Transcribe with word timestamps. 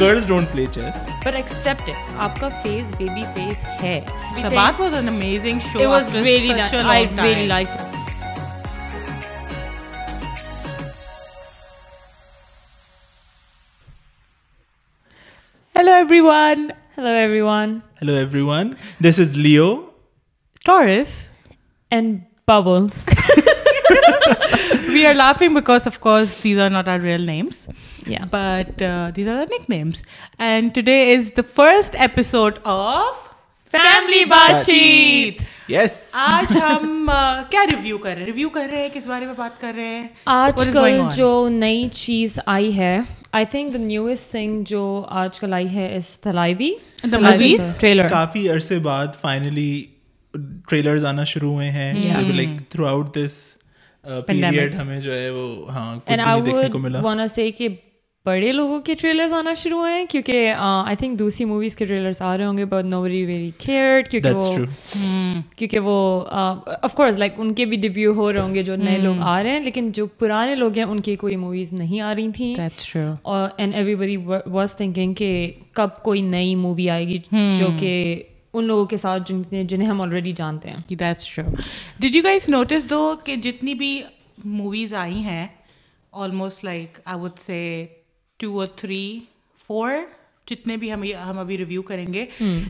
Girls 0.00 0.26
don't 0.26 0.50
play 0.52 0.64
chase 0.72 0.96
but 1.24 1.34
accept 1.34 1.88
it 1.90 2.18
آپ 2.18 2.40
کا 2.40 2.48
face 2.62 2.90
baby 2.98 3.22
face 3.34 3.82
ہے 3.82 4.00
سباق 4.40 4.80
was 4.80 4.94
an 4.94 5.08
amazing 5.08 5.58
show 5.72 5.78
it 5.78 5.86
was 5.86 6.14
very 6.14 6.48
nice 6.48 6.74
I 6.84 7.06
really 7.22 7.46
like 7.46 7.68
hello 15.74 15.92
everyone 16.20 16.68
hello 16.98 17.14
everyone 17.40 17.78
hello 18.02 18.14
everyone 18.42 18.72
this 19.04 19.20
is 19.20 19.36
Leo 19.38 19.74
Taurus 20.64 21.18
and 21.90 22.18
Pablos 22.46 23.08
we 24.96 25.06
are 25.06 25.14
laughing 25.14 25.54
because 25.54 25.86
of 25.86 25.98
course 26.00 26.42
these 26.44 26.58
are 26.58 26.70
not 26.70 26.88
are 26.88 27.00
real 27.00 27.26
names 27.26 27.64
but 28.30 28.82
these 29.16 29.28
are 29.28 29.44
nick 29.44 29.70
names 29.70 30.02
and 30.38 30.74
today 30.74 31.00
is 31.14 31.30
the 31.36 31.42
first 31.54 31.96
episode 31.98 32.58
of 32.64 33.24
family 33.74 34.24
بات 34.24 34.64
چیت 34.66 35.42
آج 36.16 36.52
ہم 36.52 37.10
کیا 37.50 37.64
review 37.66 37.98
کر 37.98 38.10
رہے 38.10 38.18
ہیں 38.18 38.26
review 38.26 38.48
کر 38.48 38.68
رہے 38.70 38.82
ہیں 38.82 38.88
کس 38.94 39.08
بارے 39.08 39.26
میں 39.26 39.34
بات 39.36 39.60
کر 39.60 39.72
رہے 39.76 39.84
ہیں 39.86 40.06
آج 40.26 40.68
کل 40.72 41.00
جو 41.16 41.48
نئی 41.50 41.88
چیز 41.92 42.38
آئی 42.46 42.76
ہے 42.78 42.98
I 43.32 43.44
think 43.44 43.72
the 43.72 43.78
newest 43.78 44.30
thing 44.30 44.62
جو 44.64 44.84
آج 45.16 45.40
کل 45.40 45.52
آئی 45.52 45.74
ہے 45.74 45.96
اس 45.96 46.08
تلائیوی 46.20 46.70
ٹریلر 47.80 48.08
کافی 48.08 48.48
عرصے 48.48 48.78
بعد 48.78 49.20
فائنلی 49.20 49.84
ٹریلرز 50.68 51.04
آنا 51.04 51.24
شروع 51.24 51.52
ہوئے 51.52 51.70
ہیں 51.70 51.92
like 52.32 52.58
through 52.68 52.86
out 52.86 53.14
this 53.14 53.55
period 54.26 54.74
ہمیں 54.74 55.00
جو 55.00 55.14
ہے 55.14 55.30
وہ 55.30 55.70
ہاں 55.70 55.96
دیکھنے 56.44 56.68
کو 56.68 56.78
ملا۔ 56.78 57.00
کہ 57.56 57.68
بڑے 58.24 58.52
لوگوں 58.52 58.80
کے 58.80 58.94
ٹریلرز 58.94 59.32
آنا 59.32 59.54
شروع 59.54 59.78
ہوئے 59.78 59.94
ہیں 59.94 60.06
کیونکہ 60.10 60.54
آئی 60.58 60.96
تھنک 60.96 61.18
دوسری 61.18 61.44
موویز 61.44 61.76
کے 61.76 61.84
ٹریلرز 61.84 62.22
آ 62.22 62.36
رہے 62.36 62.44
ہوں 62.44 62.58
گے 62.58 62.64
but 62.64 62.84
no 62.84 63.02
very 63.02 63.24
very 63.24 63.50
scared 63.58 64.08
کیونکہ 64.08 64.30
وہ 64.30 64.56
کیونکہ 65.56 65.78
وہ 65.78 66.24
آف 66.82 66.94
کورس 66.94 67.18
لائک 67.18 67.32
ان 67.36 67.54
کے 67.54 67.64
بھی 67.64 67.76
ڈیبیو 67.76 68.12
ہو 68.12 68.32
رہے 68.32 68.40
ہوں 68.40 68.54
گے 68.54 68.62
جو 68.62 68.76
نئے 68.76 68.98
لوگ 68.98 69.14
آ 69.20 69.42
رہے 69.42 69.50
ہیں 69.50 69.60
لیکن 69.60 69.90
جو 69.92 70.06
پرانے 70.06 70.54
لوگ 70.54 70.76
ہیں 70.76 70.84
ان 70.84 71.00
کی 71.00 71.16
کوئی 71.16 71.36
موویز 71.36 71.72
نہیں 71.72 72.00
آ 72.00 72.14
رہی 72.14 72.28
تھیں۔ 72.32 72.54
اور 73.22 73.48
اینڈ 73.56 73.74
ایوری 73.74 73.94
بڑی 73.94 74.16
واز 74.46 74.76
تھنکنگ 74.76 75.14
کہ 75.14 75.52
کب 75.72 75.88
کوئی 76.02 76.20
نئی 76.20 76.54
مووی 76.54 76.90
آئے 76.90 77.08
گی 77.08 77.18
جو 77.58 77.66
کہ 77.78 78.22
ان 78.56 78.64
لوگوں 78.64 78.84
کے 78.84 78.96
ساتھ 78.96 79.22
جن 79.26 79.66
جنہیں 79.66 79.88
ہم 79.88 80.00
آلریڈی 80.00 80.32
جانتے 80.32 80.70
ہیں۔ 80.70 80.76
ڈیڈ 82.00 82.14
یو 82.14 82.22
گائیز 82.24 82.48
نوٹس 82.48 82.90
دو 82.90 83.14
کہ 83.24 83.36
جتنی 83.36 83.74
بھی 83.74 84.02
موویز 84.44 84.94
آئی 84.94 85.22
ہیں 85.22 85.46
almost 86.12 86.64
like 86.64 86.98
I 87.04 87.20
would 87.20 87.38
say 87.38 87.86
two 88.36 88.58
اور 88.58 88.66
تھری 88.76 89.18
فور 89.68 89.90
جتنے 90.46 90.76
بھی 90.76 90.92
ہم 90.92 91.02
ہم 91.28 91.38
ابھی 91.38 91.58
ریویو 91.58 91.82
کریں 91.82 92.06
گے 92.12 92.24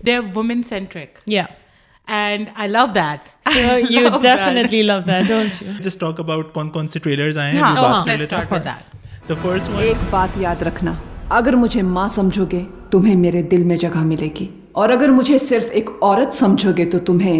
دے 0.06 0.14
آر 0.16 0.22
وومن 0.34 0.62
سینٹرک 0.62 1.18
یا 1.26 1.44
and 2.08 2.46
I 2.54 2.68
love 2.68 2.84
that 2.94 3.48
you 3.90 4.08
definitely 4.22 4.82
love 4.82 4.98
that 5.06 5.28
don't 5.28 5.62
you 5.62 5.72
just 5.80 6.00
talk 6.00 6.20
about 6.20 6.52
کون 6.54 6.70
کون 6.70 6.88
سے 6.88 6.98
ٹریلرز 6.98 7.38
آئے 7.38 7.52
ہیں 7.52 7.62
بات 7.62 8.06
کر 8.06 8.18
لیتے 8.18 9.34
فرسٹ 9.34 9.68
ون 9.68 9.82
ایک 9.82 9.96
بات 10.10 10.38
یاد 10.38 10.62
رکھنا 10.62 10.94
اگر 11.28 11.52
مجھے 11.52 11.82
ماں 11.82 12.08
سمجھو 12.08 12.44
گے 12.52 12.64
تمہیں 12.90 13.16
میرے 13.16 13.42
دل 13.42 13.62
میں 13.62 13.76
جگہ 13.76 14.04
ملے 14.04 14.28
گی 14.40 14.46
اور 14.76 14.88
اگر 14.88 15.08
مجھے 15.08 15.38
صرف 15.38 15.68
ایک 15.72 15.90
عورت 15.90 16.34
سمجھو 16.34 16.70
گے 16.78 16.84
تو 16.84 16.98
تمہیں 16.98 17.38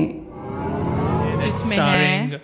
اس 1.48 1.64
میں 1.66 1.78
ہے 1.78 2.38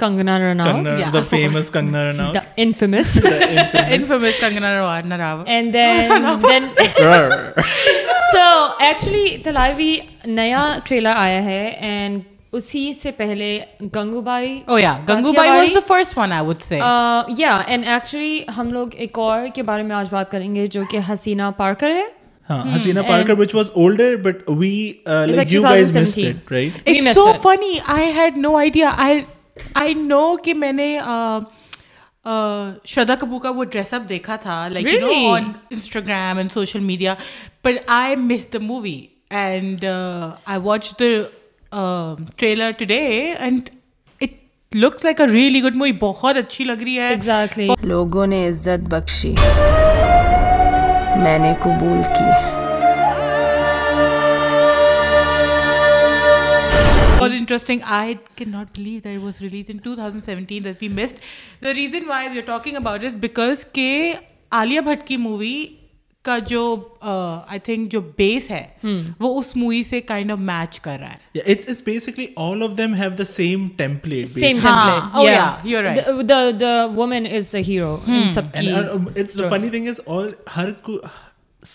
Kangana 0.00 0.38
Ranaut 0.38 1.12
the 1.12 1.22
famous 1.26 1.70
Kangana 1.70 2.26
the 2.32 2.42
infamous. 2.64 3.12
Infamous. 3.90 4.40
Kangana 4.40 4.72
and 5.48 5.72
then 5.72 6.26
then 6.42 6.68
so 8.32 8.48
actually 8.80 9.24
نیا 10.26 10.66
ٹریلر 10.84 11.16
آیا 11.16 11.44
ہے 11.44 11.62
and 11.92 12.28
اسی 12.52 12.92
سے 12.92 13.10
پہلے 13.12 13.58
گنگو 13.96 14.20
by 14.20 14.60
oh 14.66 14.78
yeah 14.78 14.96
Gangubai 15.32 15.50
was 15.50 15.76
first 15.88 16.18
one 16.18 16.32
I 16.32 16.46
would 16.46 16.62
say 16.62 16.78
yeah 17.38 17.56
and 17.66 17.86
actually 17.86 18.40
ہم 18.56 18.72
لوگ 18.72 18.94
ایک 18.94 19.18
اور 19.18 19.46
کے 19.54 19.62
بارے 19.62 19.82
میں 19.82 19.96
آج 19.96 20.08
بات 20.10 20.30
کریں 20.30 20.54
گے 20.54 20.66
جو 20.66 20.82
کہ 20.90 20.98
حسینہ 21.12 21.50
پارکر 21.56 21.90
ہے 21.90 22.04
Hasina 22.50 23.06
Parker, 23.06 23.34
which 23.34 23.54
Shraddha 32.84 33.14
Kapoor 33.14 33.40
کا 33.40 33.50
وہ 33.50 33.64
ڈریس 33.64 33.92
اپ 33.94 34.08
دیکھا 34.08 34.36
تھا 34.36 34.66
like 34.68 34.86
you 34.86 34.98
know 35.00 35.30
on 35.32 35.44
Instagram 35.70 36.36
and 36.36 36.52
social 36.52 36.80
media 36.80 37.14
but 37.64 37.78
I 37.86 38.16
miss 38.16 38.46
the 38.52 38.58
movie 38.62 39.00
and 39.30 39.84
I 39.84 40.58
watch 40.62 40.92
the 41.00 42.14
trailer 42.36 42.70
today 42.78 43.00
and 43.32 43.70
it 44.20 44.74
looks 44.74 45.04
like 45.04 45.20
a 45.20 45.26
really 45.26 45.62
good 45.62 45.76
movie 45.76 45.92
بہت 46.00 46.36
اچھی 46.36 46.64
لگ 46.64 46.82
رہی 46.82 46.98
ہے 46.98 47.76
لوگوں 47.82 48.26
نے 48.26 48.46
عزت 48.48 48.88
بخشی 48.88 49.34
میں 51.20 51.38
نے 51.38 51.52
قبولسٹنگ 57.18 57.78
I 57.86 58.14
can 58.36 58.50
not 58.50 58.78
believe 58.78 59.00
this 59.04 59.40
release 59.42 59.64
in 59.68 59.76
two 59.76 59.94
thousand 59.94 60.24
seventeenth 60.24 61.64
reason 61.64 62.08
why 62.08 62.28
we 62.28 62.38
are 62.38 62.46
talking 62.46 62.76
about 62.76 63.00
this 63.02 63.14
because 63.14 63.64
کے 63.72 64.12
علیہ 64.52 64.80
بھٹ 64.80 65.06
کی 65.06 65.16
مووی 65.16 65.66
کا 66.22 66.38
جو 66.38 66.88
آئی 67.00 67.58
تھنک 67.58 67.92
جو 67.92 68.00
بیس 68.00 68.50
ہے 68.50 68.66
وہ 69.20 69.38
اس 69.38 69.56
مووی 69.56 69.82
سے 69.82 70.00
کائنڈ 70.00 70.32
آف 70.32 70.38
میچ 70.38 70.80
کر 70.80 70.96
رہا 71.00 71.12
ہے۔ 71.12 71.38
It's 71.46 72.08
all 72.36 72.62
of 72.62 72.78
them 72.78 72.94
have 72.94 73.10
the 73.10 73.24
same 73.24 73.68
template 73.76 74.28
same 74.28 74.58
template 74.62 76.30
the 76.60 76.86
woman 76.96 77.26
is 77.32 77.52
the 77.52 77.58
hero 77.68 77.96
سب 78.34 78.42
کی 78.54 78.70
it's 78.70 79.38
the 79.38 79.48
funny 79.50 79.68
thing 79.68 79.88
is 79.88 80.00
آل 80.06 80.28
ہر 80.56 80.70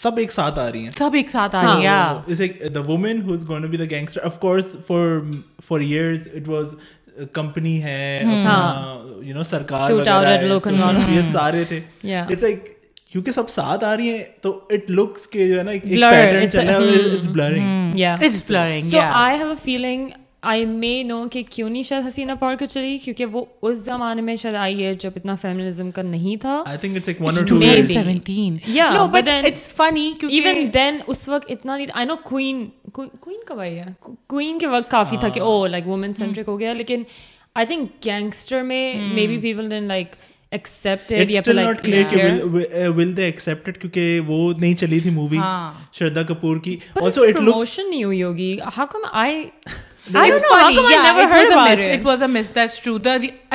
سب 0.03 0.17
ایک 0.17 0.31
ساتھ 0.31 0.59
آ 0.59 0.72
رہی 0.72 0.83
ہیں 0.83 0.91
سب 0.97 1.09
ایک 1.13 1.29
ساتھ 1.29 1.56
آ 1.56 1.63
رہی 1.63 1.88
ہیں 1.88 1.97
is 2.31 2.39
like 2.39 2.75
the 2.75 2.79
woman 2.79 3.22
who 3.22 3.33
is 3.33 3.50
going 3.50 3.63
to 3.63 3.69
be 3.69 3.77
the 3.77 3.85
gangster 3.89 4.22
of 4.23 4.39
course 4.39 4.75
for 4.88 5.19
for 5.67 5.79
years 5.79 6.27
it 6.33 6.47
was 6.50 6.73
company 7.31 7.83
ہے 7.83 8.22
یو 9.22 9.35
نو 9.35 9.44
سرکار 9.44 9.91
وغیرہ 9.91 11.22
سارے 11.31 11.63
تھے 11.63 11.79
اٹس 12.03 12.44
لائک 12.44 12.75
کیونکہ 13.16 13.31
سب 13.31 13.50
ساتھ 13.50 13.84
آ 13.86 13.98
رہی 13.98 14.09
ہیں 14.09 14.24
تو 14.42 14.59
اٹ 14.70 14.90
لکس 14.90 15.28
کے 15.28 15.48
جو 15.48 15.58
ہے 15.58 15.64
نا 15.64 15.72
ایک 15.72 15.84
پیٹرن 15.84 16.52
چل 16.52 16.70
ہے 16.70 16.76
it's 16.76 17.28
blurring 17.28 17.96
yeah 17.96 18.14
it's 18.14 18.44
blurring 18.48 18.81
so 18.81 19.00
I 19.12 19.38
have 19.38 19.52
a 19.52 19.53
feeling 19.64 20.08
I 20.42 20.66
may 20.66 21.03
know 21.03 21.24
کہ 21.31 21.44
کیوں 21.50 21.70
نہیں 21.70 21.84
شاید 21.84 22.08
حسینہ 22.08 22.31
پار 22.40 22.56
کو 22.56 22.66
چلی 22.66 22.98
کیونکہ 22.98 23.25
وہ 23.25 23.46
اس 23.62 23.78
زمانے 23.78 24.22
میں 24.22 24.36
شاید 24.36 24.56
آئی 24.56 24.86
ہے 24.86 24.94
جب 24.94 25.12
اتنا 25.16 25.36
فیمنزم 25.36 25.92
کا 25.92 26.02
نہیں 26.02 26.36
تھا۔ 26.36 26.64
ایون 30.30 30.70
دین 30.74 30.98
اس 31.08 31.30
وقت 31.30 31.52
اتنا 31.52 31.78
نہیں 31.78 31.88
آئی 31.94 32.06
نو 32.06 32.16
کوئین 32.24 32.66
کوئین 32.92 33.40
کب 33.48 33.59
آئی 33.59 33.80
ہے۔ 33.80 33.86
کوئین 34.28 34.59
کے 34.59 34.68
وقت 34.68 34.92
کافی 34.92 35.18
تھا 35.20 35.30
کہ 35.30 35.40
او 35.40 35.68
لائک 35.68 35.88
وومن 35.88 36.14
سینٹرک 36.14 36.48
ہو 36.48 36.59
گیا 36.59 36.74
لیکن 36.74 37.04
آئی 37.56 37.66
تھنک 37.66 38.06
گینگسٹر 38.06 38.62
میں 38.62 38.96
may 39.14 39.28
be 39.28 39.38
people 39.38 39.72
then 39.72 39.84
like 39.84 40.08
وہ 44.19 44.53
نہیں 44.57 44.73
چلی 44.73 45.00
تھی 45.00 45.09
مووی 45.09 45.38
شردا 45.94 46.23
کپور 46.23 46.57
کی 46.57 46.78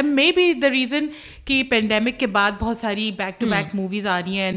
مے 0.04 0.30
بی 0.36 0.52
دا 0.52 0.70
ریزن 0.70 1.06
کہ 1.44 1.62
پینڈیمک 1.70 2.18
کے 2.20 2.26
بعد 2.26 2.52
بہت 2.60 2.76
ساری 2.76 3.10
بیک 3.10 3.40
ٹو 3.40 3.46
بیک 3.46 3.74
موویز 3.74 4.06
آ 4.06 4.20
رہی 4.20 4.38
ہیں 4.38 4.52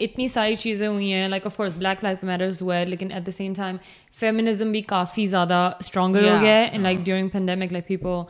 اتنی 0.00 0.28
ساری 0.28 0.54
چیزیں 0.54 0.86
ہوئی 0.88 1.12
ہیں 1.12 1.28
like 1.28 1.46
of 1.46 1.56
course 1.56 1.76
Black 1.76 2.04
Life 2.04 2.24
Matters 2.24 2.62
ہوا 2.62 2.76
ہے 2.76 2.84
لیکن 2.84 3.12
at 3.12 3.26
the 3.26 3.30
same 3.30 3.52
time 3.54 3.76
feminism 4.20 4.72
بھی 4.72 4.82
کافی 4.82 5.26
زیادہ 5.26 5.70
اسٹرانگر 5.80 6.30
ہو 6.30 6.40
گیا 6.40 6.54
ہے 6.54 6.78
like 6.78 6.98
during 7.04 7.28
pandemic 7.28 7.72
like 7.72 7.88
people 7.88 8.20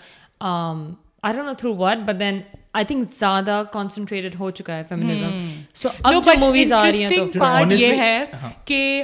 I 0.41 1.35
don't 1.35 1.47
know 1.47 1.55
through 1.59 1.75
what 1.77 1.99
but 2.07 2.21
then 2.21 2.41
I 2.75 2.85
think 2.85 3.07
زیادہ 3.11 3.63
کانسنٹریٹڈ 3.73 4.35
ہو 4.39 4.51
چکا 4.51 4.77
ہے 4.77 4.83
فیمنزم 4.89 5.39
سو 5.75 5.89
اب 6.03 6.15
جو 6.25 6.33
موویز 6.39 6.73
آ 6.73 6.83
رہی 6.83 7.05
ہیں 7.05 7.27
پارٹ 7.39 7.73
یہ 7.73 7.95
ہے 7.95 8.25
کہ 8.65 9.03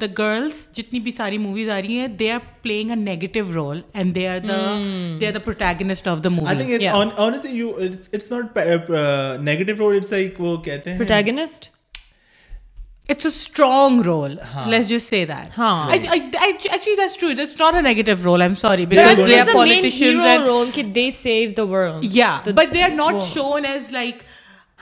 دا 0.00 0.06
گرلس 0.18 0.66
جتنی 0.76 1.00
بھی 1.00 1.10
ساری 1.10 1.38
موویز 1.38 1.68
آ 1.68 1.76
رہی 1.76 1.98
ہیں 1.98 2.08
they 2.20 2.30
are 2.32 2.38
playing 2.62 2.90
a 2.90 2.96
negative 2.96 3.40
role 3.54 3.80
and 3.94 4.14
they 4.14 4.26
are 4.28 4.38
the 4.48 4.58
they 5.20 5.26
are 5.26 5.32
the 5.32 5.44
protagonist 5.44 6.08
of 6.08 6.24
the 6.24 6.28
movie 6.30 6.48
I 6.48 6.58
think 6.58 7.18
it's 7.18 8.14
it's 8.14 8.30
not 8.32 8.90
negative 9.42 9.76
role 9.78 9.96
it's 9.96 10.12
like 10.12 10.40
وہ 10.40 10.56
کہتے 10.62 10.90
ہیں 10.90 10.98
protagonist 10.98 11.73
it's 13.08 13.26
a 13.26 13.28
strong 13.28 14.00
role 14.00 14.36
let's 14.66 14.88
just 14.88 15.08
say 15.10 15.24
that 15.24 15.58
ہاں 15.58 15.88
actually 15.90 16.94
that's 16.94 17.16
true 17.16 17.28
it's 17.30 17.60
not 17.60 17.74
a 17.74 17.80
negative 17.82 18.12
role 18.24 18.42
I 18.42 18.48
am 18.48 18.54
sorry 18.60 18.86
because 18.86 19.18
they 19.26 19.40
are 19.40 19.52
politicians 19.52 20.24
and 20.24 20.46
role 20.46 20.70
کہ 20.74 20.82
they 20.94 21.10
save 21.22 21.50
the 21.56 21.62
world 21.62 22.04
yeah 22.10 22.38
but 22.46 22.72
they 22.74 22.82
are 22.82 22.90
not 22.92 23.22
shown 23.34 23.66
as 23.66 23.90
like 23.92 24.22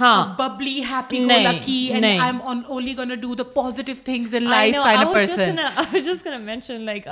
ہاں 0.00 0.14
bubbly 0.38 0.80
happy 0.90 1.18
go 1.20 1.38
lucky 1.40 1.78
and 1.92 2.04
I 2.04 2.18
am 2.18 2.38
on 2.42 2.60
only 2.68 2.96
gonna 2.96 3.14
do 3.14 3.34
the 3.34 3.42
positive 3.54 3.94
things 4.04 4.34
in 4.34 4.48
life 4.50 4.74
kind 4.74 5.06
of 5.06 5.12
person 5.14 5.58
I 5.58 5.86
was 5.92 6.04
just 6.04 6.24
gonna 6.26 6.38
mention 6.38 6.80
like 6.80 7.08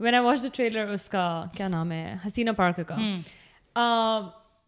when 0.00 0.14
I 0.14 0.24
watch 0.24 0.42
the 0.42 0.48
trailer 0.52 0.92
اس 0.92 1.08
کا 1.08 1.24
کیا 1.56 1.68
نام 1.68 1.92
ہے 1.92 2.14
حسینہ 2.26 2.50
پارک 2.50 2.80
کا 2.88 2.96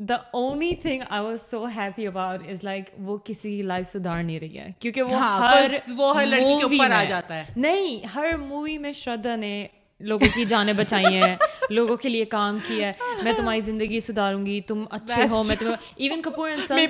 the 0.00 0.14
only 0.32 0.74
thing 0.74 1.02
I 1.08 1.22
was 1.22 1.40
so 1.40 1.64
happy 1.76 2.06
about 2.06 2.48
is 2.48 2.62
like 2.64 2.84
وہ 2.98 3.16
کسی 3.24 3.50
کی 3.50 3.62
life 3.62 3.88
سدھار 3.88 4.22
نہیں 4.22 4.40
رہی 4.40 4.58
ہے 4.58 4.70
کیونکہ 4.80 5.02
وہ 5.02 5.14
ہاں، 5.14 5.38
ہر 5.42 5.76
وہ 5.96 6.14
ہر 6.16 6.26
لڑکی 6.26 6.56
کے 6.58 6.64
اوپر 6.64 6.90
آ 6.92 7.02
جاتا 7.04 7.36
ہے۔ 7.36 7.44
نہیں 7.56 8.04
ہر 8.14 8.36
مووی 8.38 8.76
میں 8.78 8.92
شردا 8.94 9.36
نے 9.36 9.66
لوگوں 10.00 10.26
کی 10.34 10.44
جانیں 10.44 10.72
بچائی 10.72 11.14
ہیں 11.14 11.36
لوگوں 11.70 11.96
کے 11.96 12.08
لیے 12.08 12.24
کام 12.24 12.58
کیا 12.66 12.86
ہے 12.88 13.22
میں 13.22 13.32
تمہاری 13.32 13.60
زندگی 13.60 14.00
سدھاروں 14.00 14.44
گی 14.46 14.60
تم 14.60 14.84
اچھے 14.90 15.26
ہو 15.30 15.42
میں 15.42 15.56
تمہیں 15.56 15.76
even 15.96 16.22
Kapoor 16.22 16.50
may 16.70 16.86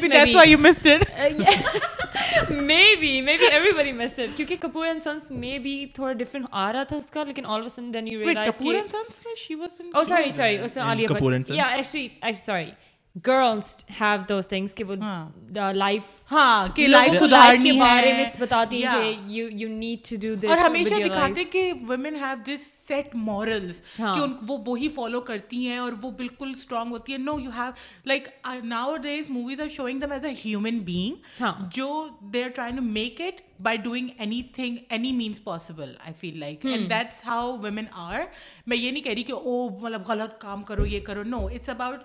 be 3.00 3.20
may 3.20 3.36
be 3.36 3.46
everybody 3.72 3.92
mister 3.92 4.26
کیونکہ 4.36 4.56
کپور 4.60 4.86
اینڈ 4.86 5.02
سنس 5.04 5.30
مے 5.32 5.58
بی 5.58 5.84
تھوڑا 5.94 6.12
ڈفرینٹ 6.14 6.46
آ 6.50 6.72
رہا 6.72 6.82
تھا 6.82 6.96
اس 6.96 7.10
کا 7.10 7.24
لیکن 7.24 7.46
all 7.46 7.66
then 7.76 8.08
you 8.08 8.20
realise 8.20 8.56
Kapoor 8.56 8.74
and 8.74 8.90
sons 8.90 9.20
میں 9.26 9.34
she 9.38 9.54
was 9.54 9.80
oh 9.94 10.04
sorry 10.04 10.32
sorry 10.36 10.58
اس 10.58 10.76
میں 10.76 10.84
عالیہ 10.84 11.08
بھٹ 11.10 11.50
یا 11.50 11.64
actually 11.66 12.32
sorry 12.36 12.70
girls 13.16 13.76
have 14.00 14.22
those 14.28 14.46
things 14.48 14.74
کہ 14.74 14.84
وہ 14.84 14.94
ہاں۔ 15.00 15.72
لائف 15.72 16.04
ہاں 16.32 16.66
کہ 16.76 16.86
لائف 16.88 17.14
سدھارنے 17.14 17.62
کے 17.62 17.72
بارے 17.72 18.12
میں 18.12 18.24
بتاتی 18.40 18.82
ہیں 18.84 18.92
کہ 18.92 19.12
you 19.28 19.48
you 19.52 19.68
need 19.70 20.08
to 20.08 20.16
do 20.22 20.34
this 20.36 20.50
اور 20.50 20.58
ہمیشہ 20.58 20.94
دکھاتے 21.04 21.40
ہیں 21.40 21.50
کہ 21.52 21.72
women 21.88 22.16
have 22.16 22.36
this 22.46 22.66
set 22.88 23.14
morals 23.16 23.80
کہ 23.96 24.02
ہاں۔ 24.02 24.14
ان 24.14 24.32
وہ 24.48 24.56
وہی 24.66 24.88
فالو 24.88 25.20
کرتی 25.20 25.66
ہیں 25.68 25.78
اور 25.78 25.92
وہ 26.02 26.10
بالکل 26.10 26.50
اسٹرانگ 26.50 26.92
ہوتی 26.92 27.12
ہیں۔ 27.12 27.18
No 27.20 27.38
you 27.40 27.50
have 27.50 27.70
like 28.06 28.28
nowadays 28.96 29.30
movies 29.30 29.60
are 29.60 29.68
showing 29.68 30.00
them 30.00 30.12
as 30.12 30.24
a 30.24 30.32
human 30.44 30.78
being 30.84 31.42
جو 31.70 31.88
they 32.32 32.44
are 32.44 32.48
try 32.48 32.76
to 32.76 32.82
make 32.82 33.20
it 33.20 33.40
by 33.62 33.76
doing 33.76 34.08
anything 34.54 34.76
any 34.88 35.12
means 35.12 35.42
possible 35.44 35.94
I 36.04 36.14
feel 36.20 36.38
like 36.38 36.66
and 36.66 36.90
that's 36.90 37.24
how 37.26 37.56
women 37.56 37.84
are 37.92 38.20
میں 38.66 38.76
یہ 38.76 38.90
نہیں 38.90 39.02
کہہ 39.02 39.12
رہی 39.12 39.22
کہ 39.22 39.32
او 39.32 39.68
مطلب 39.70 40.08
غلط 40.08 40.38
کام 40.40 40.62
کرو 40.62 40.86
یہ 40.86 41.00
کرو. 41.00 41.22
No 41.22 41.46
it's 41.46 41.68
about 41.68 42.00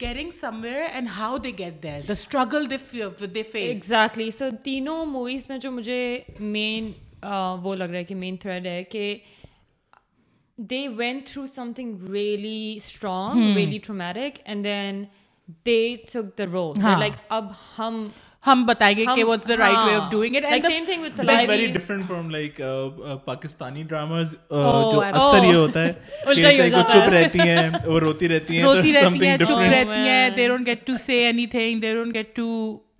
getting 0.00 0.30
somewhere 0.62 0.82
and 0.94 1.08
how 1.16 1.36
they 1.38 1.50
get 1.58 1.82
there 1.82 2.00
the 2.08 2.12
struggle 2.12 2.66
exactly 3.54 4.30
so 4.30 4.44
تینوں 4.64 5.06
موویز 5.06 5.48
میں 5.48 5.58
جو 5.58 5.70
مجھے 5.70 6.18
مین 6.40 6.92
وہ 7.62 7.74
لگ 7.74 7.84
رہا 7.84 7.98
ہے 7.98 8.04
کہ 8.04 8.14
مین 8.14 8.36
تھریڈ 8.36 8.66
ہے 8.66 8.82
کہ 8.84 9.16
they 10.58 10.86
went 10.88 11.20
through 11.26 11.46
something 11.72 12.02
really 12.12 12.74
strong 12.76 13.56
really 13.56 13.78
traumatic 13.78 14.40
and 14.44 14.64
then 14.64 15.04
they 15.66 15.96
took 16.12 16.38
the 16.38 16.44
role 16.52 16.82
like 16.98 17.12
اب 17.28 17.52
ہم 17.78 18.08
ہم 18.46 18.64
بتائیں 18.66 18.96
گے 18.96 19.04
کہ 19.14 19.24
what's 19.24 19.48
the 19.48 19.56
right 19.56 19.76
way 19.78 19.94
of 19.94 20.10
doing 20.10 20.36
it 20.36 20.44
and 20.44 20.66
same 20.66 20.84
thing 20.84 21.02
with 21.02 21.10
with 21.10 21.26
life 21.26 21.48
very 21.48 21.66
different 21.68 22.08
from 22.08 22.30
like 22.30 22.60
Pakistani 23.24 23.82
dramas 23.84 24.34
جو 24.50 25.00
اکثر 25.02 25.44
یہ 25.44 25.54
ہوتا 25.54 25.84
ہے 25.84 25.92
کہ 26.34 26.74
وہ 26.74 26.82
چپ 26.84 27.08
رہتی 27.10 27.38
ہیں 27.40 27.68
وہ 27.86 28.00
روتی 28.00 28.28
رہتی 28.28 28.56
ہیں 28.56 28.64
روتی 28.64 28.92
رہتی 28.92 29.26
ہیں 29.26 29.36
چپ 29.38 29.60
رہتی 29.60 30.00
ہیں 30.00 30.30
they 30.30 30.48
don't 30.48 30.66
get 30.66 30.86
to 30.86 30.96
say 30.96 31.24
anything 31.48 31.80
they 31.80 31.94
don't 31.94 32.14
get 32.14 32.34
to 32.36 32.48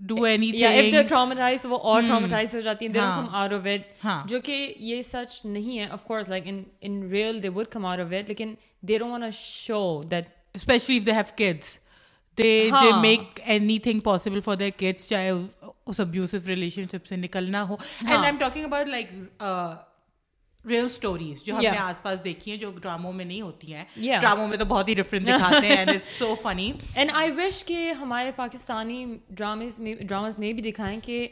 do 0.00 0.22
anything 0.50 0.60
یا 0.60 0.70
اف 0.70 0.92
دے 0.92 1.02
ٹراماٹائز 1.04 1.66
وہ 1.66 1.78
اور 1.80 2.02
ٹراماٹائز 2.02 2.54
ہو 2.54 2.60
جاتی 2.60 2.86
ہیں 2.86 2.92
they 2.92 2.98
don't 2.98 3.14
come 3.16 3.34
out 3.34 3.52
of 3.52 3.66
it 3.66 4.28
جو 4.28 4.40
کہ 4.44 4.74
یہ 4.80 5.02
سچ 5.04 5.44
نہیں 5.44 5.78
ہے 5.78 5.86
of 5.90 6.04
course 6.04 6.28
like 6.28 6.44
in 6.46 6.62
in 6.82 7.02
real 7.10 7.42
they 7.42 7.48
would 7.50 7.66
come 7.68 7.86
out 7.86 8.00
of 8.00 8.12
it 8.12 8.28
لیکن 8.28 8.54
they 8.82 8.98
don't 8.98 9.12
want 9.12 9.24
to 9.24 9.30
show 9.34 10.02
that 10.10 10.28
especially 10.54 10.96
if 10.96 11.06
they 11.06 11.12
have 11.12 11.34
kids 11.36 11.78
they 12.38 12.42
they 12.42 12.68
ہاں۔ 12.70 13.00
Make 13.00 13.40
anything 13.78 14.00
possible 14.00 14.40
for 14.40 14.56
their 14.56 14.70
kids 14.76 15.08
چاہے 15.08 15.30
اس 15.30 16.00
abusive 16.00 16.36
relation 16.46 16.84
شپ 16.92 17.06
سے 17.06 17.16
نکلنا 17.16 17.62
ہو۔ 17.68 17.74
And 17.74 18.16
I 18.16 18.26
am 18.26 18.36
talking 18.36 18.64
about 18.64 18.88
like 18.88 19.12
real 20.64 20.84
stories 20.84 21.42
جو 21.44 21.54
ہم 21.54 21.60
نے 21.60 21.78
آس 21.78 22.02
پاس 22.02 22.22
دیکھی 22.24 22.50
ہیں 22.52 22.58
جو 22.58 22.70
ڈراموں 22.82 23.12
میں 23.12 23.24
نہیں 23.24 23.40
ہوتی 23.40 23.74
ہیں۔ 23.74 23.84
ڈراموں 24.20 24.46
میں 24.48 24.58
تو 24.58 24.64
بہت 24.64 24.88
ہی 24.88 24.94
ڈفرینٹ 24.94 25.26
دکھاتے 25.26 25.66
ہیں 25.66 25.98
سو 26.18 26.34
فنی 26.42 26.70
اینڈ 26.94 27.10
آئی 27.14 27.30
وش 27.30 27.64
کہ 27.64 27.92
ہمارے 27.92 28.30
پاکستانی 28.36 29.04
ڈرامز 29.30 29.78
میں 29.80 29.94
ڈراماز 29.94 30.38
میں 30.38 30.52
بھی 30.52 30.70
دکھائیں 30.70 30.98
کہ 31.00 31.26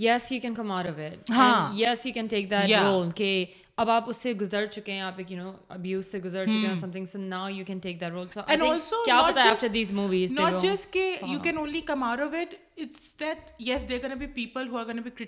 yes 0.00 0.32
you 0.32 0.38
can 0.42 0.54
come 0.54 0.72
out 0.72 0.86
of 0.86 0.98
it 0.98 1.30
yes 1.78 2.06
you 2.06 2.12
can 2.12 2.26
take 2.26 2.50
that 2.50 2.70
role 2.82 3.10
کہ 3.10 3.44
اب 3.78 3.90
آپ 3.90 4.08
اس 4.08 4.16
سے 4.16 4.32
گزر 4.32 4.66
چکے 4.66 4.92
ہیں 4.92 5.00
آپ 5.00 5.14
ایک 5.18 5.32
یو 5.32 5.38
نو 5.38 5.50
ابیوز 5.68 6.06
سے 6.06 6.18
گزر 6.18 6.44
چکے 6.44 6.66
ہیں 6.66 6.76
something 6.90 7.04
so 7.04 7.18
now 7.18 7.48
you 7.48 7.64
can 7.64 7.78
take 7.78 8.00
that 8.00 8.10
role 8.10 8.28
so 8.28 8.40
and 8.48 8.62
also 8.62 9.04
کیا 9.04 9.20
پتہ 9.28 9.40
ہے 9.62 9.68
دیز 9.68 9.92
موویز 9.92 10.32
ناٹ 10.32 10.62
جسٹ 10.62 10.92
کہ 10.92 11.16
you 11.22 11.38
can 11.40 11.58
only 11.58 11.80
come 11.80 12.02
out 12.02 12.20
of 12.20 12.34
it 12.34 12.54
it's 12.76 13.20
that 13.20 13.50
yes 13.58 13.88
they 13.88 13.98
be 14.14 14.26
people 14.26 14.68
who 14.68 14.78
are 14.78 14.84
gonna 14.84 15.02
be 15.02 15.26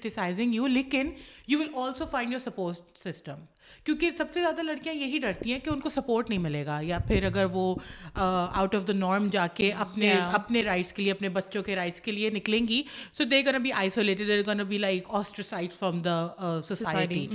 you 0.55 0.67
لیکن 0.67 1.11
you 1.49 1.59
will 1.59 1.69
also 1.77 2.05
find 2.05 2.33
your 2.33 2.39
support 2.39 2.99
system 2.99 3.45
کیونکہ 3.85 4.11
سب 4.19 4.33
سے 4.33 4.41
زیادہ 4.41 4.63
لڑکیاں 4.63 4.95
یہی 4.95 5.19
ڈرتی 5.19 5.53
ہیں 5.53 5.59
کہ 5.61 5.71
ان 5.71 5.81
کو 5.81 5.89
سپورٹ 5.89 6.31
نہیں 6.31 6.39
ملے 6.39 6.65
گا 6.67 6.79
یا 6.83 6.99
پھر 6.99 7.25
اگر 7.25 7.47
وہ 7.53 7.75
آؤٹ 8.15 8.75
آف 8.75 8.87
دا 8.89 8.93
نارم 8.93 9.29
جا 9.33 9.47
کے 9.55 9.73
اپنے 9.73 10.13
اپنے 10.13 10.63
رائٹس 10.63 10.93
کے 10.93 11.03
لیے 11.03 11.13
اپنے 11.13 11.29
بچوں 11.29 11.63
کے 11.63 11.77
رائٹس 11.77 12.01
کے 12.01 12.13
لیے 12.13 12.31
نکلیں 12.31 12.67
گی. 12.69 12.83
So 13.15 13.25
they 13.25 13.45
gonna 13.45 13.63
be 13.63 13.73
isolated 13.73 14.27
they're 14.29 14.43
gonna 14.47 14.65
be 14.69 14.79
like 14.79 15.05
ostracised 15.09 15.73
from 15.73 16.01
the 16.03 16.61
society 16.65 17.27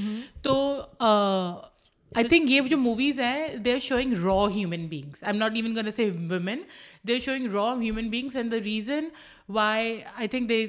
تو 0.41 0.55
آئی 2.11 2.27
تھنک 2.27 2.49
یہ 2.51 2.61
جو 2.61 2.77
موویز 2.77 3.19
ہیں 3.19 3.47
they 3.55 3.73
are 3.73 3.79
showing 3.79 4.13
raw 4.23 4.35
human 4.55 4.87
beings 4.87 5.23
I 5.23 5.31
am 5.33 5.39
not 5.39 5.55
even 5.55 5.75
gonna 5.75 5.91
say 5.91 6.09
women 6.29 6.61
they 7.07 7.13
are 7.13 7.19
showing 7.19 7.53
raw 7.53 7.73
human 7.81 8.09
beings 8.09 8.35
and 8.35 8.51
the 8.51 8.57
reason 8.63 9.07
why 9.49 9.97
I 10.15 10.27
think 10.27 10.49
they 10.49 10.65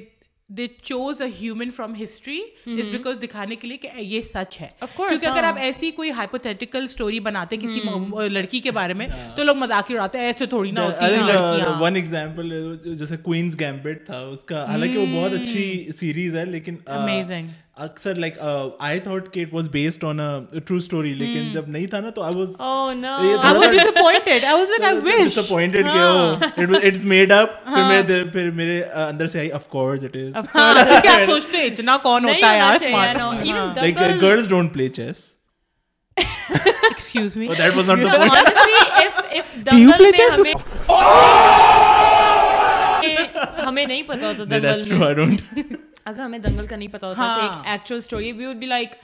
they 0.49 0.65
choose 0.81 1.21
a 1.21 1.27
human 1.41 1.69
from 1.71 1.93
history 2.01 2.39
is 2.67 2.87
because 2.89 3.17
دکھانے 3.21 3.55
کے 3.55 3.67
لیے 3.67 3.77
کہ 3.77 3.89
یہ 3.97 4.21
سچ 4.21 4.59
ہے 4.61 4.67
کیونکہ 4.95 5.25
اگر 5.25 5.43
آپ 5.43 5.57
ایسی 5.57 5.89
کوئی 5.91 6.11
ہائپوتھیٹیکل 6.11 6.83
اسٹوری 6.83 7.19
بناتے 7.19 7.57
کسی 7.57 7.81
لڑکی 8.29 8.59
کے 8.59 8.71
بارے 8.71 8.93
میں 8.93 9.07
تو 9.35 9.43
لوگ 9.43 9.55
مذاق 9.55 9.91
اڑاتے 9.91 10.17
ہیں 10.17 10.25
ایسے 10.25 10.45
تھوڑی 10.45 10.71
نہ 10.71 10.79
ون 11.81 11.95
ایگزامپل 11.95 12.75
جیسے 12.95 13.17
کوئنز 13.17 13.59
گیمپٹ 13.59 14.05
تھا 14.05 14.19
اس 14.19 14.43
کا 14.45 14.63
حالانکہ 14.65 14.97
وہ 14.97 15.05
بہت 15.15 15.33
اچھی 15.33 15.91
سیریز 15.99 16.35
ہے 16.35 16.45
لیکن 16.45 16.75
امیزنگ 16.85 17.49
اکثر 17.77 18.15
لائک 18.15 18.37
آئی 18.79 18.99
تھاٹ 18.99 19.27
کہ 19.33 19.39
it 19.39 19.53
was 19.53 19.67
based 19.69 20.03
on 20.05 20.17
true 20.57 20.75
story 20.77 21.13
لیکن 21.13 21.51
جب 21.53 21.67
نہیں 21.67 21.87
تھا 21.87 21.99
نا 21.99 22.09
تو 22.09 22.21
I 22.21 22.35
was 22.35 22.49
oh 22.57 22.91
no 22.93 23.13
I 23.13 23.55
was 23.55 23.75
disappointed 23.75 24.43
I 24.43 24.53
was 24.53 24.69
like 24.69 24.83
I 24.83 24.95
was 24.97 25.35
disappointed 25.35 25.85
کہ 25.85 25.99
او 25.99 26.75
اٹس 26.77 27.03
میڈ 27.05 27.31
اپ 27.31 27.63
پھر 27.65 27.83
میرے 27.83 28.23
پھر 28.31 28.49
میرے 28.51 28.81
اندر 28.97 29.27
سے 29.27 29.39
I 29.39 29.51
of 29.51 29.67
course 29.69 30.03
it 30.03 30.15
is 30.15 30.33
کیا 30.53 31.17
سوچتے 31.25 31.63
اتنا 31.63 31.97
کون 32.03 32.25
ہوتا 32.25 32.51
ہے 32.51 32.57
یار 32.57 32.77
smart 32.79 33.17
like 33.77 33.97
girls 34.21 34.47
don't 34.49 34.73
play 34.73 34.87
chess 34.89 35.23
excuse 36.17 37.35
me 37.37 37.47
that 37.49 37.75
was 37.75 37.85
not 37.87 37.99
the 37.99 38.05
point 38.07 39.65
do 39.65 39.77
you 39.77 39.89
play 39.97 40.11
chess 40.11 40.39
ہمیں 43.65 43.85
نہیں 43.85 44.01
پتہ 44.03 44.25
ہوتا 44.25 44.43
دیٹس 44.51 44.87
ٹرو 44.87 45.03
آئی 45.05 45.15
ڈونٹ 45.15 45.41
اگر 46.05 46.19
ہمیں 46.19 46.39
دنگل 46.39 46.67
کا 46.67 46.75
نہیں 46.75 46.87
پتا 46.87 47.07
ہوتا 47.07 47.61
actual 47.65 47.97
story 47.97 48.31
we 48.31 48.45
would 48.45 48.57
be 48.57 48.65
like 48.65 48.95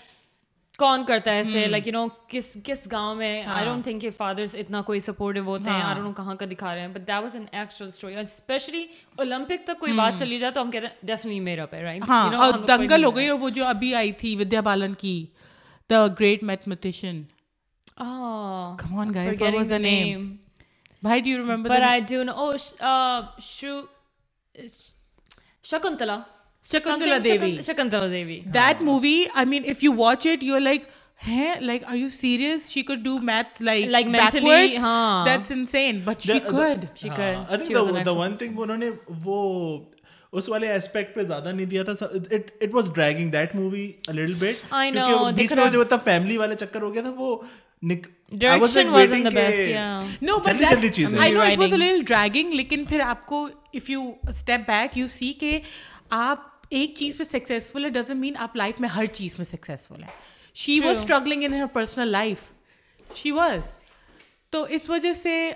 کون 0.80 1.04
کرتا 1.06 1.32
ہے 1.32 1.38
ایسے 1.38 1.66
لائک 1.68 1.88
یو 1.88 1.94
نو 1.94 2.06
کس 2.28 2.56
کس 2.64 2.88
گاؤں 2.92 3.16
میں? 3.16 3.44
آئی 3.46 3.66
ڈونٹ 3.66 3.84
تھنک 3.84 4.02
کہ 4.02 4.10
فادرس 4.18 4.56
اتنا 4.56 4.82
کوئی 4.82 5.00
سپورٹو 5.00 5.42
ہوتے 5.42 5.70
ہیں 5.70 5.82
آئی 5.82 5.96
ڈونٹ 5.96 6.16
کہاں 6.18 6.36
کا 6.36 6.46
دکھا 6.52 6.74
رہے 6.76 6.82
ہیں 6.82 6.88
but 6.88 7.08
that 7.08 7.22
was 7.24 7.36
an 7.36 7.46
actual 7.52 7.88
story 7.88 8.16
especially 8.18 8.86
Olympic 9.18 9.66
تک 9.66 9.80
کوئی 9.80 9.94
بات 9.94 10.20
چلی 10.20 10.38
جائے 10.38 10.54
تو 10.54 10.62
ہم 10.62 10.72
کہتے 10.72 10.88
ہیں 10.88 11.08
ڈیفنی 11.08 11.40
میرا 11.40 11.66
پہ 11.66 11.82
رائٹ 11.82 12.10
ہاں، 12.10 12.36
اور 12.38 12.60
دنگل 12.68 13.06
ہو 13.06 13.16
گئی 13.16 13.30
اور 13.30 13.40
وہ 13.40 13.50
جو 13.50 13.66
ابھی 13.66 13.94
آئی 13.96 14.12
تھی 14.14 14.36
ودیا 14.36 14.62
بالن 14.62 14.94
کی 14.96 15.26
the 15.90 16.06
great 16.20 16.44
mathematician 16.44 17.24
Shakuntala 25.64 26.20
Shakuntala 26.70 27.18
Devi 27.24 27.58
Shakuntala 27.68 28.08
Devi 28.08 28.42
that 28.46 28.82
movie 28.82 29.26
I 29.34 29.46
mean 29.46 29.64
if 29.66 29.84
you 29.84 29.94
watch 29.94 30.28
it 30.28 30.44
you 30.44 30.58
like 30.58 30.84
like 31.62 31.84
are 31.84 31.96
you 31.96 32.10
serious 32.10 32.70
she 32.70 32.82
do 33.04 33.18
math 33.18 33.62
like 33.62 34.08
but 34.08 34.36
she 36.22 36.40
she 36.96 37.10
I 37.10 37.58
think 37.58 38.08
one 38.08 38.36
thing 38.36 38.60
انہوں 38.60 38.78
نے 38.78 38.90
وہ 39.26 39.78
اس 40.32 40.50
والے 40.50 40.68
پہ 40.94 41.24
زیادہ 41.24 41.52
نہیں 41.52 41.66
دیا 41.66 41.84
تھا 41.84 42.06
it 42.32 42.74
was 42.74 42.94
dragging 42.94 43.30
that 43.30 43.56
movie 43.56 43.92
a 44.08 44.12
little 44.12 44.34
bit 44.34 44.66
I 44.70 44.92
know 44.92 45.32
بیچ 45.36 45.52
میں 45.52 45.72
جو 45.72 45.84
تھا 45.84 45.98
فیملی 45.98 46.38
چکر 46.60 46.82
ہو 46.82 46.94
گیا 46.94 47.02
تھا 47.02 47.10
وہ 47.10 47.38
آپ 56.10 56.51
ایک 56.72 56.94
چیز 56.98 57.18
پہ 57.18 57.24
سکسیزفل 57.24 57.86
ہے 57.86 57.90
ڈزن 57.90 58.18
مین 58.18 58.38
آپ 58.38 58.56
لائف 58.56 58.80
میں 58.80 58.90
ہر 58.90 59.06
چیز 59.06 59.34
میں 59.38 59.46
سکسیزفل 59.52 60.04
ہے۔ 60.04 60.08
She 60.56 60.80
was 60.80 61.00
struggling 61.00 61.44
in 61.44 61.54
her 61.54 61.66
personal 61.66 62.08
life 62.08 62.50
she 63.16 63.32
was 63.32 63.78
تو 64.50 64.64
اس 64.70 64.90
وجہ 64.90 65.14
سے 65.14 65.52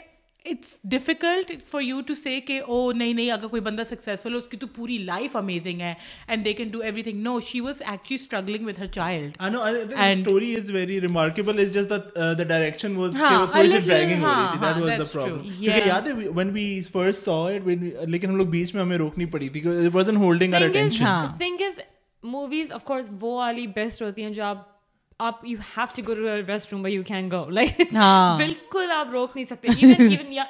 it's 0.45 0.79
difficult 0.83 1.51
for 1.67 1.81
you 1.81 2.01
to 2.01 2.13
say 2.13 2.39
کہ 2.41 2.61
او 2.67 2.91
نہیں 2.91 3.13
نہیں 3.13 3.31
اگر 3.31 3.47
کوئی 3.47 3.61
بندہ 3.61 3.83
سکسیزفل 3.85 4.31
ہے 4.31 4.37
اس 4.37 4.47
کی 4.47 4.57
تو 4.57 4.67
پوری 4.67 4.97
لائف 4.97 5.35
امیزنگ 5.35 5.81
ہے 5.81 5.93
and 6.27 6.45
they 6.45 6.53
can 6.53 6.69
do 6.69 6.79
everything 7.03 7.21
no 7.21 7.39
she 7.39 7.59
was 7.59 7.81
actually 7.81 8.15
struggling 8.15 8.65
with 8.65 8.79
her 8.79 8.87
child 8.87 9.37
story 9.41 10.55
is 10.55 10.71
very 10.71 11.01
remarkable 11.01 11.59
is 11.59 11.73
just 11.73 11.89
the 11.89 12.43
direction 12.43 12.95
was 12.95 13.15
تھوڑی 13.15 13.69
سی 13.71 13.79
ڈریگنگ 13.79 14.23
ہو 14.23 14.31
رہی 14.31 14.47
تھی 14.49 14.59
دیٹ 14.59 14.81
واز 14.81 14.99
دا 14.99 15.19
پرابلم 15.19 15.41
کیونکہ 15.59 15.87
یاد 15.87 16.07
ہے 16.07 18.05
لیکن 18.05 18.29
ہم 18.29 18.35
لوگ 18.35 18.47
بیچ 18.47 18.75
میں 18.75 18.83
ہمیں 18.83 18.97
روکنی 18.97 19.25
پڑی 19.25 19.49
تھی 19.49 19.61
it 19.65 19.93
wasn't 19.93 20.17
holding 20.17 20.53
وہ 23.11 23.35
والی 23.35 23.67
بیسٹ 23.67 24.01
ہوتی 24.01 24.23
ہیں 24.23 24.29
جو 24.29 24.43
آپ 24.43 24.74
آپ 25.19 25.45
you 25.45 25.57
have 25.77 25.85
to 25.95 26.01
go 26.07 26.15
restroom 26.73 26.85
you 26.87 27.03
can 27.03 27.29
go 27.31 27.49
like 27.49 27.81
بالکل 28.37 28.91
آپ 28.91 29.11
روک 29.11 29.35
نہیں 29.35 29.45
سکتے. 29.45 29.67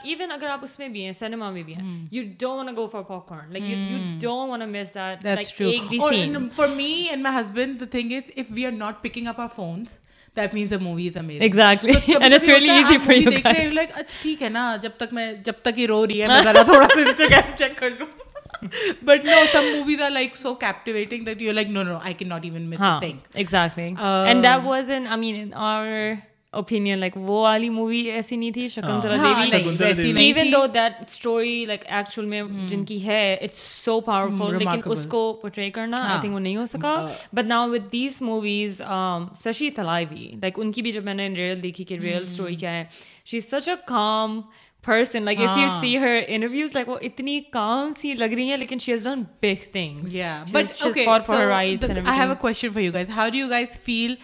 ایون 0.04 0.32
اگر 0.32 0.48
آپ 0.48 0.60
اس 0.64 0.78
میں 0.80 0.88
بھی 0.90 1.04
ہیں 1.06 1.12
سنیما 1.12 1.50
میں 1.50 1.64
بھی 1.64 1.76
ہیں 1.76 2.08
you 2.12 2.24
don't 2.40 2.78
go 2.78 2.88
for 2.88 3.02
popcorn 3.30 3.52
like 3.54 3.64
you 3.64 3.78
don't 4.22 4.64
miss 4.70 4.94
that 4.96 5.26
ایک 5.26 5.84
بھی 5.90 6.00
scene 6.10 6.50
for 6.56 6.68
me 6.68 6.92
and 7.10 7.24
my 7.24 7.40
husband 7.40 7.80
the 7.80 7.86
thing 7.92 8.14
is 8.14 8.32
if 8.38 8.46
we 8.50 8.66
are 8.66 8.72
not 8.72 9.04
picking 9.04 9.28
up 9.28 9.40
our 9.40 9.56
phones 9.56 10.00
that 10.38 10.54
means 10.54 10.70
the 10.72 10.78
movie 10.78 11.08
is 11.08 11.18
amazing 11.18 11.44
exactly 11.44 12.14
and 12.14 12.34
it's 12.34 12.50
really 12.50 12.70
easy 12.70 12.98
for 12.98 13.14
you 13.14 13.70
like 13.74 13.90
اچھا 13.94 14.22
ٹھیک 14.22 14.44
ہے 14.44 14.50
نا 14.50 14.76
جب 14.82 14.92
تک 14.98 15.14
میں 15.14 15.34
جب 15.34 15.54
تک 15.62 15.80
یہ 15.80 15.88
رو 15.88 16.06
رہی 16.08 16.22
ہے 16.22 16.28
میں 16.28 16.42
ذرا 16.42 16.64
تھوڑا 16.64 16.88
انسٹاگرام 16.98 17.56
چیک 17.58 17.78
کر 17.78 17.90
لوں 18.00 18.25
but 19.04 19.26
no 19.26 19.44
some 19.52 19.66
movies 19.78 20.02
are 20.02 20.12
like 20.12 20.36
so 20.36 20.54
captivating 20.56 21.26
that 21.26 21.42
you 21.42 21.52
like 21.52 21.70
no 21.70 21.84
no 21.84 21.98
I 22.04 22.14
can 22.14 22.30
not 22.30 22.46
even 22.46 22.70
miss 22.70 22.82
opinion 26.54 27.00
like 27.00 27.18
وہ 27.18 27.42
والی 27.42 27.70
مووی 27.70 28.00
ایسی 28.12 28.36
نہیں 28.36 28.52
تھی 28.52 28.68
شکنتلا 28.68 29.16
دیوی 29.80 30.04
میں 32.26 32.42
جن 32.68 32.86
کی 32.86 33.06
ہے 33.06 33.34
اٹس 33.34 33.60
سو 33.86 34.00
پاورفل 34.02 34.58
لیکن 34.58 34.80
اس 34.86 35.06
کو 35.10 35.40
پورٹری 35.42 35.70
کرنا 35.70 36.06
آئی 36.10 36.20
تھنک 36.22 36.34
وہ 36.34 36.40
نہیں 36.40 36.58
ہو 36.58 36.66
سکا 36.66 37.10
but 37.34 37.46
now 37.46 37.70
with 37.70 37.92
these 37.92 38.22
movies 38.22 38.82
especially 38.82 39.70
Thalaivi 39.70 40.06
بھی 40.06 40.32
لائک 40.42 40.60
ان 40.60 40.72
کی 40.72 40.82
بھی 40.82 40.92
جب 40.92 41.04
میں 41.04 41.14
نے 41.14 41.28
ریئل 41.28 41.64
دیکھی 41.64 41.84
کہ 41.84 41.98
ریئل 42.02 42.24
اسٹوری 42.24 42.56
کیا 42.56 42.74
ہے 42.74 42.84
she 43.26 43.38
is 43.38 43.50
such 43.50 43.70
a 43.70 43.76
calm 43.88 44.42
person 44.86 45.24
like 45.24 45.40
if 45.40 45.58
you 45.58 45.68
see 45.82 46.00
her 46.00 46.20
interviews 46.28 46.70
like 46.74 46.90
وہ 46.90 46.98
اتنی 47.02 47.42
کام 47.52 47.94
سی 48.02 48.14
لگ 48.14 48.34
رہی 48.36 48.50
ہیں 48.50 48.58
لیکن 48.58 48.80
she 48.80 48.92
has 48.92 49.04
done 49.04 49.24
big 49.42 49.72
things 49.72 50.16
yeah 50.16 50.44
but 50.52 50.88
for 51.06 51.20
for 51.20 51.46
rights 51.46 51.90
and 51.90 52.08
I 52.08 52.20
have 52.20 52.32
a 52.32 52.34
question 52.34 52.70
for 52.70 52.82
you 52.82 52.94
guys 52.94 53.10
how 53.10 53.30
do 53.30 53.38
you 53.38 53.48
guys 53.50 53.68
feel 53.84 54.16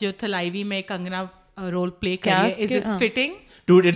جو 0.00 0.12
تھلائیوی 0.12 0.64
میں 0.64 0.82
Kangana 0.82 1.24
role 1.70 1.90
پلے 1.90 2.16
کر 2.16 2.30
رہی 2.30 2.38
ہے 2.38 2.46
از 2.46 2.60
اٹ 2.60 2.98
فٹنگ 2.98 3.32
Dude, 3.72 3.86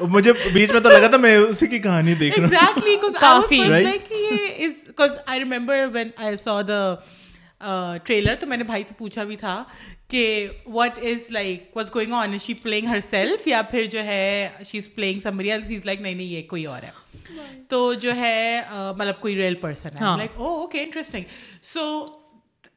مجھے 0.00 0.32
بیچ 0.52 0.70
میں 0.70 0.80
تو 0.80 0.88
لگا 0.88 1.06
تھا 1.06 1.16
میں 1.16 1.36
اسی 1.36 1.66
کی 1.66 1.78
کہانی 1.78 2.14
دیکھ 2.14 2.40
رہا 2.40 2.48
ہوں. 2.48 3.02
یہ 8.08 8.34
تو 8.40 8.46
میں 8.46 8.56
نے 8.56 8.64
بھائی 8.64 8.82
سے 8.88 8.94
پوچھا 8.98 9.24
بھی 9.24 9.36
تھا 9.36 9.64
کہ 10.12 10.48
what 10.66 10.98
is 10.98 11.30
like 11.30 11.76
what's 11.76 11.94
going 11.94 12.12
on 12.12 12.38
she 12.38 12.54
playing 12.54 12.86
herself 13.10 13.46
یا 13.46 13.62
پھر 13.62 13.84
جو 13.84 14.04
ہے 14.04 14.48
she 14.66 14.78
is 14.78 14.94
playing 14.94 15.20
somebody 15.20 15.50
else 15.52 15.70
he 15.70 15.76
is 15.76 15.86
like 15.86 16.00
نہیں 16.00 16.14
نہیں 16.14 16.26
یہ 16.26 16.42
کوئی 16.48 16.64
اور 16.64 16.82
ہے. 16.82 16.90
تو 17.68 17.94
جو 17.94 18.16
ہے 18.16 18.60
مطلب 18.96 19.20
کوئی 19.20 19.36
ریئل 19.36 19.54
پرسن 19.54 19.96
ہے. 19.96 20.16
لائک 20.16 20.30
او 20.34 20.60
اوکے 20.60 20.82
انٹرسٹنگ 20.82 21.24
سو 21.62 21.84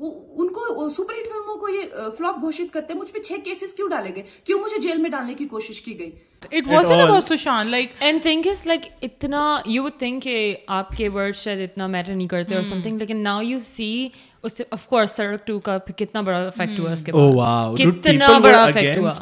ان 0.00 0.48
کو 0.48 0.88
سپر 0.88 1.14
ہٹ 1.14 1.26
فلموں 1.28 1.56
کو 1.60 1.68
یہ 1.68 2.08
فلاپ 2.18 2.40
گھوشت 2.40 2.72
کرتے 2.72 2.94
مجھ 2.94 3.12
پہ 3.12 3.18
چھ 3.18 3.44
کیسز 3.44 3.74
کیوں 3.76 3.88
ڈالے 3.88 4.14
گئے؟ 4.14 4.22
کیوں 4.44 4.58
مجھے 4.60 4.80
جیل 4.82 4.98
میں 5.00 5.10
ڈالنے 5.10 5.34
کی 5.34 5.46
کوشش 5.48 5.80
کی 5.80 5.98
گئی؟ 5.98 6.10
It 6.42 6.68
was 6.68 6.90
about 6.90 7.24
Sushant 7.24 7.66
like 7.70 7.92
and 8.00 8.22
think 8.22 8.46
is 8.50 8.66
like 8.66 8.86
اتنا 9.02 9.60
یو 9.66 9.82
وڈ 9.84 9.98
تھنک 9.98 10.22
کہ 10.22 10.54
آپ 10.78 10.96
کے 10.96 11.08
ورڈ 11.14 11.36
شاید 11.36 11.60
اتنا 11.62 11.86
میٹر 11.86 12.14
نہیں 12.14 12.28
کرتے 12.28 12.54
اور 12.54 12.62
سم 12.62 12.80
لیکن 12.98 13.22
ناؤ 13.22 13.40
یو 13.42 13.58
سی 13.64 14.08
اس 14.42 14.56
سے 14.56 14.64
اف 14.70 14.86
کورس 14.88 15.10
سڑک 15.16 15.50
2 15.50 15.58
کا 15.64 15.76
کتنا 15.86 16.20
بڑا 16.20 16.38
افیکٹ 16.46 16.78
ہوا 16.80 16.92
اس 16.92 17.04
کے 17.04 17.12
بعد. 17.12 17.76
کتنا 17.78 18.38
بڑا 18.38 18.62
افیکٹ 18.62 18.98
ہوا. 18.98 19.12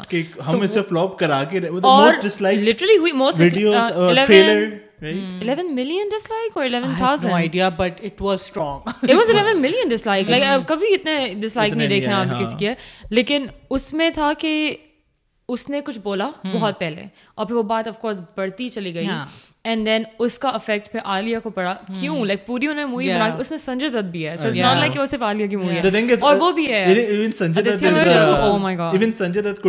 ہم 0.51 0.61
اسے 0.61 0.81
فلاپ 0.89 1.17
کرا 1.19 1.43
کے 1.51 1.59
اور 1.67 2.13
لٹرلی 2.41 2.97
ہوئی 2.97 3.11
most 3.13 3.57
11 5.01 5.67
hmm. 5.67 5.75
million 5.75 6.09
dislike 6.09 6.55
or 6.55 6.65
11,000 6.65 7.29
no 7.29 7.35
idea 7.35 7.71
but 7.71 7.99
it 8.01 8.19
was 8.19 8.41
strong. 8.41 8.83
It 9.03 9.15
was 9.15 9.29
11 9.29 9.61
million 9.61 9.89
dislike. 9.89 10.29
Like 10.29 10.43
لیکن 13.11 13.45
اس 13.69 13.93
میں 13.93 14.09
تھا 14.09 14.31
کہ 14.39 14.53
اس 15.49 15.69
نے 15.69 15.79
کچھ 15.85 15.99
بولا 15.99 16.29
بہت 16.45 16.79
پہلے 16.79 17.03
اور 17.35 17.45
پھر 17.45 17.55
وہ 17.55 17.63
بات 17.63 17.87
آف 17.87 17.99
کورس 17.99 18.21
بڑھتی 18.35 18.67
چلی 18.69 18.93
گئی 18.93 19.07
اینڈ 19.63 19.85
دین 19.85 20.03
اس 20.19 20.37
کا 20.39 20.49
افیکٹ 20.49 20.91
پھر 20.91 20.99
عالیہ 21.05 21.37
کو 21.43 21.49
پڑا 21.49 21.73
کیوں 21.99 22.25
لائک 22.25 22.45
پوری 22.47 22.67
انہوں 22.67 22.75
نے 22.75 22.85
مووی 22.85 23.09
بنا 23.09 23.25
اس 23.35 23.51
میں 23.51 23.59
سنجے 23.65 23.89
دت 23.89 24.11
بھی 24.11 24.27
ہے 24.27 24.35
سو 24.37 24.47
اٹس 24.47 24.57
لائک 24.57 24.99
وہ 24.99 25.05
صرف 25.05 25.21
عالیہ 25.21 25.47
کی 25.47 25.55
مووی 25.55 25.75
ہے 25.77 26.15
اور 26.21 26.35
وہ 26.35 26.51
بھی 26.51 26.71
ہے 26.71 26.83
even 26.85 27.31
Sanjay 27.31 27.61
Dutt 27.61 27.83
even 27.83 29.11
Sanjay 29.17 29.41
Dutt 29.41 29.59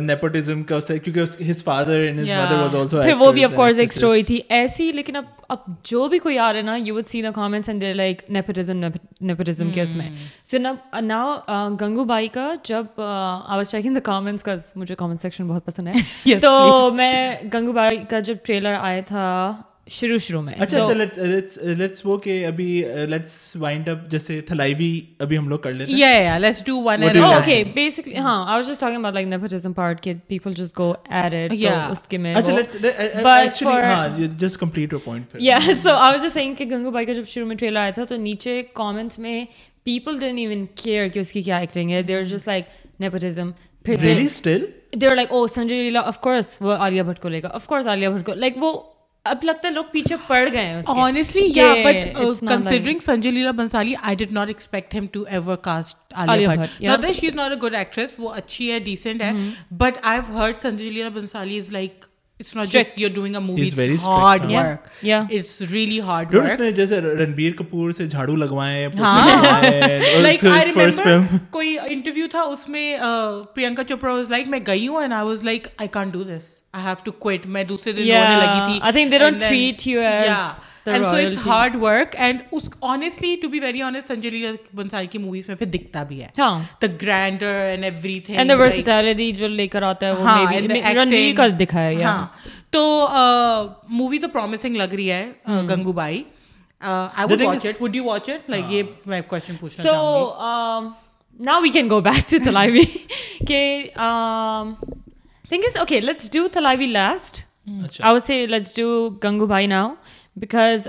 nepotism 0.00 0.62
کا 0.62 0.76
اس 0.76 0.86
کیونکہ 0.86 1.50
his 1.50 1.62
father 1.64 2.00
and 2.00 2.20
his 2.20 2.30
mother 2.30 2.60
was 2.60 2.74
also 2.74 3.02
پھر 3.02 3.14
وہ 3.14 3.30
بھی 3.32 3.44
اف 3.44 3.54
کورس 3.54 3.78
ایک 3.78 3.92
سٹوری 3.92 4.22
تھی 4.22 4.40
ایسی 4.48 4.90
لیکن 4.92 5.16
اب 5.16 5.24
اب 5.48 5.58
جو 5.84 6.06
بھی 6.08 6.18
کوئی 6.18 6.38
آ 6.38 6.52
رہا 6.52 6.58
ہے 6.58 6.62
نا 6.62 6.76
you 6.78 6.94
would 6.94 7.08
see 7.08 7.22
and 7.22 7.80
they 7.80 7.92
like 7.94 8.22
nepotism 8.30 8.84
nepotism 9.20 9.70
کے 9.70 9.82
اس 9.82 9.94
میں 9.94 10.08
سو 10.50 10.58
ناؤ 11.00 11.34
گنگو 11.80 12.04
کا 12.32 12.52
جب 12.64 13.00
I 13.00 13.56
was 13.56 13.70
checking 13.70 13.94
the 13.94 14.00
comments 14.04 14.42
کا 14.42 14.54
مجھے 14.76 14.94
سیکشن 15.22 15.48
بہت 15.48 15.66
پسند 15.66 15.88
ہے 15.88 16.38
تو 16.40 16.90
میں 16.94 17.34
گنگو 17.54 17.72
بھائی 17.72 17.98
کا 18.10 18.18
جب 18.18 18.36
ٹریلر 18.44 18.74
آیا 18.74 19.00
تھا 19.08 19.52
شروع 19.86 20.16
شروع 20.16 20.40
میں. 20.42 20.52
اچھا 20.54 20.82
اچھا 20.82 21.64
لیٹس 21.72 22.00
وہ 22.04 22.16
کہ 22.16 22.44
ابھی 22.46 22.66
لیٹس 23.08 23.56
وائنڈ 23.56 23.88
اپ 23.88 24.06
جیسے 24.10 24.40
تھلائیوی 24.40 25.00
ابھی 25.18 25.38
ہم 25.38 25.48
لوگ 25.48 25.58
کر 25.58 25.72
لیتے 25.72 25.92
ہیں. 25.92 25.98
یا 25.98 26.08
یا 26.08 26.36
let's 26.38 26.64
do 26.66 26.80
one 26.82 27.02
and 27.02 27.16
okay 27.18 27.62
basically 27.74 28.16
ہاں 28.16 28.36
I 28.46 28.54
was 28.54 28.68
just 28.68 28.80
talking 28.80 28.96
about 28.96 29.14
like 29.14 29.26
nepotism 29.26 29.72
part 29.72 30.00
کہ 30.02 30.14
people 30.26 30.52
just 30.52 30.78
go 30.78 30.92
at 31.10 31.34
it 31.34 31.50
تو 31.60 31.92
اس 31.92 32.02
کے 32.08 32.18
میں 32.18 32.34
اچھا 32.34 32.52
لیٹس 32.52 32.76
ایکچولی 32.84 33.82
ہاں 33.82 34.08
جسٹ 34.38 34.58
کمپلیٹ 34.58 34.92
یور 34.92 35.00
پوائنٹ 35.04 35.36
یا 35.40 35.58
so 35.82 35.90
I 35.90 36.12
was 36.12 36.22
just 36.22 36.34
saying 36.34 36.54
کہ 36.54 36.64
گنگو 36.64 36.90
بھائی 36.90 37.06
کا 37.06 37.12
جب 37.12 37.26
شروع 37.26 37.46
میں 37.46 37.56
ٹریلر 37.56 37.80
آیا 37.80 37.90
تھا 37.90 38.04
تو 38.04 38.16
نیچے 38.16 38.62
کامنٹس 38.72 39.18
میں 39.18 39.44
پیپل 39.84 40.18
ڈن 40.18 40.38
ایون 40.38 40.64
کیئر 40.74 41.08
کہ 41.08 41.18
اس 41.18 41.32
کی 41.32 41.42
کیا 41.42 41.58
ایکٹنگ 41.58 41.90
ہے 41.90 42.02
they 42.02 42.16
are 42.16 42.22
just 42.22 42.48
like 42.48 42.64
nepotism 43.00 43.50
پھر 43.84 43.96
سے 43.96 44.56
they 44.96 45.06
are 45.06 45.14
like 45.16 45.32
oh 45.32 45.46
Sanjay 45.46 45.82
Leela 45.82 46.00
of 46.00 46.20
course 46.20 46.56
وہ 46.60 46.72
عالیہ 46.72 47.02
بھٹ 47.02 47.20
کو 47.20 47.28
لے 47.28 47.42
گا 47.42 47.48
اف 47.48 47.66
کورس 47.66 47.86
عالیہ 47.86 48.08
بھٹ 48.08 48.26
کو 48.26 48.34
لائک 48.34 48.54
وہ 48.56 48.72
اب 49.26 49.44
لگتا 49.44 49.68
ہے 49.68 49.72
لوگ 49.72 49.84
پیچھے 49.92 50.16
پڑ 50.26 50.48
گئے 50.52 50.64
ہیں 50.64 50.80
جیسے 66.70 67.00
رنبیر 67.00 67.52
سے 67.92 68.06
جھاڑو 68.06 68.36
لگوائے 68.36 68.88
Chopra 73.88 74.12
I 76.74 76.84
have 76.84 76.94
to 77.04 77.12
quit 77.12 77.46
میں 77.46 77.64
دوسرے 77.64 77.92
دن 77.92 78.02
رونے 78.02 78.36
لگی 78.36 78.60
تھی. 78.66 78.78
I 78.82 78.92
think 78.92 79.10
they 79.12 79.18
don't 79.18 79.40
treat 79.40 79.86
you 79.86 80.00
as 80.00 80.60
and 80.86 81.04
so 81.04 81.16
it's 81.16 81.36
hard 81.46 81.76
work 81.80 82.14
and 82.18 82.38
us 82.52 82.68
honestly 82.82 83.34
to 83.42 83.48
be 83.48 83.60
very 83.60 83.82
honest 83.82 84.08
Sanjay 84.08 84.30
Leela 84.30 84.50
بنسائی 84.74 85.06
کی 85.06 85.18
موویز 85.18 85.48
میں 85.48 85.56
پھر 85.56 85.66
دکھتا 85.66 86.02
بھی 86.02 86.22
ہے. 86.22 86.28
The 86.36 86.86
grander 87.02 87.60
and 87.68 87.84
everything 88.20 88.36
and 88.36 88.52
versatility 88.60 89.30
جو 89.32 89.48
لے 89.48 89.66
کر 89.68 89.82
آتا 89.82 90.06
ہے 90.06 90.12
وہ 90.12 90.26
ہاں, 90.26 90.52
رنویر 90.94 91.34
کا 91.36 91.46
دکھایا 91.60 91.88
ہے 91.88 92.02
ہاں. 92.02 92.26
تو 92.70 92.82
مووی 93.88 94.18
تو 94.18 94.28
پرومسنگ 94.28 94.76
لگ 94.76 94.94
رہی 94.94 95.10
ہے 95.10 95.24
Gangubai. 95.92 96.22
I 96.82 97.32
would 97.32 97.42
watch 97.42 97.66
it 97.66 97.82
would 97.82 97.96
you 97.96 98.04
watch 98.04 98.28
it 98.30 98.50
like 98.50 98.64
یہ 98.70 98.82
میں 99.06 99.20
کوشچن 99.28 99.56
پوچھنا 99.60 99.82
چاہوں 99.82 100.18
گی. 100.18 100.88
So 100.88 101.44
now 101.44 101.60
we 101.62 101.68
can 101.70 101.90
go 101.90 102.00
back 102.00 102.30
to 102.30 102.38
دلائی 102.44 102.84
کہ 103.48 103.82
think 105.52 105.64
is 105.66 105.76
okay 105.76 105.98
let's 106.00 106.30
do 106.32 106.46
Thalaivi 106.48 106.86
last 106.86 107.38
آؤ 108.00 108.18
سے 108.18 108.34
لیٹس 108.46 108.76
ڈو 108.76 109.08
گنگو 109.24 109.46
بھائی 109.46 109.66
ناؤ 109.66 109.88
بیکاز 110.36 110.86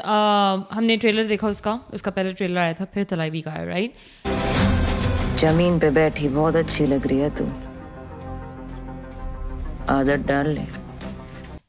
ہم 0.76 0.84
نے 0.84 0.96
ٹریلر 0.98 1.24
دیکھا 1.24 1.48
اس 1.48 1.60
کا 1.62 1.76
اس 1.94 2.02
کا 2.02 2.12
پہلے 2.12 2.30
ٹریلر 2.30 2.58
آیا 2.58 2.72
تھا 2.72 2.86
پھر 2.94 3.04
تلاوی 3.04 3.42
کا 3.42 3.52
آیا 3.52 3.66
رائٹ 3.66 4.28
زمین 5.42 5.80
پہ 5.80 5.90
بیٹھی 5.90 6.28
بہت 6.30 6.56
اچھی 6.56 6.86
لگ 6.86 7.08
رہی 7.08 7.22
ہے 7.22 7.30
تو 7.30 7.46
عادت 9.88 10.28
ڈال 10.28 10.50
لے 10.50 10.64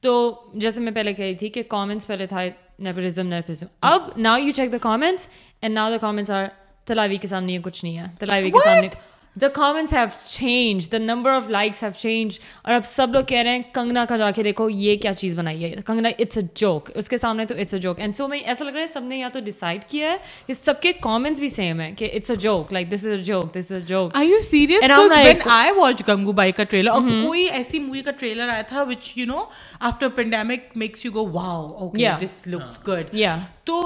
تو 0.01 0.15
جیسے 0.57 0.81
میں 0.81 0.93
پہلے 0.93 1.13
کہہ 1.13 1.25
رہی 1.25 1.35
تھی 1.35 1.49
کہ 1.49 1.63
کامنٹس 1.69 2.07
پہلے 2.07 2.27
تھا 2.27 2.43
نیپرزم 2.81 3.27
نیپرزم 3.29 3.67
اب 3.83 4.09
now 4.19 4.37
you 4.37 4.51
check 4.53 4.73
the 4.73 4.79
comments 4.83 5.29
and 5.63 5.75
now 5.75 5.91
the 5.91 5.97
comments 6.01 6.31
are 6.31 6.47
Thalaivi 6.87 7.17
کے 7.17 7.29
سامنے 7.29 7.59
کچھ 7.63 7.85
نہیں 7.85 7.99
ہے 7.99 8.05
تلاوی 8.19 8.51
کے 8.51 8.65
سامنے 8.65 8.89
the 9.37 9.49
comments 9.49 9.93
have 9.93 10.07
change 10.29 10.91
the 10.93 10.99
number 10.99 11.31
of 11.31 11.49
likes 11.50 11.83
have 11.83 11.91
change 11.99 12.38
اور 12.62 12.75
اب 12.75 12.85
سب 12.87 13.12
لوگ 13.12 13.25
کہہ 13.25 13.38
رہے 13.38 13.50
ہیں 13.50 13.62
کنگنا 13.73 14.05
کا 14.05 14.17
جا 14.17 14.31
کے 14.31 14.43
دیکھو 14.43 14.69
یہ 14.71 14.97
کیا 14.97 15.12
چیز 15.14 15.35
بنائی 15.38 15.64
ہے؟ 15.64 15.75
کنگنا 15.87 16.09
اٹس 16.19 16.38
اے 16.38 16.43
جوک 16.55 16.91
اس 16.95 17.09
کے 17.09 17.19
سامنے 17.19 17.47
تو 17.47 17.55
it's 17.55 17.75
a 17.75 17.81
joke 17.81 18.00
and 18.00 18.17
so 18.17 18.29
میں 18.29 18.38
ایسا 18.38 18.64
لگ 18.64 18.71
رہا 18.71 18.81
ہے 18.81 18.87
سب 18.87 19.05
نے 19.05 19.17
یا 19.17 19.29
تو 19.29 19.41
ڈیسائڈ 19.41 19.85
کیا 19.88 20.11
ہے 20.11 20.17
کہ 20.47 20.53
سب 20.53 20.81
کے 20.83 20.93
کامنٹس 21.00 21.41
بھی 21.41 21.49
سیم 21.49 21.81
ہیں 21.81 21.91
کہ 21.95 22.11
it's 22.14 22.31
a 22.31 22.37
joke 22.37 22.73
like 22.73 22.91
this 22.91 23.05
is 23.05 23.07
a 23.07 23.17
joke 23.17 23.53
this 23.55 23.71
is 23.71 23.73
a 23.73 23.81
joke 23.81 24.17
I 24.17 24.31
you 24.31 24.41
serious 24.41 24.85
when 24.91 25.41
I 25.50 25.73
watch 25.76 26.03
Gangubai 26.33 26.53
کا 26.53 26.64
ٹریلر 26.64 26.91
اور 26.91 27.00
کوئی 27.25 27.45
ایسی 27.49 27.79
مووی 27.79 28.03
کا 28.03 28.11
ٹریلر 28.11 28.49
آیا 28.49 28.62
تھا 28.69 28.83
which 28.83 29.12
you 29.17 29.26
know 29.26 29.45
after 29.81 30.09
pandemic 30.09 30.76
makes 30.76 31.05
you 31.05 31.12
go 31.14 31.26
wow 31.33 31.67
okay 31.75 32.09
this 32.21 32.43
looks 32.47 32.88
good 32.88 33.14
یا 33.14 33.37
تو 33.64 33.83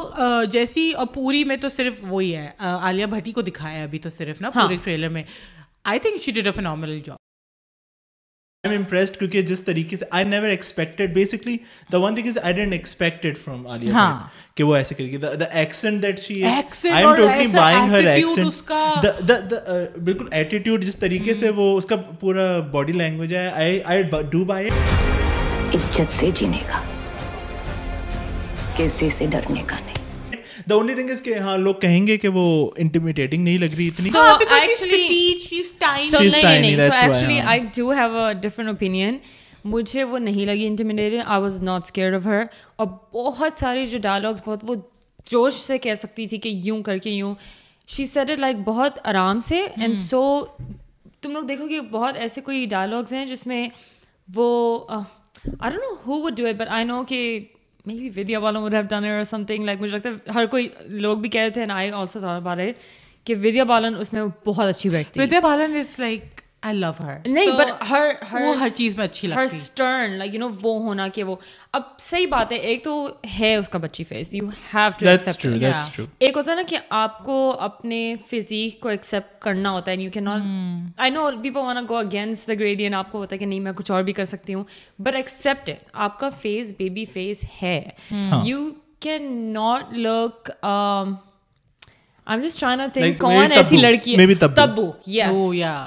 جیسی 0.52 0.90
اور 0.92 1.06
پوری 1.06 1.42
میں 1.44 1.56
تو 1.56 1.68
صرف 1.68 2.02
وہی 2.08 2.34
ہے 2.36 2.50
عالیہ 2.58 3.06
بھٹی 3.06 3.32
کو 3.32 3.42
دکھایا 3.42 3.82
ابھی 3.82 3.98
تو 3.98 4.08
صرف 4.10 4.40
نا 4.40 4.48
ہاں. 4.54 4.62
پوری 4.62 4.76
ٹریلر 4.84 5.08
میں۔ 5.08 5.22
I 5.84 5.98
think 5.98 6.20
she 6.22 6.32
did 6.32 6.46
a 6.46 6.52
phenomenal 6.52 7.00
job 7.00 7.16
I 8.64 8.72
am 8.72 8.80
impressed 8.80 9.16
کیونکہ 9.16 9.42
جس 9.42 9.60
طریقے 9.62 9.96
سے 9.96 10.04
I 10.10 10.24
never 10.24 10.48
expected 10.48 11.12
basically 11.14 11.56
the 11.92 11.98
one 11.98 12.14
thing 12.14 12.26
is 12.28 12.38
I 12.42 12.60
expected 12.62 13.38
from 13.44 13.66
کہ 14.56 14.64
وہ 14.64 14.74
ایسے 14.76 14.94
کرے 14.94 15.10
گی 15.10 15.16
the 15.16 15.44
accent 15.52 16.02
that 16.02 16.20
she 16.20 16.42
I 16.44 16.94
am 16.94 17.14
totally 17.16 17.46
buying 17.48 17.90
her 17.90 18.06
accent 18.06 18.72
بالکل 19.98 20.26
ایٹیٹیوڈ 20.32 20.84
جس 20.84 20.96
طریقے 20.96 21.34
سے 21.34 21.50
وہ 21.56 21.76
اس 21.78 21.86
کا 21.86 21.96
پورا 22.20 22.46
باڈی 22.70 22.92
لینگویج 22.94 23.34
ہے 23.34 23.48
I 23.50 23.80
I 23.84 24.02
do 24.30 24.44
buy 24.44 24.68
it 24.68 25.76
عزت 25.76 26.12
سے 26.14 26.30
جینے 26.34 26.62
کا 26.68 26.82
کسی 28.76 29.10
سے 29.10 29.26
ڈرنے 29.26 29.62
کا 29.66 29.76
نہیں 29.76 29.97
دا 30.68 30.74
اونلی 30.74 30.94
تھنگ 30.94 31.10
از 31.10 31.22
کہ 31.22 31.34
ہاں 31.34 31.56
لوگ 31.58 31.74
کہیں 31.74 32.06
گے 32.06 32.16
کہ 32.18 32.28
وہ 32.28 32.44
انٹیمیڈیٹنگ 32.76 33.44
نہیں 33.44 33.58
لگ 33.58 33.74
رہی 33.76 33.88
اتنی۔ 33.88 34.10
ایکچولی 36.90 37.40
آئی 37.40 37.60
ڈو 37.76 37.90
ہیو 37.92 38.28
مجھے 39.64 40.04
وہ 40.04 40.18
نہیں 40.18 40.46
لگی 40.46 40.66
intimidating 40.66 41.20
I 41.26 41.42
was 41.42 41.62
not 41.62 41.84
scared 41.84 42.14
of 42.14 42.26
her 42.26 42.42
اور 42.76 42.86
بہت 43.12 43.58
سارے 43.58 43.84
جو 43.84 43.98
ڈائلگس 43.98 44.42
بہت 44.46 44.58
وہ 44.62 44.74
جوش 45.30 45.54
سے 45.54 45.78
کہہ 45.78 45.94
سکتی 45.94 46.26
تھی 46.26 46.36
کہ 46.36 46.48
یوں 46.64 46.82
کر 46.82 46.98
کے 46.98 47.10
یوں۔ 47.10 47.34
شی 47.88 48.06
سیڈ 48.06 48.30
اٹ 48.30 48.38
لائک 48.38 48.56
بہت 48.64 48.98
آرام 49.04 49.40
سے 49.40 49.60
اینڈ 49.76 49.96
سو 49.96 50.22
تم 51.20 51.32
لوگ 51.32 51.42
دیکھو 51.42 51.68
کہ 51.68 51.80
بہت 51.80 52.16
ایسے 52.16 52.40
کوئی 52.40 52.64
ڈائلگس 52.66 53.12
ہیں 53.12 53.24
جس 53.26 53.46
میں 53.46 53.68
وہ 54.28 54.48
I 54.88 55.74
know 55.74 55.94
who 56.06 56.22
would 56.22 56.36
do 56.36 56.46
it 56.46 56.54
but 56.54 56.68
I 56.68 56.84
know 56.84 57.02
کہ 57.08 57.40
Vidya 57.88 58.38
Balam 58.38 58.62
would 58.62 58.74
have 58.74 58.82
done 58.90 59.04
اور 59.04 59.22
سم 59.24 59.44
تھنگ 59.44 59.64
لائک 59.64 59.80
مجھے 59.80 59.96
لگتا 59.96 60.08
ہے 60.08 60.30
ہر 60.34 60.46
کوئی 60.46 60.68
لوگ 60.86 61.18
بھی 61.18 61.28
کہہ 61.28 61.40
رہے 61.40 61.50
تھے 61.50 61.60
اینڈ 61.60 61.72
آئی 61.72 61.90
آلسو 61.90 62.20
تھاٹ 62.20 62.60
کہ 63.24 63.34
ودیا 63.34 63.64
بالن 63.64 63.94
اس 63.96 64.12
میں 64.12 64.22
بہت 64.46 64.68
اچھی 64.68 64.90
بیٹھتی 64.90 65.20
ودیا 65.20 65.40
بالن 65.40 65.76
از 65.76 66.00
لائک 66.00 66.40
آئی 66.62 66.76
لو 66.78 66.90
ہر 67.00 67.16
نہیں 67.26 67.50
بٹ 67.58 67.82
ہر 67.90 68.10
ہر 68.32 68.42
ہر 68.60 68.68
چیز 68.68 68.96
میں 68.96 69.04
اچھی 69.04 69.28
لگتی۔ 69.28 69.40
ہر 69.40 69.58
سٹرن 69.60 70.10
لائک 70.10 70.34
یو 70.34 70.40
نو 70.40 70.48
وہ 70.62 70.82
ہونا 70.82 71.06
کہ 71.08 71.24
وہ 71.24 71.36
اب 71.72 71.82
صحیح 71.98 72.26
بات 72.26 72.52
ہے 72.52 72.56
ایک 72.56 72.84
تو 72.84 72.94
ہے 73.40 73.54
اس 73.56 73.68
کا 73.68 73.78
بچی 73.78 74.04
face 74.04 74.34
you 74.34 74.48
have 74.74 74.90
to 75.00 75.08
accept 75.08 75.46
ایک 76.18 76.36
ہوتا 76.36 76.50
ہے 76.50 76.56
نا 76.56 76.62
کہ 76.68 76.78
آپ 76.90 77.24
کو 77.24 77.56
اپنے 77.60 78.14
فزیک 78.30 78.80
کو 78.80 78.88
ایکسیپٹ 78.88 79.42
کرنا 79.42 79.70
ہوتا 79.70 79.90
ہے 79.90 79.96
you 79.96 80.10
can 80.10 80.24
not 80.24 80.40
I 80.96 81.10
know 81.10 81.30
people 81.42 81.60
wanna 81.60 81.82
go 81.88 81.96
against 81.96 82.48
دا 82.48 82.54
گریڈین 82.54 82.94
آپ 82.94 83.12
کو 83.12 83.18
ہوتا 83.18 83.34
ہے 83.34 83.38
کہ 83.38 83.46
نہیں 83.46 83.60
میں 83.60 83.72
کچھ 83.72 83.90
اور 83.90 84.02
بھی 84.02 84.12
کر 84.12 84.24
سکتی 84.24 84.54
ہوں 84.54 84.64
بٹ 84.98 85.14
ایکسیپٹ 85.14 85.70
آپ 85.92 86.18
کا 86.18 86.28
فیس 86.30 86.72
بیبی 86.78 87.04
فیس 87.04 87.44
ہے۔ 87.62 87.80
یو 88.44 88.68
کین 89.00 89.32
ناٹ 89.52 89.92
لک 89.92 90.50
چاہن 92.36 93.52
ایسی 93.52 93.76
لڑکی 93.76 94.16
ہے 94.18 94.34
تبو 94.34 94.90
یا 95.06 95.84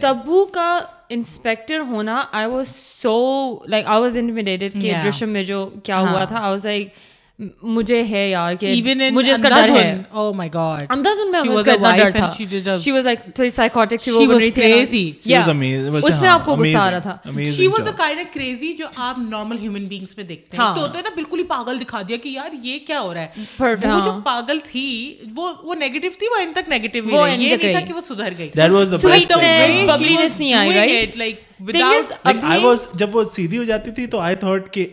تبو 0.00 0.44
کا 0.44 0.78
انسپیکٹر 1.08 1.78
ہونا 1.78 2.22
تھا 6.28 6.38
مجھے 7.62 8.02
ہے 8.10 8.30
یار 8.30 8.54
کہ 8.54 8.82
مجھے 9.12 9.32
اس 9.32 9.42
کا 9.42 9.48
ڈر 9.48 9.68
ہے۔ 9.68 10.02
او 10.10 10.32
مائی 10.32 10.50
گاڈ 10.54 10.86
اندازن 10.88 11.30
میں 11.32 11.40
اس 11.40 11.64
کا 11.64 11.72
اتنا 11.72 11.96
ڈر 11.96 12.10
تھا۔ 12.10 12.76
شی 12.76 12.90
واز 12.90 13.04
لائک 13.04 13.20
تھوڑی 13.34 13.50
سائیکوٹک 13.50 14.02
سی 14.04 14.10
وہ 14.10 14.26
بن 14.26 14.34
رہی 14.34 14.50
تھی 14.50 14.62
کریزی 14.62 15.12
اس 16.02 16.20
میں 16.20 16.28
آپ 16.28 16.44
کو 16.44 16.56
غصہ 16.56 16.76
آ 16.76 16.90
رہا 16.90 16.98
تھا۔ 16.98 17.16
She 17.56 17.66
was 17.66 17.86
the 17.86 17.90
kind 17.96 18.20
of 18.20 18.34
crazy 18.34 18.72
جو 18.72 18.86
آپ 18.96 19.18
نارمل 19.18 19.58
ہیومن 19.58 19.84
بینگز 19.84 20.14
میں 20.16 20.24
دیکھتے 20.24 20.56
ہیں۔ 20.56 20.64
ہاں۔ 20.64 20.74
تو 20.74 20.80
ہوتا 20.82 20.98
ہے 20.98 21.02
نا 21.02 21.10
بالکل 21.14 21.38
ہی 21.38 21.44
پاگل 21.44 21.80
دکھا 21.80 22.02
دیا 22.08 22.16
کہ 22.16 22.28
یار 22.28 22.48
یہ 22.62 22.78
کیا 22.86 23.00
ہو 23.00 23.14
رہا 23.14 23.20
ہے۔ 23.20 23.28
وہ 23.60 23.74
جو 23.82 23.88
ہاں۔ 23.88 24.20
پاگل 24.24 24.58
تھی 24.64 25.14
وہ 25.36 25.52
وہ 25.62 25.74
نیگیٹو 25.74 26.08
تھی 26.18 26.26
وہ 26.26 26.42
ان 26.42 26.52
تک 26.52 26.68
نیگیٹو 26.68 26.98
ہی 26.98 27.16
رہی۔ 27.16 27.44
یہ 27.44 27.56
نہیں 27.56 27.72
تھا 27.72 27.80
کہ 27.80 27.94
وہ 27.94 28.00
سدھر 28.00 28.32
گئی۔ 28.38 28.48
دیٹ 28.56 28.70
واز 28.70 28.94
دی 29.02 29.06
بیسٹ 29.06 29.32
پبلینس 29.88 30.40
نہیں 30.40 30.52
آئی 30.52 30.74
رائٹ 30.74 31.16
لائک 31.16 31.50
جب 32.94 33.16
وہ 33.16 33.24
سیدھی 33.36 33.58
ہو 33.58 33.64
جاتی 33.64 33.90
تھی 33.90 34.06
تو 34.06 34.18
آئی 34.18 34.36
تھاٹ 34.36 34.72
کہ 34.72 34.88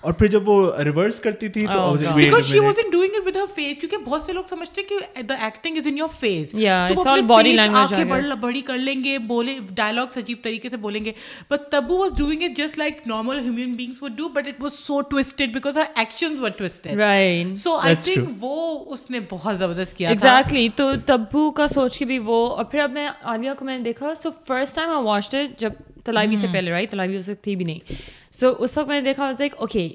اور 0.00 0.12
پھر 0.12 0.26
جب 0.26 0.48
وہ 0.48 0.82
ریورس 0.84 1.18
کرتی 1.20 1.48
تھی 1.48 1.66
تو 1.66 2.14
because 2.14 2.44
she 2.46 2.58
was 2.58 2.78
in 2.78 2.90
doing 2.90 3.14
it 3.14 3.26
with 3.26 3.36
her 3.36 3.46
face 3.54 3.80
کیونکہ 3.80 3.96
بہت 4.04 4.22
سے 4.22 4.32
لوگ 4.32 4.44
سمجھتے 4.48 4.80
ہیں 4.80 4.88
کہ 4.88 5.22
the 5.22 5.34
acting 5.40 5.76
is 5.76 5.86
in 5.86 5.98
your 5.98 6.08
face 6.20 6.52
تو 6.52 6.94
وہ 6.96 7.16
باڈی 7.26 7.52
لینگویج 7.52 7.92
آنکھیں 7.94 8.04
بڑ 8.04 8.34
بڑی 8.40 8.60
کر 8.60 8.78
لیں 8.78 8.94
گے 9.04 9.16
بولے 9.26 9.56
ڈائلاگز 9.70 10.18
عجیب 10.18 10.42
طریقے 10.42 10.68
سے 10.68 10.76
بولیں 10.76 11.04
گے. 11.04 11.12
But 11.50 11.70
Tabu 11.70 11.98
was 11.98 12.12
doing 12.18 12.42
it 12.42 12.56
just 12.56 12.78
like 12.78 13.06
normal 13.06 13.40
human 13.40 13.72
beings 13.72 14.02
would 14.02 14.16
do 14.16 14.28
but 14.28 14.48
it 14.48 14.62
was 14.62 14.72
so 14.74 15.00
twisted 15.10 15.52
because 15.54 15.76
her 15.76 15.84
actions 15.94 16.40
were 16.40 16.50
twisted 16.58 16.98
right 16.98 17.58
so 17.58 17.76
I 17.76 17.94
think 18.04 18.28
وہ 18.40 18.84
اس 18.92 19.10
نے 19.10 19.20
بہت 19.30 19.58
زبردست 19.58 19.96
کیا 19.96 20.08
ایگزیکٹلی 20.08 20.68
تو 20.76 20.90
تبو 21.06 21.50
کا 21.50 21.66
سوچ 21.68 21.98
کے 21.98 22.04
بھی 22.04 22.18
وہ 22.24 22.46
اور 22.48 22.64
پھر 22.64 22.80
اب 22.80 22.92
میں 22.92 23.08
عالیہ 23.22 23.50
کو 23.58 23.64
میں 23.64 23.76
نے 23.78 23.84
دیکھا. 23.84 24.14
So 24.22 24.30
first 24.46 24.76
time 24.76 24.90
I 24.90 25.04
watched 25.04 25.58
جب 25.58 25.72
تلاوی 26.04 26.36
سے 26.36 26.46
پہلے 26.52 26.70
رائٹ 26.70 26.90
تلاوی 26.90 27.16
وقت 27.16 27.44
تھی 27.44 27.56
بھی 27.56 27.64
نہیں 27.64 27.92
سو 28.32 28.54
اس 28.58 28.78
وقت 28.78 28.88
میں 28.88 29.00
نے 29.00 29.04
دیکھا 29.04 29.30
like 29.30 29.54
okay 29.58 29.88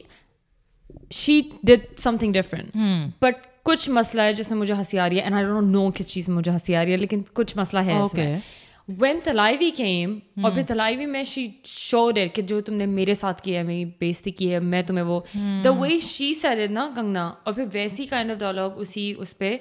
she 1.12 1.42
did 1.64 2.00
something 2.18 2.34
different 2.34 2.78
but 3.22 3.36
کچھ 3.64 3.90
مسئلہ 3.90 4.22
ہے 4.22 4.34
جس 4.34 4.52
میں 4.52 4.60
مجھے 4.60 4.74
ہنسی 4.74 5.00
آ 5.00 5.10
رہی 5.10 5.18
ہے 5.18 5.22
اینڈ 5.22 5.36
آئی 5.36 5.46
ڈونٹ 5.46 5.72
نو 5.72 5.92
کس 5.92 6.08
چیز 6.08 6.30
میں 6.30 6.38
مجھے 6.38 6.52
ہنسی 6.52 6.76
آ 6.76 6.84
رہی 6.84 6.92
ہے 6.92 6.98
لیکن 6.98 7.22
کچھ 7.34 7.58
مسئلہ 7.58 7.82
ہے 7.86 8.00
اس 8.00 8.14
میں 8.14 8.38
وین 8.90 9.20
تلائیوی 9.24 9.70
کیم 9.70 10.20
اور 10.44 10.52
پھر 10.52 10.62
تلائیوی 10.68 11.06
میں 11.06 11.24
شی 11.24 11.46
شور 11.64 12.18
ہے 12.18 12.28
کہ 12.28 12.42
جو 12.42 12.62
تم 12.62 12.74
نے 12.74 12.86
میرے 12.86 13.14
ساتھ 13.14 13.42
کیا 13.42 13.60
ہے 13.60 13.64
میری 13.64 13.86
بےزتی 13.86 14.32
کی 14.32 14.54
ہے 14.54 14.60
میں 14.60 14.82
تمہیں 14.82 15.06
وہ 15.06 15.20
the 15.64 15.70
way 15.70 16.00
she 16.00 16.34
said 16.34 16.60
it 16.60 16.72
نا 16.72 16.90
کنگنا 16.96 17.34
اور 17.44 17.54
پھر 17.54 17.64
ویسی 17.74 18.06
کائنڈ 18.06 18.32
آف 18.32 18.38
ڈائلگ 18.38 18.78
اسی 18.78 19.14
اس 19.18 19.38
پہ 19.38 19.58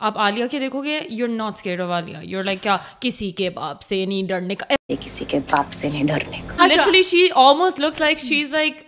آپ 0.00 0.18
عالیہ 0.18 0.44
کے 0.50 0.58
دیکھو 0.58 0.84
گے 0.84 1.00
you 1.10 1.24
are 1.24 1.30
not 1.30 1.56
scared 1.56 1.80
of 1.80 1.90
Alia 1.90 2.16
you 2.22 2.38
are 2.38 2.44
like 2.44 2.62
کیا 2.62 2.76
کسی 3.00 3.30
کے 3.30 3.50
باپ 3.50 3.82
سے 3.82 4.06
نہیں 4.06 4.22
ڈرنے 4.22 4.54
کا 4.54 4.74
کسی 5.00 5.24
کے 5.28 5.38
باپ 5.50 5.72
سے 5.72 5.88
نہیں 5.88 6.04
ڈرنے 6.04 6.38
کا 6.46 6.66
literally 6.66 7.02
she 7.02 7.26
almost 7.34 7.80
looks 7.80 8.00
like 8.00 8.18
she 8.18 8.42
is 8.42 8.50
like 8.50 8.87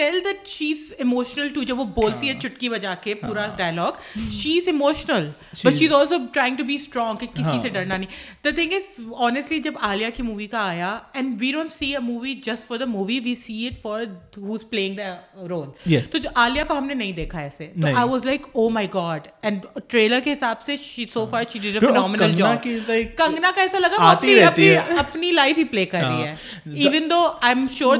tell 0.00 0.18
that 0.24 0.46
she 0.48 0.70
is 0.72 0.92
emotional 0.98 1.48
too 1.54 1.62
جب 1.62 1.80
وہ 1.80 1.84
بولتی 1.94 2.28
ہے 2.28 2.38
چٹکی 2.42 2.68
بجا 2.68 2.94
کے 3.02 3.14
پورا 3.16 3.46
dialogue 3.56 3.98
she 4.32 4.56
is 4.58 4.68
emotional 4.68 5.28
but 5.64 5.74
she 5.74 5.84
is 5.84 5.92
also 5.92 6.16
trying 6.32 6.56
to 6.56 6.64
be 6.64 6.74
strong 6.74 7.16
کہ 7.16 7.26
کسی 7.34 7.56
سے 7.62 7.68
ڈرنا 7.68 7.96
نہیں 7.96 8.44
دا 8.44 8.50
تھنگ 8.54 8.72
از 8.72 8.98
آنیسٹلی 9.18 9.58
جب 9.60 9.78
عالیہ 9.82 10.06
کی 10.16 10.22
مووی 10.22 10.46
کا 10.46 10.60
آیا 10.60 10.98
and 11.12 11.36
we 11.40 11.50
don't 11.52 11.72
see 11.72 11.92
a 11.92 11.98
movie 12.02 12.34
just 12.46 12.66
for 12.68 12.78
the 12.78 12.84
movie 12.86 13.18
we 13.24 13.34
see 13.36 13.66
it 13.66 13.80
for 13.82 14.04
who 14.38 14.54
is 14.54 14.68
playing 14.70 14.96
the 14.96 15.14
role 15.48 15.98
تو 16.12 16.18
عالیہ 16.34 16.64
کو 16.68 16.78
ہم 16.78 16.86
نے 16.86 16.94
نہیں 16.94 17.12
دیکھا 17.12 17.40
ایسے 17.40 17.70
I 17.84 18.08
was 18.08 18.26
like 18.26 18.46
oh 18.52 18.68
my 18.70 18.88
god 18.94 19.28
and 19.42 19.66
trailer 19.88 20.20
کے 20.24 20.32
حساب 20.32 20.62
سے 20.62 20.76
so 21.12 21.26
for 21.30 21.44
she 21.52 21.58
did 21.58 21.84
a 21.84 22.32
job 22.32 22.62
Kangana 23.16 23.50
کا 23.54 23.60
ایسا 23.60 23.78
لگا 23.78 24.10
اپنی 24.98 25.30
لائف 25.32 25.58
ہی 25.58 25.64
پلے 25.64 25.84
کر 25.86 26.02
رہی 26.02 26.22
ہے 26.22 26.34
even 26.76 27.10
though 27.10 27.20
I 27.42 27.54
am 27.54 27.66
sure 27.74 27.96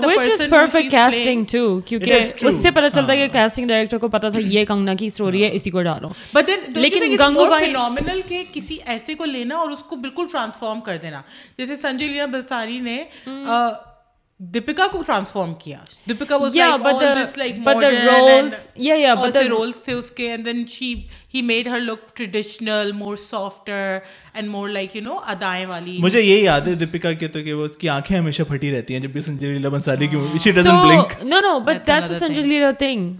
کیونکہ. 1.90 2.46
اس 2.46 2.54
سے 2.62 2.70
پتا 2.70 2.88
چلتا 2.88 3.12
ہے 3.12 3.16
کہ 3.18 3.32
کاسٹنگ 3.32 3.68
ڈائریکٹر 3.68 3.98
کو 3.98 4.08
پتا 4.08 4.28
تھا 4.28 4.38
یہ 4.38 4.64
کنگنا 4.64 4.94
کی 4.94 5.06
اسٹوری 5.06 5.44
ہے 5.44 5.50
اسی 5.52 5.70
کو 5.70 5.82
ڈالو. 5.82 6.08
You 6.36 6.42
لیکن 6.76 7.02
گنگو 7.20 7.46
بھائی 7.46 7.72
phenomenal 7.72 8.20
کہ 8.28 8.42
کسی 8.52 8.78
ایسے 8.86 9.14
کو 9.14 9.24
لینا 9.24 9.56
اور 9.56 9.70
اس 9.70 9.82
کو 9.82 9.96
بالکل 9.96 10.26
ٹرانسفارم 10.32 10.80
کر 10.80 10.96
دینا؟ 10.96 11.22
جیسے 11.58 11.76
سنجے 11.76 12.08
لینا 12.08 12.26
بساری 12.32 12.78
نے 12.80 13.02
دیپکا 14.40 14.86
کو 14.92 15.00
ٹرانسفارم 15.06 15.52
کیا 15.54 15.78
Deepika 16.08 16.36
was 16.36 16.54
like 16.56 16.80
but 16.82 16.92
all 16.92 17.00
the- 17.00 17.14
this 17.16 17.36
like 17.38 17.56
but 17.58 17.80
the 17.80 17.88
modern 17.88 18.06
roles- 18.06 18.30
and 18.34 18.84
yeah, 18.84 19.00
yeah, 19.00 19.14
all 19.14 19.24
but 19.24 19.32
سے 19.32 19.38
the- 19.38 19.50
roles 19.50 19.82
تھے 19.84 19.92
اس 19.92 20.10
کے 20.10 20.30
and 20.34 20.48
then 20.48 20.62
she 20.74 20.88
he 21.34 21.42
made 21.50 21.68
her 21.72 21.80
look 21.80 22.06
traditional 22.20 22.92
more 23.00 23.16
softer 23.24 23.82
and 24.34 24.52
more 24.54 24.66
like 24.70 24.94
you 24.94 25.04
know 25.08 25.18
ادائیں 25.32 25.66
والی 25.66 25.96
مجھے 26.02 26.20
یہ 26.20 26.42
یاد 26.42 26.68
ہے 26.68 26.74
دیپکا 26.84 27.12
کے 27.20 27.28
تو 27.28 27.42
کہ 27.44 27.52
وہ 27.52 27.64
اس 27.64 27.76
کی 27.76 27.88
آنکھیں 27.88 28.16
ہمیشہ 28.18 28.42
پھٹی 28.48 28.70
رہتی 28.76 28.94
ہیں 28.94 29.00
جب 29.00 29.10
بھی 29.10 29.20
سنجے 29.22 29.52
لیلا 29.52 29.68
بنسالی 29.68 30.06
کی 30.06 30.26
she 30.44 30.50
doesn't 30.50 30.78
blink 30.82 31.22
no 31.24 31.40
no 31.40 31.58
but 31.66 31.86
that's 31.86 32.18
Sanjay 32.18 32.42
Leela 32.42 32.70
thing 32.78 33.12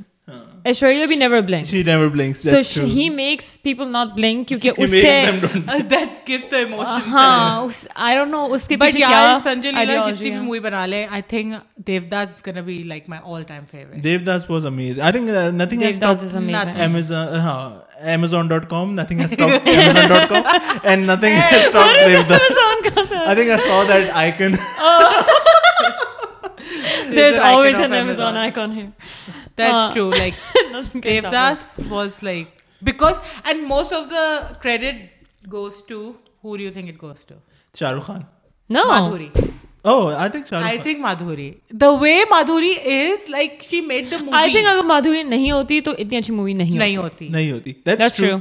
Aishwarya 0.65 1.05
بھی 1.07 1.17
never 1.17 1.41
blink 1.41 1.67
she 1.67 1.83
never 1.83 2.09
blinks 2.09 2.49
so 2.67 2.85
he 2.87 3.09
makes 3.11 3.63
people 3.63 3.89
not 3.93 4.09
blink 4.15 4.49
کیونکہ 4.49 4.71
اس 4.77 4.91
سے 4.91 5.81
دیٹ 5.91 6.29
گیوز 6.29 6.51
دی 6.51 6.57
ایموشن 6.57 7.09
ہاں 7.13 7.61
اس 7.61 7.87
آئی 7.95 8.17
ڈونٹ 8.17 8.31
نو 8.31 8.45
اس 8.45 8.69
کے 8.69 8.77
پیچھے 8.77 8.99
کیا 8.99 9.09
بٹ 9.09 9.15
یار 9.15 9.39
سنجے 9.45 9.73
لیلا 9.73 9.97
جتنی 10.05 10.31
بھی 10.31 10.39
مووی 10.39 10.61
بنا 10.61 10.85
لے 10.87 11.07
I 11.11 11.23
think 11.29 11.55
Devdas 12.11 12.35
is 12.35 12.47
gonna 12.47 12.61
be 12.61 12.83
like 12.83 13.09
my 13.09 13.23
all 13.27 13.43
time 13.43 13.65
favourite 13.71 14.05
Devdas 14.27 14.51
was 14.51 14.67
amazing 14.67 15.03
I 15.03 15.13
think 15.13 15.31
nothing 15.55 15.83
has 15.83 16.01
top 16.01 16.21
Dev 16.23 16.83
amazing 16.85 17.35
ہاں 17.39 17.71
Amazon 18.15 18.49
dot 18.49 18.69
com 18.71 18.95
nothing 18.95 19.21
has 19.21 19.35
top 19.39 19.51
Amazon 19.51 20.09
dot 20.09 20.29
com 20.29 20.43
and 20.83 21.11
nothing 21.11 21.39
has 21.43 21.73
top 21.73 22.07
Devdas 22.29 22.59
I 23.17 23.35
think 23.35 23.51
I 23.51 23.59
saw 23.59 23.83
that 23.89 24.11
icon 24.15 24.55
there 27.11 27.25
is 27.25 27.39
always 27.43 27.77
an 27.77 27.95
Amazon 27.95 28.37
icon 28.37 28.73
here 28.73 29.40
That's 29.63 29.85
Uh, 29.85 29.93
true. 29.95 30.09
Like 30.23 30.35
Nothing 30.73 31.03
can 31.07 31.23
top 31.23 31.33
it. 31.33 31.37
Devdas 31.37 31.65
was 31.95 32.23
like 32.31 32.65
because 32.91 33.23
and 33.45 33.67
most 33.77 33.93
of 34.01 34.09
the 34.17 34.27
credit 34.67 35.01
goes 35.57 35.81
to 35.93 36.01
who 36.43 36.59
do 36.59 36.69
you 36.69 36.75
think 36.77 36.89
it 36.95 37.01
goes 37.07 37.25
to? 37.31 37.41
Shah 37.81 37.91
Rukh 37.97 38.07
Khan. 38.11 38.23
No. 38.79 38.85
Madhuri. 38.93 39.31
Oh, 39.91 40.09
I 40.23 40.29
think 40.33 40.47
Shah 40.49 40.59
Rukh 40.61 40.67
I 40.71 40.77
Khan. 40.77 40.85
think 40.87 40.99
Madhuri. 41.09 41.49
The 41.85 41.91
way 42.05 42.17
Madhuri 42.33 42.73
is 42.95 43.29
like 43.35 43.63
she 43.69 43.81
made 43.91 44.11
the 44.15 44.19
movie. 44.25 44.39
I 44.41 44.47
think 44.55 44.69
اگر 44.73 44.83
مادھوری 44.93 45.23
نہیں 45.35 45.51
ہوتی 45.51 45.81
تو 45.87 45.95
اتنی 45.99 46.17
اچھی 46.17 46.35
movie 46.35 46.53
نہیں 46.63 46.79
نہیں 46.79 46.97
ہوتی 46.97 47.15
ہوتی. 47.15 47.29
نہیں 47.37 47.51
ہوتی. 47.53 47.73
That's, 47.89 48.01
That's 48.03 48.17
true. 48.23 48.29
true. 48.31 48.41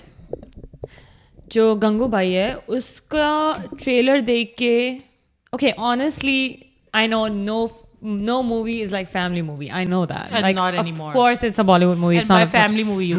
جو 1.49 1.75
گنگو 1.75 2.07
بھائی 2.07 2.37
ہے 2.37 2.53
اس 2.67 3.01
کا 3.01 3.57
ٹریلر 3.83 4.19
دیکھ 4.19 4.57
کے 4.57 4.97
okay 5.51 5.71
honestly 5.77 6.53
I 6.93 7.07
know 7.07 7.27
no 7.27 7.67
no 8.01 8.41
movie 8.41 8.83
is 8.83 8.91
like 8.91 9.09
family 9.09 9.41
movie 9.41 9.69
I 9.69 9.85
know 9.85 10.05
that 10.05 10.33
family 12.51 12.83
movie 12.83 13.13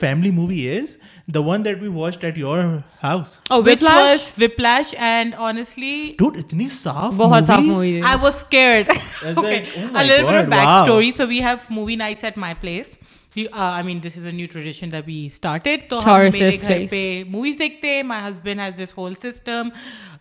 family 0.00 0.30
movie 0.30 0.78
is 0.78 0.96
The 1.36 1.40
one 1.46 1.64
that 1.64 1.80
we 1.84 1.88
watched 1.94 2.22
at 2.26 2.36
your 2.42 2.60
house. 3.00 3.32
oh 3.50 3.56
which 3.64 3.80
whiplash 3.80 4.04
was 4.12 4.22
Whiplash 4.42 4.92
and 5.08 5.34
honestly 5.46 5.90
Dude, 6.20 6.38
itni 6.42 6.68
saaf 6.76 7.12
بہت 7.16 7.46
صاف 7.46 7.60
movie. 7.66 7.90
movie 7.96 8.02
I 8.12 8.14
was 8.22 8.38
scared. 8.44 8.88
was 8.94 9.36
okay, 9.36 9.42
like, 9.48 9.68
oh 9.80 9.86
my 9.96 10.02
a 10.02 10.06
little 10.10 10.30
bit 10.30 10.38
of 10.40 10.50
God, 10.50 10.56
wow. 10.56 10.62
backstory. 10.62 11.12
So 11.20 11.26
we 11.34 11.40
have 11.48 11.68
movie 11.80 11.96
nights 12.04 12.24
at 12.30 12.38
my 12.46 12.54
place. 12.64 12.96
We, 13.36 13.46
uh, 13.48 13.66
I 13.80 13.82
mean, 13.88 14.00
this 14.06 14.16
is 14.16 14.24
a 14.24 14.32
new 14.32 14.46
tradition 14.54 14.94
that 14.96 15.06
we 15.12 15.18
started. 15.34 15.84
تو 15.90 15.98
ہم 15.98 16.04
Taurus's 16.08 16.40
میرے 16.40 16.56
گھر 16.62 16.68
place. 16.74 16.90
پہ 16.90 17.02
movies 17.36 17.58
دیکھتے 17.58 17.94
ہیں. 17.94 18.02
My 18.14 18.20
husband 18.28 18.64
has 18.66 18.80
this 18.82 18.96
whole 19.00 19.14
system, 19.26 19.72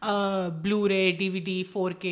uh, 0.02 0.50
Blu-ray, 0.66 1.06
DVD, 1.24 1.56
4K, 1.76 2.12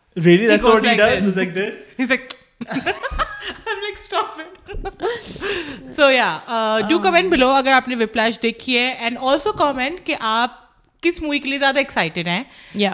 Really? 0.17 0.47
That's 0.47 0.65
he 0.65 0.69
what 0.69 0.83
like 0.83 0.91
he 0.91 0.97
does? 0.97 1.25
He's 1.25 1.37
like 1.37 1.53
this? 1.53 1.87
He's 1.97 2.09
like. 2.09 2.37
سو 5.95 6.09
یا 6.11 6.81
do 6.89 6.97
comment 6.99 7.31
بلو 7.31 7.49
اگر 7.49 7.71
آپ 7.73 7.87
نے 7.87 7.95
وپلاش 7.95 8.41
دیکھی 8.43 8.77
ہے 8.77 8.87
اینڈ 8.89 9.17
آلسو 9.21 9.51
کامنٹ 9.53 10.05
کہ 10.05 10.15
آپ 10.19 10.59
کس 11.03 11.21
مووی 11.21 11.39
کے 11.39 11.49
لیے 11.49 11.59
زیادہ 11.59 11.77
ایکسائٹیڈ 11.77 12.27
ہیں 12.27 12.43
یا 12.75 12.91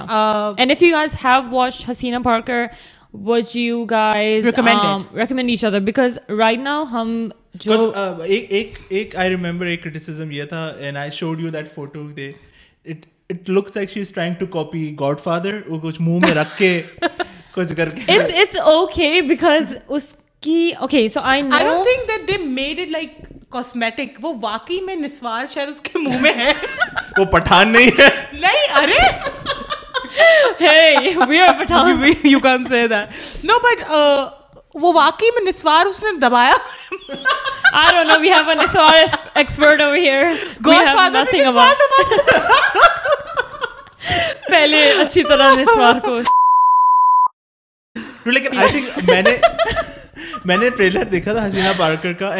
and 0.57 0.71
if 0.71 0.83
you 0.83 0.91
guys 0.93 1.15
have 1.23 1.41
watch 1.49 1.83
Haseena 1.89 2.21
Parkar 2.23 2.65
watch 3.13 3.55
you 3.55 3.83
guys 3.85 4.45
recommend 4.45 5.49
each 5.49 5.65
other 5.65 5.79
because 5.79 6.17
right 6.29 6.59
now 6.59 6.83
ہم 6.91 7.29
جو 7.55 7.91
ایک 8.23 8.79
ایک 8.89 9.15
آئی 9.15 9.29
ریمبر 9.29 9.65
ایک 9.65 9.83
کرٹیسزم 9.83 10.31
یہ 10.31 10.43
تھا 10.43 10.65
and 10.79 10.97
I 10.97 11.09
showed 11.09 11.41
you 11.41 11.49
that 11.49 11.73
photo 11.75 12.07
they 12.09 12.31
it 12.85 13.05
it 13.29 13.49
looks 13.49 13.75
like 13.75 13.89
she 13.91 14.01
is 14.01 14.09
trying 14.09 14.35
to 14.39 14.45
copy 14.45 14.95
Godfather 15.19 15.59
وہ 15.67 15.79
کچھ 15.79 16.01
منہ 16.01 16.19
میں 16.21 16.33
رکھ 16.35 16.57
کے 16.57 16.81
کچھ 17.53 17.73
کر 17.77 17.89
کے 17.89 18.11
اٹس 18.13 18.31
اٹس 18.33 18.57
اوکے 18.59 19.21
بیکاز 19.21 19.73
اس 19.87 20.03
کی 20.43 20.71
okay 20.79 21.07
so 21.07 21.19
I 21.23 21.41
know 21.41 21.55
I 21.55 21.65
don't 21.65 21.85
think 21.85 22.07
that 22.07 22.27
they 22.27 22.37
made 22.43 22.79
it 22.79 22.91
like 22.91 23.17
cosmetic 23.49 24.19
وہ 24.21 24.33
واقعی 24.41 24.79
میں 24.81 24.95
نسوار 24.95 25.45
شاید 25.53 25.69
اس 25.69 25.81
کے 25.81 25.99
منہ 25.99 26.21
میں 26.21 26.33
ہے۔ 26.37 26.53
وہ 27.17 27.25
پٹھان 27.25 27.71
نہیں 27.73 27.89
ہے۔ 27.99 28.07
نہیں 28.33 28.75
ارے! 28.75 28.97
نہیںر 30.61 32.25
you 32.25 32.39
can 32.39 32.65
say 32.69 32.87
that 32.87 33.45
no 33.45 33.59
but 33.59 33.83
وہ 34.81 34.93
واقعی 34.93 35.29
میں 35.35 35.49
نسوار 35.49 35.85
اس 35.85 36.03
نے 36.03 36.17
دبایا 36.21 36.53
I 37.77 37.85
don't 37.93 38.07
know. 38.09 38.15
We 38.19 38.29
have 38.31 38.49
a 38.51 38.53
Niswar 38.57 38.91
es- 38.97 39.15
expert 39.35 39.81
over 39.85 39.97
here. 39.97 40.27
we 40.27 40.65
God 40.65 40.85
have 40.87 40.95
father 40.97 41.17
nothing 41.17 41.45
about. 41.47 41.83
پہلے 44.49 44.81
اچھی 45.01 45.23
طرح 45.23 45.53
نسوار 45.55 45.99
کو 46.05 46.19
لیکن 48.25 48.57
آئی 48.57 48.67
تھنک 48.71 49.09
میں 49.09 49.21
نے 49.21 49.35
میں 50.45 50.57
نے 50.57 50.69
ٹریلر 50.69 51.03
دیکھا 51.11 51.33
تھا 51.33 51.45
حسینہ 51.47 51.69
پارکر 51.77 52.13
کا 52.21 52.33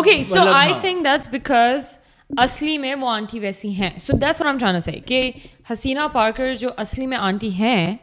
Okay, 0.00 0.16
so 0.24 0.42
I 0.54 0.72
think 0.80 1.04
that's 1.04 1.28
because 1.28 1.84
اصلی 2.30 2.78
میں 2.78 2.94
وہ 2.94 3.08
آنٹی 3.08 3.38
ویسی 3.38 3.68
ہیں۔ 3.68 3.90
سب 4.00 4.12
دس 4.12 4.40
ہونا 4.40 4.50
اچانس 4.50 4.84
سے 4.84 4.92
کہ 4.92 5.32
حسینہ 5.72 6.00
پارکر 6.12 6.54
جو 6.54 6.68
اصلی 6.76 7.06
میں 7.06 7.18
آنٹی 7.18 7.50
ہیں 7.50 7.96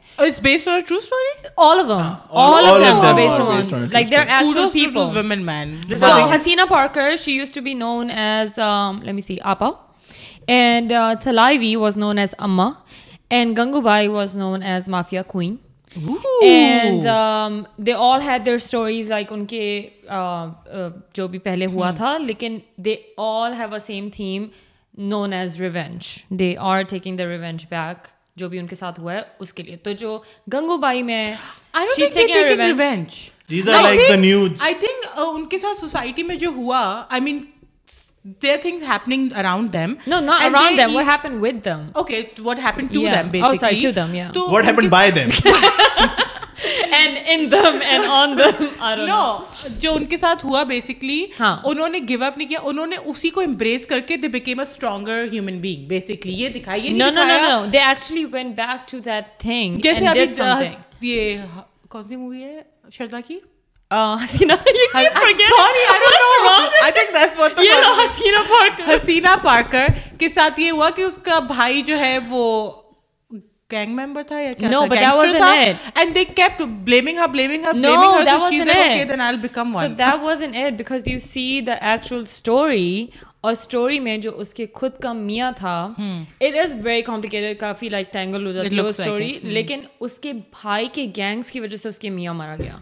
Haseena 6.36 6.62
Parkar 6.70 7.16
she 7.16 7.32
used 7.32 7.52
to 7.52 7.62
be 7.62 7.74
known 7.74 8.10
as 8.12 8.60
لمی 9.04 9.22
C 9.22 9.38
Aapa 9.44 9.70
and 10.48 10.94
Thalaivi 11.58 11.76
was 11.76 11.98
known 11.98 12.18
as 12.18 12.36
Amma 12.38 12.70
and 13.30 13.58
Gangubai 13.82 14.08
was 14.08 14.38
known 14.38 14.64
as 14.64 14.90
mafia 14.90 15.22
queen 15.22 15.56
and 15.96 17.08
they 17.78 17.94
all 17.94 18.22
had 18.22 18.46
their 18.46 18.56
stories 18.56 19.10
like 19.10 19.34
ان 19.34 19.46
کے 19.46 19.90
جو 21.14 21.28
بھی 21.28 21.40
پہلے 21.40 21.66
ہوا 21.66 21.92
تھا 21.92 22.18
لیکن 22.18 22.58
they 22.78 22.96
all 23.18 23.54
have 23.54 23.74
a 23.74 23.80
same 23.80 24.10
theme 24.14 24.48
known 24.98 25.34
as 25.34 25.62
revenge 25.62 26.08
they 26.30 26.56
are 26.60 26.82
taking 26.82 27.18
the 27.18 27.26
revenge 27.26 27.66
back 27.70 28.08
جو 28.36 28.50
بھی 28.50 28.60
ان 28.60 28.68
کے 28.68 28.76
ساتھ 28.76 29.00
ہوا 29.00 29.14
ہے 29.14 29.22
اس 29.40 29.54
کے 29.54 29.64
لیے 29.64 29.76
تو 29.76 29.92
جو 29.92 30.20
گنگو 30.54 30.78
بائی 30.78 31.02
میں 31.02 31.34
جو 36.40 36.50
ہوا 36.56 37.04
آئی 37.10 37.22
مین 37.22 37.40
there 38.44 38.52
are 38.54 38.62
things 38.62 38.84
happening 38.84 39.24
around 39.40 39.72
them 39.72 39.94
No, 40.08 40.20
not 40.22 40.42
and 40.44 40.56
around 40.56 40.70
they 40.72 40.78
them. 40.78 40.94
What 40.94 41.04
e- 41.04 41.08
happened 41.08 41.42
with 41.42 41.58
them? 41.64 41.82
okay 42.04 42.20
what 42.46 42.60
happened 42.60 42.94
to 42.94 43.02
Yeah. 43.02 43.16
them 43.18 43.28
Oh, 43.28 43.32
basically 43.34 43.60
sorry, 43.64 43.82
to 43.82 43.92
them, 43.98 44.14
yeah. 44.16 44.30
تو 44.34 44.46
what 44.52 44.62
ان 44.62 44.70
happened 44.70 44.90
کے 44.90 44.96
by 44.98 45.10
them 45.18 46.22
And 46.96 47.18
in 47.34 47.42
them 47.52 47.80
and 47.94 48.06
on 48.16 48.34
them. 48.40 48.60
I 48.80 48.90
don't 48.96 49.08
know. 49.08 49.16
نو 49.70 49.70
جو 49.82 49.94
ان 49.96 50.06
کے 50.06 50.18
ساتھ 50.18 50.46
ہوا 50.46 50.62
basically 50.72 51.18
ہاں۔ 51.40 51.56
انہوں 51.70 51.90
نے 51.90 52.00
گیو 52.10 52.24
اپ 52.24 52.38
نہیں 52.38 52.48
کیا 52.50 52.60
انہوں 52.72 52.86
نے 52.88 52.96
اسی 53.14 53.30
کو 53.38 53.42
امبریس 53.42 53.88
کر 53.88 54.00
کے 54.08 54.18
they 54.18 54.28
became 54.36 54.60
a 54.60 54.66
stronger 54.70 55.26
human 55.32 55.58
being 55.62 55.88
basically 55.88 56.34
یہ 56.42 56.50
دکھائی 56.56 56.94
No, 57.02 57.10
no, 57.18 57.26
no, 57.32 57.38
no. 57.44 57.58
They 57.76 57.84
actually 57.88 58.26
went 58.36 58.56
back 58.60 58.86
to 58.94 59.02
that 59.10 59.34
thing 59.46 59.80
جیسے 59.84 60.06
and 60.06 60.10
ابھی 60.10 60.26
did 60.26 60.36
something. 60.42 60.78
یہ 61.02 61.38
کون 61.90 62.04
سی 62.04 62.16
مووی 62.16 62.44
ہے 62.44 62.62
شردا 62.98 63.20
کی 63.28 63.40
حسینہ 64.24 64.54
پارکر 68.44 68.96
حسینہ 68.96 69.36
پارکر 69.44 69.88
کے 70.20 70.30
ساتھ 70.30 70.60
یہ 70.60 70.72
ہوا 70.72 70.90
کہ 70.90 71.02
اس 71.02 71.18
کا 71.24 71.40
بھائی 71.48 71.82
جو 71.82 72.00
ہے 72.00 72.18
وہ 72.30 72.46
گینگ 73.72 73.96
ممبر 73.96 74.24
تھا 74.24 74.40
یا 74.40 74.54
کیا 74.54 74.70
No, 74.70 74.80
تھا 74.80 74.88
but 74.88 75.02
that 75.02 75.04
گینگسٹر 75.04 75.18
wasn't 75.18 75.38
تھا 75.38 75.52
it. 75.62 75.92
And 75.96 76.16
they 76.16 76.24
kept 76.36 76.62
blaming 76.84 77.20
her 77.20 77.28
blaming 77.28 77.64
her 77.64 77.74
No, 77.74 77.82
blaming 77.82 78.12
her 78.12 78.24
that 78.24 78.42
so 78.42 78.50
she's 78.50 78.60
wasn't 78.60 78.68
like 78.70 78.86
okay 78.86 79.02
it. 79.02 79.08
then 79.08 79.22
I'll 79.22 79.42
become 79.42 79.72
So 79.72 79.78
one. 79.78 79.96
that 79.98 80.22
wasn't 80.22 80.56
it 80.56 80.78
because 80.78 81.08
you 81.08 81.20
see 81.22 81.62
the 81.62 81.78
actual 81.94 82.26
story 82.34 83.08
اور 83.42 83.52
story 83.52 84.00
میں 84.00 84.18
جو 84.18 84.32
اس 84.40 84.54
کے 84.54 84.66
خود 84.74 84.92
کا 85.04 85.12
میاں 85.14 85.52
تھا 85.58 85.76
it 86.42 86.58
is 86.58 86.76
very 86.84 87.02
complicated 87.02 87.60
کافی 87.60 87.90
لائک 87.90 88.12
ٹینگل 88.14 88.46
ہو 88.46 88.52
جاتی 88.52 88.78
ہے 88.78 88.82
وہ 88.82 88.90
اسٹوری 88.90 89.32
لیکن 89.44 89.82
اس 90.00 90.18
کے 90.20 90.34
بھائی 90.34 90.88
کے 90.94 91.06
گینگس 91.18 91.52
کی 91.52 91.60
وجہ 91.60 91.78
سے 91.78 91.90
اس 91.90 92.00
کے 92.00 92.10
میاں 92.10 92.34
مارا 92.34 92.56
گیا 92.56 92.78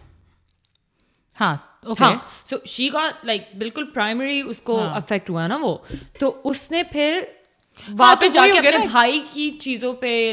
سو 2.45 2.55
شی 2.65 2.89
کا 2.89 3.09
چیزوں 9.59 9.93
پہ 9.93 10.31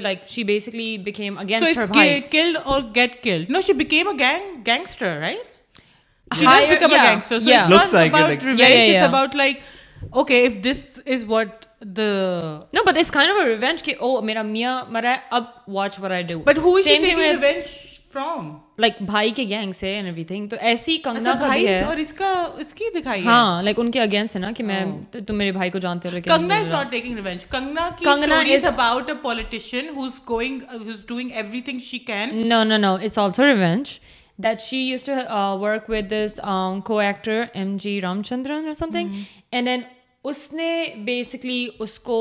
میاں 14.42 14.82
مرا 14.88 15.10
ہے 15.10 15.16
اب 15.30 15.44
واچ 15.68 16.00
وائی 16.00 16.22
ڈو 16.22 16.38
بٹ 16.38 16.58
بٹین 16.58 17.87
فرام 18.12 18.56
لائک 18.78 18.92
بھائی 19.00 19.30
کے 19.30 19.44
گینگ 19.48 19.72
سے 19.72 19.94
اینڈ 19.94 20.06
ایوری 20.06 20.24
تھنگ 20.24 20.48
تو 20.48 20.56
ایسی 20.60 20.96
کنگنا 20.96 21.32
کا 21.40 21.48
بھی 21.48 21.66
ہے۔ 21.68 21.80
اور 21.82 21.96
اس 21.96 22.12
کا 22.12 22.28
اس 22.58 22.72
کی 22.74 22.84
دکھائی 22.94 23.20
ہے۔ 23.20 23.26
ہاں 23.26 23.62
لائک 23.62 23.80
ان 23.80 23.90
کے 23.90 24.00
اگینسٹ 24.00 24.36
ہے 24.36 24.40
نا 24.40 24.50
کہ 24.56 24.64
میں 24.64 24.80
ہاں۔ 24.80 25.16
تم 25.26 25.38
میرے 25.38 25.52
بھائی 25.52 25.70
کو 25.70 25.78
جانتے 25.78 26.08
ہو 26.08 26.18
Kangana 26.24 26.56
is 26.56 26.70
not 26.70 26.90
taking 26.90 27.18
revenge 27.18 27.44
Kangana 27.44 27.88
کی 27.98 28.54
is 28.54 28.64
about 28.64 29.10
a 29.10 29.14
politician 29.22 29.88
who 29.96 30.04
is 30.04 30.20
going 30.30 30.60
who 30.72 30.88
is 30.88 31.04
doing 31.06 31.30
everything 31.60 31.80
she 31.80 31.98
can 31.98 32.48
no 32.48 32.62
no 32.64 32.76
no 32.76 32.94
it's 32.94 33.18
also 33.18 33.46
revenge 33.46 33.98
that 34.36 34.60
she 34.60 34.78
used 34.78 35.04
to 35.04 35.12
work 35.60 35.90
with 35.90 36.10
this 36.10 36.40
کو 36.84 36.98
actor 36.98 37.44
M 37.52 37.76
G 37.76 38.00
Ram 38.00 38.22
Chandran 38.22 38.64
اور 38.64 38.74
some 38.74 38.90
thing 38.92 39.08
and 39.50 39.66
then 39.66 39.80
اس 40.24 40.52
نے 40.52 40.84
basically 41.04 41.66
اس 41.78 41.98
کو 41.98 42.20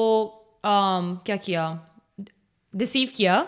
کیا 1.23 1.36
کیا 1.36 1.71
deceive 2.73 3.08
کیا 3.17 3.43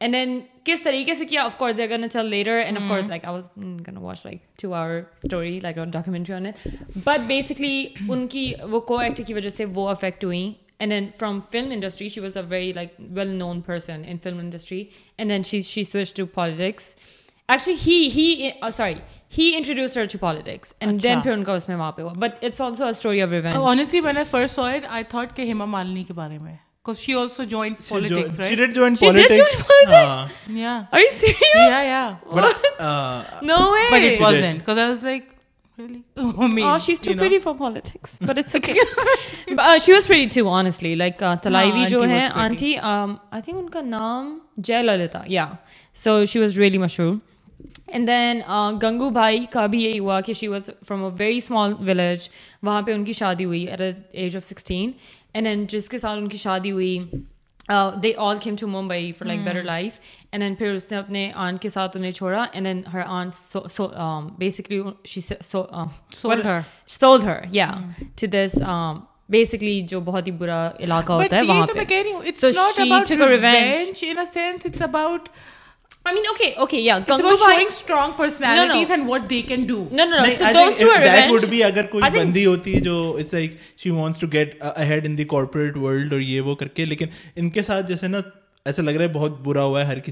and 0.00 0.14
then 0.14 0.38
کس 0.64 0.82
طریقے 0.82 1.14
سے 1.14 1.24
کیا؟ 1.24 1.42
آف 1.44 1.56
کورس 1.58 1.76
دے 1.78 1.86
چل 2.12 2.26
later 2.26 2.58
and 2.58 2.78
of 2.78 2.88
course 2.88 3.04
like 3.08 3.24
I 3.24 3.34
was 3.34 3.48
gonna 3.88 3.96
watch 3.96 4.24
like 4.24 4.38
two 4.62 4.72
hour 4.74 5.00
story 5.22 5.58
like 5.60 5.78
on 5.78 5.90
documentary 5.90 6.34
on 6.34 6.46
it 6.46 6.66
but 7.04 7.26
basically 7.26 7.86
ان 8.08 8.26
کی 8.26 8.52
وہ 8.62 8.80
کو 8.82 8.98
ایکٹر 8.98 9.22
کی 9.22 9.34
وجہ 9.34 9.50
سے 9.50 9.64
وہ 9.74 9.88
افیکٹ 9.88 10.24
ہوئیں 10.24 10.52
and 10.78 10.92
then 10.92 11.06
from 11.18 11.40
film 11.52 11.70
industry 11.70 12.08
she 12.08 12.20
was 12.20 12.36
a 12.36 12.42
very 12.48 12.72
like 12.72 12.94
well 13.10 13.34
known 13.38 13.60
person 13.60 14.02
in 14.06 14.18
film 14.22 14.38
industry 14.38 14.84
and 15.18 15.30
then 15.30 15.42
she 15.42 15.62
she 15.64 15.84
switch 15.84 16.14
to 16.14 16.26
politics 16.34 16.94
actually 17.48 17.76
he 17.86 18.08
he 18.10 18.50
sorry 18.70 18.94
he 19.38 19.54
introduce 19.56 19.96
her 19.98 20.04
to 20.04 20.18
politics 20.18 20.74
and 20.80 21.02
then 21.02 21.20
پھر 21.20 21.32
ان 21.32 21.44
کا 21.44 21.52
اس 21.52 21.68
میں 21.68 21.76
وہاں 21.76 21.92
پہ 21.92 22.02
ہوا 22.02 22.12
but 22.18 22.44
it's 22.44 22.60
also 22.60 22.84
a 22.84 22.90
story 22.90 23.22
of 23.22 23.28
revenge 23.28 23.56
honestly 23.60 24.00
میں 24.00 24.12
نے 24.12 24.24
first 24.30 24.54
saw 24.54 24.62
it 24.64 24.86
I 24.88 25.04
thought 25.04 25.36
کہ 25.36 25.42
ہیما 25.42 25.64
مالنی 25.66 26.04
کے 26.04 26.12
بارے 26.12 26.38
میں 26.38 26.54
because 26.84 26.98
she 27.00 27.14
also 27.18 27.44
joined 27.50 27.76
She 27.82 27.88
politics, 27.90 28.36
jo- 28.36 28.42
right? 28.42 28.48
She 28.50 28.56
did 28.56 28.74
join 28.78 28.94
She 29.02 29.10
did 29.10 29.28
politics. 29.28 29.38
join 29.42 29.62
politics? 29.68 29.92
Uh, 29.92 30.56
Yeah. 30.62 30.86
are 30.92 31.00
you 31.00 31.12
serious 31.12 31.54
Yeah, 31.54 31.82
yeah. 31.82 32.16
but 32.40 32.66
uh, 32.78 33.40
no 33.52 33.60
way 33.76 33.86
But 33.94 34.02
it 34.02 34.16
She 34.18 34.22
wasn't 34.24 34.58
because 34.58 34.78
I 34.78 34.88
was 34.90 35.02
like, 35.02 35.30
really? 35.78 36.02
I 36.16 36.48
mean, 36.48 36.66
Oh, 36.72 36.76
she's 36.78 37.00
too 37.00 37.10
you 37.10 37.16
know. 37.16 37.20
pretty 37.22 37.38
for 37.46 37.54
politics, 37.62 38.18
but 38.30 38.36
it's 38.42 38.54
okay. 38.60 38.76
but, 39.48 39.64
uh, 39.68 39.78
she 39.78 39.92
was 39.94 40.06
pretty 40.06 40.26
too, 40.36 40.46
honestly. 40.46 40.94
Like 41.04 41.22
uh, 41.22 41.36
Talaivi 41.46 41.84
No, 41.84 41.88
jo 41.94 42.02
auntie 42.02 42.14
hai, 42.14 42.28
pretty. 42.28 42.40
auntie, 42.44 42.78
um, 42.78 43.18
I 43.32 43.40
think 43.40 43.56
unka 43.62 43.82
naam 43.94 44.28
Jay 44.60 44.82
Lalita. 44.82 45.24
Yeah. 45.26 45.56
So 45.92 46.24
she 46.26 46.38
was 46.38 46.58
really. 46.58 46.80
And 47.88 48.08
then 48.08 48.44
uh, 48.46 48.72
Gangu 48.84 49.12
Bhai 49.12 49.46
ka 49.46 49.66
bhi 49.68 49.80
yahi 49.86 49.98
hua 50.04 50.22
ki 50.22 50.34
she 50.34 50.48
was 50.48 50.70
from 50.84 51.02
a 51.04 51.10
very 51.10 51.40
small 51.40 51.74
village. 51.90 52.28
وہاں 52.64 52.82
پہ 52.82 52.92
ان 52.92 53.04
کی 53.04 53.12
شادی 53.12 53.44
ہوئی 53.44 53.66
at 53.72 53.78
the 53.78 53.90
age 54.26 54.34
of 54.38 54.44
16. 55.34 55.38
And 55.38 55.46
then 55.46 55.66
جس 55.68 55.88
کے 55.88 55.98
ساتھ 55.98 56.18
ان 56.18 56.28
کی 56.28 56.36
شادی 56.36 56.70
ہوئی 56.70 56.98
they 58.02 58.12
all 58.16 58.38
came 58.38 58.56
to 58.56 58.66
Mumbai 58.66 59.12
for 59.12 59.26
like 59.26 59.40
better 59.44 59.62
life 59.62 59.98
and 60.32 60.44
then 60.44 60.54
پھر 60.54 60.74
اس 60.74 60.90
نے 60.90 60.96
اپنے 60.96 61.30
آنٹ 61.34 61.60
کے 61.62 61.68
ساتھ 61.68 61.96
انہیں 61.96 62.10
چھوڑا 62.10 62.44
and 62.52 62.66
then 62.66 62.82
her 62.92 63.00
aunt 63.06 63.56
basically 64.38 64.80
her 66.44 67.40
یا 67.52 67.68
ٹو 68.20 68.26
دس 68.26 68.58
بیسکلی 69.28 69.80
جو 69.80 70.00
بہت 70.00 70.26
ہی 70.26 70.32
برا 70.32 70.70
علاقہ 70.80 71.12
ہوتا 71.12 71.36
ہے 71.36 71.42
وہاں 71.42 71.66
پہ 71.66 71.84
I 76.06 76.12
mean, 76.12 76.26
okay, 76.32 76.54
okay, 76.58 76.80
yeah. 76.82 76.98
it's 76.98 77.10
Gangu 77.10 77.20
about 77.20 77.38
Bhai. 77.38 77.54
showing 77.54 77.70
strong 77.70 78.12
personalities 78.12 78.88
No, 78.88 78.94
and 78.94 79.08
what 79.08 79.28
they 79.28 79.42
can 79.42 79.66
do. 79.66 79.76
No, 79.90 80.04
no, 80.04 80.16
no. 80.16 80.22
نہیں, 80.22 80.36
So 80.38 80.44
I 80.44 80.52
those 80.52 80.74
think 80.74 80.78
two 80.80 80.86
if 80.86 80.96
are 80.96 81.04
that 81.04 81.14
revenge. 81.14 81.32
would 81.32 81.50
be 81.50 81.62
اگر 81.64 81.86
کوئی 81.86 82.04
I 82.04 82.10
think- 82.10 82.24
بندی 82.24 82.46
ہوتی 82.46 82.74
ہے 82.74 82.80
جو 82.80 82.96
it's 83.20 83.32
like 83.32 83.56
she 83.84 83.90
wants 83.90 84.24
to 84.24 84.30
get 84.36 84.54
ahead 84.76 85.10
in 85.10 85.16
the 85.20 85.26
corporate 85.34 85.82
world 85.86 86.12
اور 86.12 86.20
یہ 86.20 86.40
وہ 86.40 86.54
کر 86.54 86.68
کے 86.68 86.84
لیکن 86.84 87.06
ان 87.36 87.50
کے 87.50 87.62
ساتھ 87.62 87.86
جیسے 87.86 88.08
نا 88.08 88.20
ایسا 88.66 88.82
لگ 88.82 88.90
رہا 88.90 89.02
ہے 89.02 89.08
بہت 89.08 89.40
برا 89.40 89.62
ہوا 89.62 89.86
ہے 89.86 89.94
uh, 89.94 90.02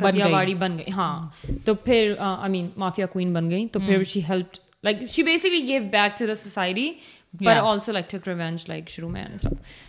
کتیا 0.00 0.26
واڑی 0.26 0.54
بن 0.54 0.78
گئی 0.78 0.92
ہاں 0.96 1.28
تو 1.64 1.74
پھر 1.74 2.14
آئی 2.18 2.50
مین 2.50 2.68
مافیا 2.76 3.06
کوئین 3.06 3.32
بن 3.34 3.50
گئی 3.50 3.66
تو 3.72 3.80
پھر 3.80 4.04
she 4.04 4.20
help 4.28 4.46
like 4.84 4.96
she 5.10 5.22
basically 5.22 5.68
gave 5.68 5.82
back 5.90 6.18
to 6.18 6.26
the 6.26 6.34
society 6.34 6.92
but 7.32 7.46
also 7.46 7.92
like 7.92 8.10
took 8.10 8.28
revenge 8.28 8.64
like 8.68 8.88
شروع 8.88 9.10
میں 9.10 9.24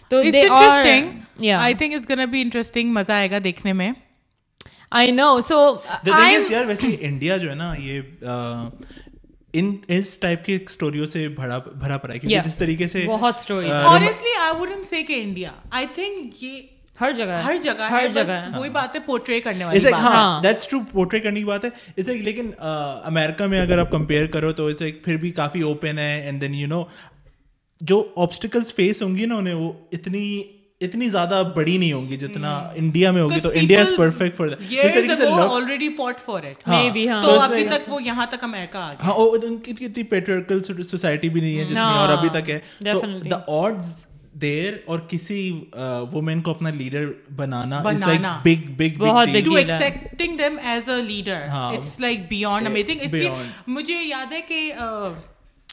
تو 0.09 0.21
It's 0.21 0.43
interesting. 0.43 1.23
I 1.43 1.73
think 1.73 1.93
it's 1.93 2.05
gonna 2.05 2.27
be 2.27 2.41
interesting. 2.41 2.85
مزہ 2.93 3.11
آئے 3.11 3.31
گا 3.31 3.37
دیکھنے 3.43 3.73
میں. 3.73 3.91
آئی 4.91 5.11
نو 5.11 5.37
سو 5.47 5.57
یار 6.05 6.65
ویسے 6.65 6.95
انڈیا 6.99 7.37
جو 7.37 7.49
ہے 7.49 7.55
نا 7.55 7.73
یہ 7.79 8.01
ان 9.53 9.75
اس 9.87 10.17
ٹائپ 10.19 10.45
کی 10.45 10.57
اسٹوریوں 10.61 11.07
سے 11.07 11.27
بھرا 11.27 11.57
بھرا 11.57 11.97
پڑا 11.97 12.13
ہے 12.13 12.19
کیونکہ 12.19 12.41
جس 12.45 12.55
طریقے 12.55 12.87
سے 12.87 13.05
بہت 13.07 13.37
اسٹوری 13.39 13.69
I 13.69 14.51
wouldn't 14.59 14.93
say 14.93 15.05
کہ 15.07 15.21
انڈیا. 15.23 15.51
I 15.73 15.85
think 15.99 16.29
یہ 16.41 16.61
ہر 17.01 17.13
جگہ 17.13 17.41
ہر 17.43 17.57
جگہ 17.57 17.89
ہر 17.89 18.07
جگہ 18.11 18.39
وہی 18.55 18.69
بات 18.69 18.95
ہے 18.95 18.99
پورٹری 18.99 19.39
کرنے 19.41 19.65
والی 19.65 19.91
ہاں 19.93 20.41
دیٹس 20.43 20.67
ٹرو 20.67 20.79
پورٹری 20.91 21.19
کرنے 21.19 21.39
کی 21.39 21.45
بات 21.45 21.65
ہے 21.65 21.69
اس 21.95 22.09
like, 22.09 22.21
لیکن 22.21 22.51
امیرکا 22.59 23.45
میں 23.45 23.61
اگر 23.61 23.77
آپ 23.77 23.91
کمپیئر 23.91 24.25
کرو 24.27 24.51
تو 24.51 24.65
اس 24.65 24.83
پھر 25.03 25.17
بھی 25.17 25.31
کافی 25.31 25.61
اوپن 25.61 25.97
ہے 25.97 26.11
اینڈ 26.21 26.41
دین 26.41 26.53
یو 26.53 26.67
نو 26.67 26.83
جو 27.81 28.03
آبسٹیکلس 28.17 28.73
فیس 28.75 29.01
ہوں 29.01 29.15
گی 29.15 29.25
نا 29.25 29.35
انہیں 29.35 29.53
وہ 29.53 29.71
اتنی 29.91 30.43
اتنی 30.81 31.09
زیادہ 31.09 31.41
بڑی 31.55 31.77
نہیں 31.77 31.93
ہوں 31.93 32.07
گی 32.09 32.17
جتنا 32.17 32.51
انڈیا 32.75 33.11
میں 33.11 33.21
ہوگی 33.21 33.39
تو 33.39 33.49
انڈیا 33.53 33.79
از 33.81 33.91
پرفیکٹ 33.97 34.37
فار 34.37 34.47
جس 34.47 34.93
طریقے 34.93 35.15
سے 35.15 35.25
fought 35.97 36.21
for 36.25 36.39
it. 36.41 36.61
Maybe, 36.67 37.07
ہاں. 37.09 37.21
تو 37.23 37.39
ابھی 37.41 37.63
تک 37.69 37.89
وہ 37.91 38.01
یہاں 38.03 38.25
تک 38.29 38.43
امریکہ 38.43 38.77
آ 38.77 38.91
گیا. 38.91 39.05
ہاں 39.05 39.13
ان 39.13 39.57
کی 39.57 39.85
اتنی 39.85 40.03
پیٹریکل 40.03 40.83
سوسائٹی 40.83 41.29
بھی 41.29 41.41
نہیں 41.41 41.57
ہے 41.59 41.63
جتنی 41.63 41.79
اور 41.79 42.09
ابھی 42.09 42.29
تک 42.33 42.49
ہے. 42.49 42.59
تو 42.83 43.35
آڈز 43.55 43.89
دیر 44.41 44.73
اور 44.85 44.99
کسی 45.09 45.39
وومین 46.11 46.41
کو 46.41 46.51
اپنا 46.51 46.69
لیڈر 46.69 47.11
بنانا 47.35 47.77
از 47.79 47.99
لائک. 47.99 48.21
بگ 48.43 48.69
بگ 48.77 48.97
بہت 48.99 49.27
big 49.27 49.33
big 49.33 49.45
too. 49.45 49.55
Accepting 49.55 50.37
them 50.37 50.57
as 50.63 50.89
a 50.89 51.01
leader 51.01 51.47
ہاں. 51.49 51.71
اٹس 51.73 51.99
لائک 51.99 52.27
بیونڈ 52.29 52.67
امیزنگ 52.67 52.99
اس 53.01 53.13
لیے. 53.13 53.29
مجھے 53.67 54.01
یاد 54.03 54.33
ہے 54.33 54.41
کہ 54.47 54.71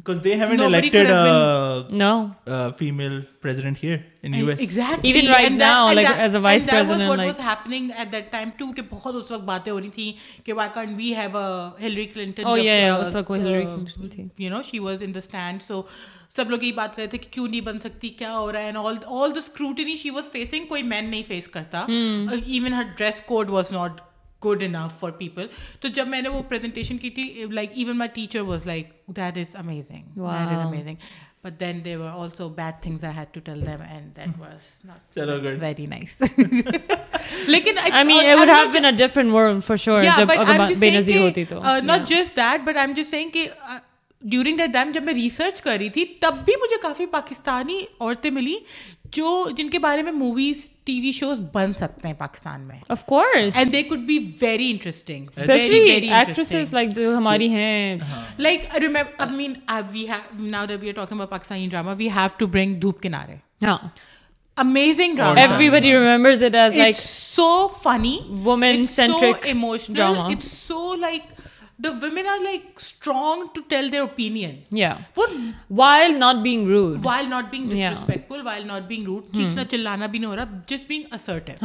because 0.00 0.20
they 0.26 0.34
haven't 0.40 0.60
Nobody 0.62 0.88
elected 0.88 1.06
could 1.06 1.10
have 1.10 1.26
a, 1.30 1.98
No. 2.02 2.10
a 2.58 2.72
female 2.80 3.16
president 3.46 3.80
here 3.84 3.98
in 4.28 4.34
US. 4.40 4.60
exactly 4.66 5.10
Even 5.10 5.30
right 5.32 5.48
And 5.50 5.60
that- 5.60 5.72
now, 5.72 5.88
and 5.88 5.96
like, 6.00 6.06
that- 6.08 6.22
as 6.28 6.34
a 6.34 6.42
vice 6.46 6.62
and 6.62 6.70
that 6.70 6.76
president, 6.76 7.02
was 7.04 7.10
what 7.12 7.22
like- 7.22 7.32
was 7.32 7.42
happening 7.48 7.90
at 8.04 8.12
that 8.16 8.30
time 8.36 8.52
too 8.60 8.70
کہ 8.78 8.82
بہت 8.92 9.14
اس 9.22 9.30
وقت 9.30 9.44
باتیں 9.50 9.72
ہو 9.72 9.80
رہی 9.80 9.90
تھیں 9.98 10.44
کہ 10.46 10.58
why 10.60 10.68
can't 10.78 10.96
we 11.02 11.10
have 11.22 11.36
a 11.42 11.48
Hillary 11.84 12.06
Clinton 12.14 12.48
Oh, 12.52 12.56
جب, 12.56 12.64
yeah, 12.64 12.80
yeah, 12.84 12.96
uh, 12.96 13.06
اس 13.06 13.14
وقت 13.16 13.30
وہ 13.30 13.36
Hillary 13.44 13.64
uh, 13.66 13.74
Clinton 13.76 14.08
تھی. 14.16 14.26
you 14.46 14.52
know 14.54 14.62
she 14.72 14.82
was 14.88 15.06
in 15.08 15.16
the 15.18 15.24
stand 15.30 15.66
so 15.70 15.82
سب 16.36 16.50
لوگ 16.50 16.62
یہی 16.62 16.72
بات 16.72 16.94
کر 16.96 17.02
رہے 17.02 17.06
تھے 17.12 17.18
کہ 17.18 17.32
کیوں 17.32 17.46
نہیں 17.48 17.60
بن 17.70 17.80
سکتی 17.80 18.08
کیا 18.18 18.36
ہو 18.36 18.50
رہا 18.52 18.60
ہے 18.60 18.70
and 18.72 18.78
all 18.82 18.98
all 19.18 19.32
the 19.38 19.44
scrutiny 19.46 19.96
she 20.04 20.12
was 20.18 20.28
facing 20.36 20.66
کوئی 20.68 20.82
مین 20.92 21.10
نہیں 21.10 21.22
فیس 21.28 21.48
کرتا 21.56 21.84
even 22.58 22.78
her 22.80 22.84
dress 23.00 23.20
code 23.32 23.50
was 23.58 23.72
not 23.78 24.00
good 24.44 24.62
enough 24.62 24.98
for 25.00 25.10
people 25.10 25.46
تو 25.80 25.88
جب 25.88 26.08
میں 26.08 26.22
نے 26.22 26.28
وہ 26.28 26.42
پریزنٹیشن 26.48 26.98
کی 26.98 27.10
تھی 27.10 27.44
like 27.50 27.70
even 27.74 27.98
my 27.98 28.10
teacher 28.14 28.40
was 28.40 28.66
like 28.66 28.92
that 29.06 29.36
is 29.36 29.56
amazing 29.56 30.18
amazing 30.18 30.96
but 31.44 31.60
then 31.60 31.84
they 31.84 31.96
were 31.96 32.08
also 32.08 32.48
bad 32.48 32.82
things 32.82 33.04
I 33.04 33.16
had 33.18 33.34
to 33.34 33.40
tell 33.44 33.66
them 33.66 33.82
and 33.90 34.16
that 34.16 34.40
was 34.40 34.80
not 34.84 35.18
very 35.60 35.86
nice 35.86 36.22
لیکن 37.46 37.74
not 41.82 42.08
just 42.08 42.36
that 42.36 42.60
but 42.64 42.76
I 42.76 42.86
am 42.86 42.92
just 42.96 43.10
saying 43.10 43.30
کہ 43.30 43.46
during 44.22 44.56
that 44.56 44.72
time 44.72 44.90
جب 44.94 45.02
میں 45.02 45.14
research 45.14 45.62
کر 45.62 45.76
رہی 45.78 45.88
تھی 45.88 46.04
تب 46.04 46.34
بھی 46.44 46.52
مجھے 46.60 46.76
کافی 46.82 47.06
پاکستانی 47.06 47.80
عورتیں 48.00 48.30
ملی 48.30 48.54
جو 49.12 49.48
جن 49.56 49.70
کے 49.70 49.78
بارے 49.78 50.02
میں 50.02 50.12
موویز 50.12 50.70
ٹی 50.84 51.00
وی 51.00 51.12
شوز 51.12 51.40
بن 51.52 51.72
سکتے 51.72 52.08
ہیں 52.08 52.14
پاکستان 52.14 52.60
میں۔ 52.60 52.76
Of 52.92 53.02
course. 53.12 53.50
And 53.54 53.72
they 53.72 53.82
could 53.82 53.98
be 53.98 54.18
very 54.40 54.70
interesting 54.70 55.26
Especially 55.38 56.12
actresses 56.12 56.74
like 56.74 56.94
جو 56.94 57.16
ہماری 57.16 57.48
ہیں. 57.48 57.98
Like 58.38 58.76
remember 58.76 59.02
I 59.18 59.36
mean 59.36 59.54
we 59.90 60.06
have 60.08 60.46
now 60.46 60.66
that 60.66 60.80
we 60.80 60.88
are 60.88 60.94
talking 60.94 61.16
about 61.16 61.30
Pakistani 61.30 61.66
drama 61.66 61.92
we 61.92 62.08
have 62.08 62.38
to 62.38 62.46
bring 62.46 62.80
Dhoop 62.80 63.02
Kinare 63.02 63.36
ہاں. 63.62 63.78
amazing 64.58 65.14
drama. 65.16 65.40
Everybody 65.40 65.90
remembers 65.92 66.42
it 66.42 66.54
as 66.54 66.74
like 66.74 66.96
it's 66.96 67.04
so 67.36 67.68
funny. 67.68 68.26
Woman-centric 68.28 69.36
it's 69.36 69.44
so 69.44 69.50
emotional. 69.50 69.96
drama. 69.96 70.30
it's 70.30 70.50
so 70.52 70.80
like 71.04 71.24
the 71.84 71.90
women 72.02 72.26
are 72.26 72.40
like 72.40 72.62
strong 72.76 73.42
to 73.54 73.60
tell 73.68 73.92
their 73.92 74.00
opinion 74.00 74.36
while 75.70 76.18
not 76.18 76.36
being 76.36 76.68
rude 76.68 77.06
while 77.06 77.28
not 77.28 77.44
being 77.50 77.70
disrespectful 77.70 78.40
while 78.44 78.66
not 78.66 78.82
being 78.82 79.04
rude 79.04 79.36
چیخنا 79.36 79.64
چلانا 79.64 80.06
بھی 80.06 80.18
نہیں 80.18 80.30
ہو 80.30 80.36
رہا 80.36 80.58
just 80.66 80.88
being 80.88 81.02
assert 81.12 81.50
ہے 81.50 81.56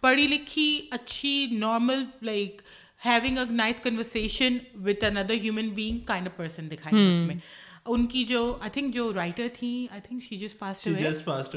پڑھی 0.00 0.26
لکھی 0.26 0.80
اچھی 0.90 1.46
normal 1.52 2.04
like 2.22 2.62
having 3.06 3.38
a 3.38 3.44
nice 3.50 3.80
conversation 3.80 4.58
with 4.74 5.04
another 5.04 5.34
human 5.42 5.68
being 5.68 5.98
kind 5.98 6.28
person 6.36 6.70
دکھائی 6.70 7.08
اس 7.08 7.20
میں 7.20 7.34
ان 7.86 8.06
کی 8.06 8.24
جو 8.24 8.56
آئی 8.60 8.70
تھنک 8.70 8.94
جو 8.94 9.14
رائٹر 9.14 9.48
تھیں 9.58 9.86
آئی 9.90 10.00
تھنک 10.08 10.22
شی 10.22 10.36
جس 10.36 10.58
پاس 10.58 10.88
پاس 11.24 11.54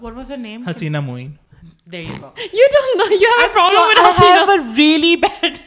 واز 0.00 0.32
ا 0.32 0.36
نیم 0.36 0.62
حسینا 0.68 1.00
رائٹرزین 1.00 1.45
Moin. 1.66 1.76
there 1.86 2.02
you 2.02 2.16
go 2.18 2.32
You 2.60 2.68
don't 2.74 2.98
know. 2.98 3.08
You 3.16 3.32
have 3.32 3.50
a 3.50 3.52
problem 3.52 3.88
with 3.88 3.98
I 4.00 4.10
Hasina. 4.10 4.36
have 4.40 4.52
a 4.54 4.60
really 4.78 5.16
bad 5.16 5.60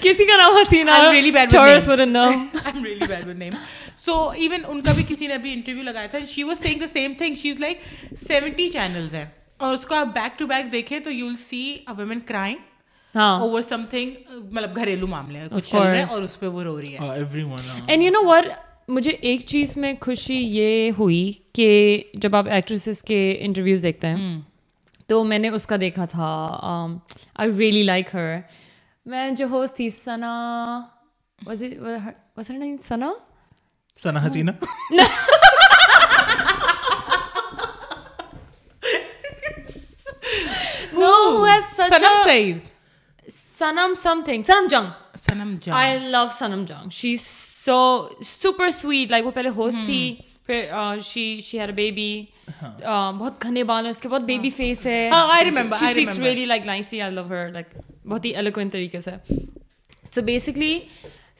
کسی 0.00 0.24
کا 0.26 0.36
نام 0.36 0.54
حسینہ 0.56 0.90
I'm 0.92 1.12
really 1.12 1.30
bad 1.30 1.46
with 1.46 1.54
Tourists 1.54 1.86
names. 1.86 1.88
wouldn't 1.88 2.12
know. 2.12 2.30
I'm 2.70 2.82
really 2.82 3.06
bad 3.06 3.26
with 3.26 3.38
names. 3.38 3.56
So 4.06 4.16
even 4.46 4.64
ان 4.68 4.80
کا 4.82 4.92
بھی 4.92 5.04
کسی 5.08 5.26
نے 5.26 5.34
ابھی 5.34 5.52
interview 5.52 5.82
لگایا 5.82 6.06
تھا 6.10 6.18
she 6.34 6.44
was 6.48 6.60
saying 6.64 6.80
the 6.80 6.90
same 6.94 7.14
thing. 7.20 7.36
She's 7.42 7.60
like 7.60 7.86
70 8.24 8.68
channels 8.74 9.14
ہیں 9.14 9.24
اور 9.60 9.74
اس 9.74 9.86
کو 9.86 9.94
آپ 9.94 10.14
بیک 10.14 10.38
ٹو 10.38 10.46
بیک 10.46 10.72
دیکھیں 10.72 10.98
تو 11.00 11.10
you 11.10 11.26
will 11.26 11.36
see 11.48 11.62
a 11.86 11.92
woman 11.98 12.20
crying 12.26 12.58
ہاں. 13.14 13.38
اوور 13.40 13.62
سم 13.68 13.84
تھنگ 13.90 14.14
مطلب 14.52 14.76
گھریلو 14.76 15.06
معاملے 15.06 15.38
ہیں 15.38 15.46
کچھ 15.52 15.70
چل 15.70 15.78
رہا 15.78 15.90
ہے 15.90 16.02
course. 16.02 16.12
اور 16.14 16.22
اس 16.22 16.38
پہ 16.40 16.46
وہ 16.46 16.62
رو 16.64 16.80
رہی 16.80 16.94
ہے 16.94 17.08
everyone. 17.20 17.68
And 17.86 18.02
you 18.02 18.10
know 18.10 18.26
what 18.28 18.44
مجھے 18.88 19.10
ایک 19.22 19.44
چیز 19.46 19.76
میں 19.76 19.92
خوشی 20.00 20.36
یہ 20.56 20.90
ہوئی 20.98 21.32
کہ 21.54 21.68
جب 22.14 22.36
آپ 22.36 22.48
ایکٹریسز 22.50 23.02
کے 23.02 23.20
انٹرویوز 23.40 23.82
دیکھتے 23.82 24.08
ہیں 24.08 24.40
تو 25.12 25.22
میں 25.24 25.38
نے 25.38 25.48
اس 25.48 25.66
کا 25.66 25.76
دیکھا 25.80 26.04
تھا 26.10 26.26
آئی 27.34 27.50
ریئلی 27.58 27.82
لائک 27.82 28.14
ہر 28.14 28.38
میں 29.06 29.30
جو 29.30 29.46
ہوسٹ 29.50 29.76
تھی 29.76 29.88
ثنا 30.04 30.32
نیم 32.50 32.76
ثنا 32.82 33.12
such 41.76 41.90
Sanam 41.90 42.58
Sanam 43.58 43.94
something. 43.96 44.42
Sanam 44.44 44.68
Jung. 44.70 44.90
Sanam 45.16 45.54
John 45.62 45.76
I 45.76 46.08
love 46.08 46.30
Sanam 46.38 46.64
Jung. 46.70 46.90
She's 46.90 47.26
so 47.66 47.78
super 48.22 48.70
sweet. 48.72 49.10
Like 49.10 49.24
وہ 49.24 49.30
پہلے 49.30 49.48
ہوسٹ 49.56 49.86
تھی 49.86 50.02
پھر 50.46 50.70
she 51.08 51.24
she 51.46 51.58
had 51.60 51.70
a 51.72 51.76
baby. 51.76 52.10
بہت 53.18 53.42
گھنے 53.42 53.64
بال 53.64 53.84
ہیں 53.84 53.90
اس 53.90 54.00
کے 54.00 54.08
بعد 54.08 54.20
بیبی 54.26 54.50
فیس 54.56 54.86
ہے. 54.86 55.08
ہاں 55.12 55.26
I 55.32 55.42
remember 55.50 55.76
she 55.78 55.86
I 55.86 55.92
speaks 55.92 56.18
remember. 56.18 56.28
really 56.28 56.46
like 56.52 56.66
nicely. 56.66 57.02
I 57.08 57.10
love 57.18 57.34
her 57.34 57.44
like 57.56 57.78
بہت 58.06 58.24
ہی 58.24 58.34
eloquent 58.42 58.72
طریقے 58.72 59.00
سے. 59.00 59.10
So 60.14 60.24
basically 60.30 60.78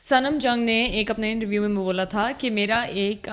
سنم 0.08 0.36
جنگ 0.40 0.64
نے 0.64 0.82
ایک 0.98 1.10
اپنے 1.10 1.32
انٹرویو 1.32 1.62
میں 1.62 1.82
بولا 1.82 2.04
تھا 2.12 2.30
کہ 2.38 2.50
میرا 2.50 2.80
ایک 3.00 3.28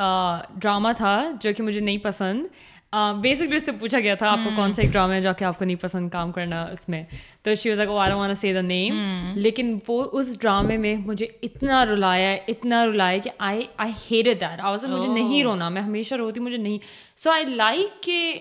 ڈرامہ 0.62 0.90
تھا 0.98 1.16
جو 1.42 1.54
کہ 1.58 1.64
مجھے 1.64 1.80
نہیں 1.80 1.98
پسند. 2.04 2.46
بیسکلی 2.94 3.56
اس 3.56 3.66
سے 3.66 3.72
پوچھا 3.72 4.00
گیا 4.00 4.16
تھا 4.16 4.30
آپ 4.30 4.40
کو 4.44 4.50
کون 4.56 4.74
سا 4.74 4.82
ایک 4.82 4.92
ڈرامہ 4.92 5.14
ہے 5.14 5.22
جو 5.22 5.30
کہ 5.38 5.44
آپ 5.44 5.60
کو 5.60 5.66
نہیں 5.66 5.76
پسند 5.76 6.10
کام 6.10 6.32
کرنا 6.32 6.64
اس 6.64 6.90
میں۔ 6.90 7.04
تو 7.44 7.56
شی 7.56 7.70
واز 7.70 7.78
لائک 7.78 7.90
وان 7.90 8.36
سے 8.36 8.54
دا 8.54 8.62
نیم 8.62 8.98
لیکن 9.36 9.78
وہ 9.88 10.06
اس 10.12 10.40
ڈرامے 10.40 10.78
میں 10.78 10.96
مجھے 11.06 11.28
اتنا 11.44 11.86
رلایا 11.86 12.30
ہے 12.30 12.40
اتنا 12.48 12.86
رلایا 12.86 13.18
کہ 13.18 13.30
I 13.40 13.64
I 13.78 13.92
hate 14.12 14.26
that 14.26 14.44
I 14.44 14.60
was 14.64 14.86
مجھے 14.86 15.10
نہیں 15.10 15.44
رونا 15.44 15.70
میں 15.70 15.82
ہمیشہ 15.82 16.16
روتی 16.16 16.40
مجھے 16.40 16.58
نہیں۔ 16.58 16.78
سو 17.16 17.32
آئی 17.32 17.46
لائک 17.46 18.04
کہ 18.04 18.40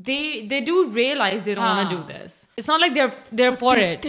they 0.00 0.22
they 0.50 0.58
do 0.60 0.76
realize 0.94 1.42
they 1.44 1.54
don't 1.54 1.68
want 1.68 1.90
to 1.90 1.96
do 1.96 1.98
this. 2.08 2.32
It's 2.58 2.68
not 2.68 2.80
like 2.80 2.94
they're 2.94 3.12
they're 3.38 3.58
for 3.60 3.74
it. 3.78 4.06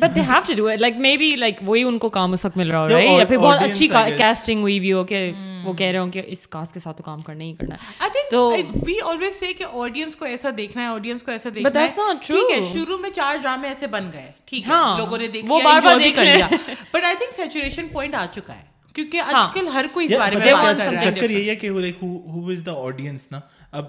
but 0.00 0.14
they 0.14 0.22
have 0.22 0.46
to 0.46 0.54
do 0.54 0.68
it. 0.68 0.80
Like 0.80 0.96
maybe 0.98 1.28
like 1.38 1.58
وہی 1.66 1.82
ان 1.82 1.98
کو 1.98 2.08
کام 2.08 2.32
اس 2.32 2.44
وقت 2.44 2.56
مل 2.56 2.70
رہا 2.70 2.80
ہو 2.80 2.88
The 2.88 2.96
right? 2.96 3.18
یا 3.18 3.24
پھر 3.24 3.38
بہت 3.38 3.62
اچھی. 3.62 3.88
کاسٹنگ 4.18 4.60
ہوئی 4.60 4.80
بھی 4.80 4.92
ہو 4.92 5.04
کہ 5.04 5.20
وہ 5.64 5.72
کہہ 5.72 5.86
رہے 5.86 5.98
ہوں 5.98 6.10
کہ 6.10 6.22
اس 6.26 6.48
کاسٹ 6.48 6.72
کے 6.72 6.80
ساتھ 6.80 6.96
تو 6.96 7.02
کام 7.02 7.20
کرنا 7.20 7.44
ہی 7.44 7.54
کرنا 7.54 7.74
ہے۔ 7.74 8.04
I 8.04 8.06
think 8.06 8.30
تو- 8.30 8.56
we 8.58 9.06
always 9.06 9.32
say 9.44 9.52
کہ 9.58 9.64
آڈینس 9.72 10.16
کو 10.16 10.24
ایسا 10.24 10.48
دیکھنا 10.58 10.82
ہے 10.82 10.88
آڈینس 10.88 11.22
کو 11.22 11.30
ایسا 11.30 11.48
But 11.48 11.54
دیکھنا 11.54 11.80
that's 11.80 12.08
not 12.08 12.22
ٹھیک 12.26 12.56
ہے 12.56 12.60
true. 12.60 12.72
شروع 12.72 12.98
میں 12.98 13.10
چار 13.10 13.36
ڈرامے 13.36 13.68
ایسے 13.68 13.86
بن 13.86 14.10
گئے۔ 14.12 14.32
ٹھیک 14.44 14.68
ہے 14.68 14.72
ہاں، 14.72 14.98
لوگوں 14.98 15.18
نے 15.18 15.26
دیکھ 15.26 15.46
وہ 15.48 15.60
لیا 15.60 16.48
but 16.92 17.04
I 17.04 17.16
think 17.16 17.34
saturation 17.34 17.88
point 17.88 18.14
آ 18.14 18.26
چکا 18.32 18.56
ہے۔ 18.56 18.64
کیونکہ 18.94 19.20
ہاں۔ 19.20 19.42
آج 19.42 19.54
کل 19.54 19.68
ہر 19.68 19.86
کوئی 19.92 20.06
اس 20.06 20.12
بارے 20.12 20.36
میں 20.36 20.46
then 20.46 20.64
بات 20.64 20.76
کیا 20.76 20.84
کر 20.86 20.92
رہا 20.92 21.02
ہے۔ 21.02 21.14
چکر 21.14 21.30
یہی 21.30 21.50
ہے 21.50 21.56
کہ 21.56 21.68
ہو 21.68 22.48
از 22.50 22.66
دا 22.66 22.72
آڈینس 22.74 23.26
نا؟ 23.30 23.40
اب 23.72 23.84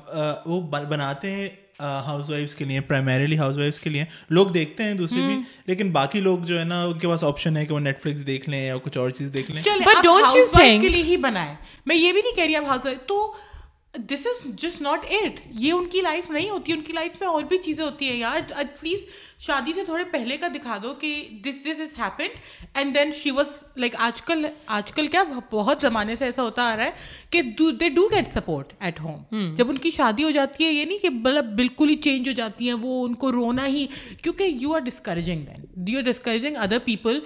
وہ 0.46 0.62
بناتے 0.62 1.32
ہیں 1.32 1.50
ہاؤس 1.82 2.30
وائفس 2.30 2.56
کے 2.56 2.66
لیے 2.66 2.82
پرائمریلی 2.82 3.38
ہاؤس 3.38 3.58
وائفس 3.58 3.80
کے 3.80 3.90
لیے۔ 3.90 4.06
لوگ 4.30 4.48
دیکھتے 4.48 4.84
ہیں 4.84 4.94
دوسری 4.94 5.22
بھی 5.22 5.40
لیکن 5.66 5.92
باقی 5.92 6.20
لوگ 6.20 6.40
جو 6.40 6.60
ہے 6.60 6.64
نا 6.64 6.84
ان 6.86 7.00
کے 7.00 7.08
پاس 7.08 7.24
آپشن 7.24 7.58
ہے 7.58 7.66
کہ 7.66 7.74
وہ 7.74 7.80
نیٹ 7.80 8.02
فلکس 8.02 8.28
دیکھ 8.28 8.50
لیں 8.50 8.66
یا 8.68 8.78
کچھ 8.84 8.98
اور 8.98 9.10
چیز 9.10 9.34
دیکھ 9.34 9.52
لیں۔ 9.52 9.62
کے 10.82 10.88
لیے 10.88 11.04
ہی 11.04 11.18
بنائے 11.18 11.56
میں 11.86 11.96
یہ 11.96 12.12
بھی 12.14 12.22
نہیں 12.22 12.36
کہہ 12.36 12.44
رہی 12.44 12.56
اب 12.56 12.66
ہاؤس 12.66 12.86
وائف 12.86 12.98
تو 13.06 13.34
this 13.94 14.26
is 14.28 14.42
just 14.58 14.82
not 14.82 15.06
it 15.10 15.40
یہ 15.52 15.72
ان 15.72 15.86
کی 15.86 16.02
لائف 16.02 16.30
نہیں 16.32 16.50
ہوتی 16.50 16.74
ان 16.74 16.82
کی 16.82 16.94
لائف 16.94 17.12
میں 17.20 17.28
اور 17.28 17.44
بھی 17.44 17.58
چیزیں 17.58 17.84
ہوتی 17.86 18.10
ہیں 18.10 18.18
یار. 18.18 18.40
ایٹ 18.56 18.84
لیسٹ 18.84 19.08
شادی 19.40 19.74
سے 19.74 19.84
تھوڑے 19.86 20.04
پہلے 20.04 20.38
کا 20.38 20.48
دکھا 20.48 20.78
دو 20.84 20.94
کہ 20.94 21.30
this 21.46 21.64
this 21.66 21.80
is 21.82 21.98
happened 21.98 22.30
and 22.74 22.96
then 22.96 23.12
she 23.12 23.32
was 23.32 23.48
like 23.76 23.96
آج 24.00 24.22
کل 24.22 24.46
آج 24.66 24.92
کل 24.92 25.08
کیا 25.08 25.24
بہت 25.52 25.82
زمانے 25.82 26.16
سے 26.16 26.26
ایسا 26.26 26.44
ہوتا 26.44 26.64
آ 26.64 26.76
رہا 26.76 26.86
ہے 26.86 26.92
کہ 27.30 27.42
they 27.80 27.90
do 27.90 28.08
get 28.08 28.28
support 28.28 28.74
at 28.80 29.00
home 29.00 29.54
جب 29.56 29.70
ان 29.70 29.78
کی 29.78 29.92
شادی 29.92 30.24
ہو 30.24 30.32
جاتی 30.32 30.66
ہے 30.66 30.72
یہ 30.74 30.86
نہیں 30.86 30.98
کہ 30.98 31.10
مطلب 31.10 31.46
بالکل 31.56 31.90
ہی 31.90 31.96
چینج 31.96 32.28
ہو 32.28 32.34
جاتی 32.34 32.68
ہیں 32.68 32.76
وہ 32.82 33.04
ان 33.06 33.14
کو 33.14 33.32
رونا 33.32 33.66
ہی. 33.66 33.86
کیونکہ 34.24 34.44
you 34.44 34.74
are 34.74 34.80
discouraging 34.80 35.46
then 35.46 35.88
you 35.88 35.98
are 35.98 36.04
discouraging 36.04 36.58
other 36.58 36.80
people 36.80 37.20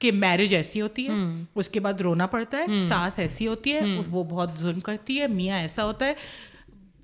کہ 0.00 0.12
میرج 0.12 0.54
ایسی 0.54 0.80
ہوتی 0.80 1.08
ہے 1.08 1.12
اس 1.54 1.68
کے 1.68 1.80
بعد 1.80 2.00
رونا 2.00 2.26
پڑتا 2.26 2.58
ہے 2.58 2.78
ساس 2.88 3.18
ایسی 3.18 3.46
ہوتی 3.46 3.72
ہے 3.72 3.80
وہ 4.08 4.24
بہت 4.24 4.50
ظلم 4.58 4.80
کرتی 4.80 5.20
ہے 5.20 5.26
میاں 5.26 5.58
ایسا 5.58 5.84
ہوتا 5.84 6.06
ہے۔ 6.06 6.14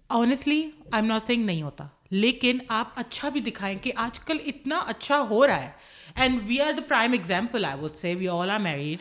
Honestly 0.09 0.63
I 0.93 1.03
am 1.03 1.07
not 1.07 1.23
saying 1.23 1.45
نہیں 1.45 1.63
ہوتا۔ 1.63 1.85
لیکن 2.11 2.59
آپ 2.69 2.89
اچھا 2.97 3.29
بھی 3.29 3.41
دکھائیں 3.41 3.79
کہ 3.83 3.93
آج 3.97 4.21
کل 4.21 4.37
اتنا 4.47 4.79
اچھا 4.87 5.27
ہو 5.31 5.47
رہا 5.47 5.63
ہے۔ 5.63 5.71
And 6.15 6.41
we 6.47 6.61
are 6.61 6.73
the 6.73 6.83
prime 6.89 7.13
example 7.13 7.65
I 7.65 7.85
would 7.85 7.93
say 7.93 8.15
we 8.15 8.29
all 8.29 8.51
are 8.51 8.59
married 8.59 8.99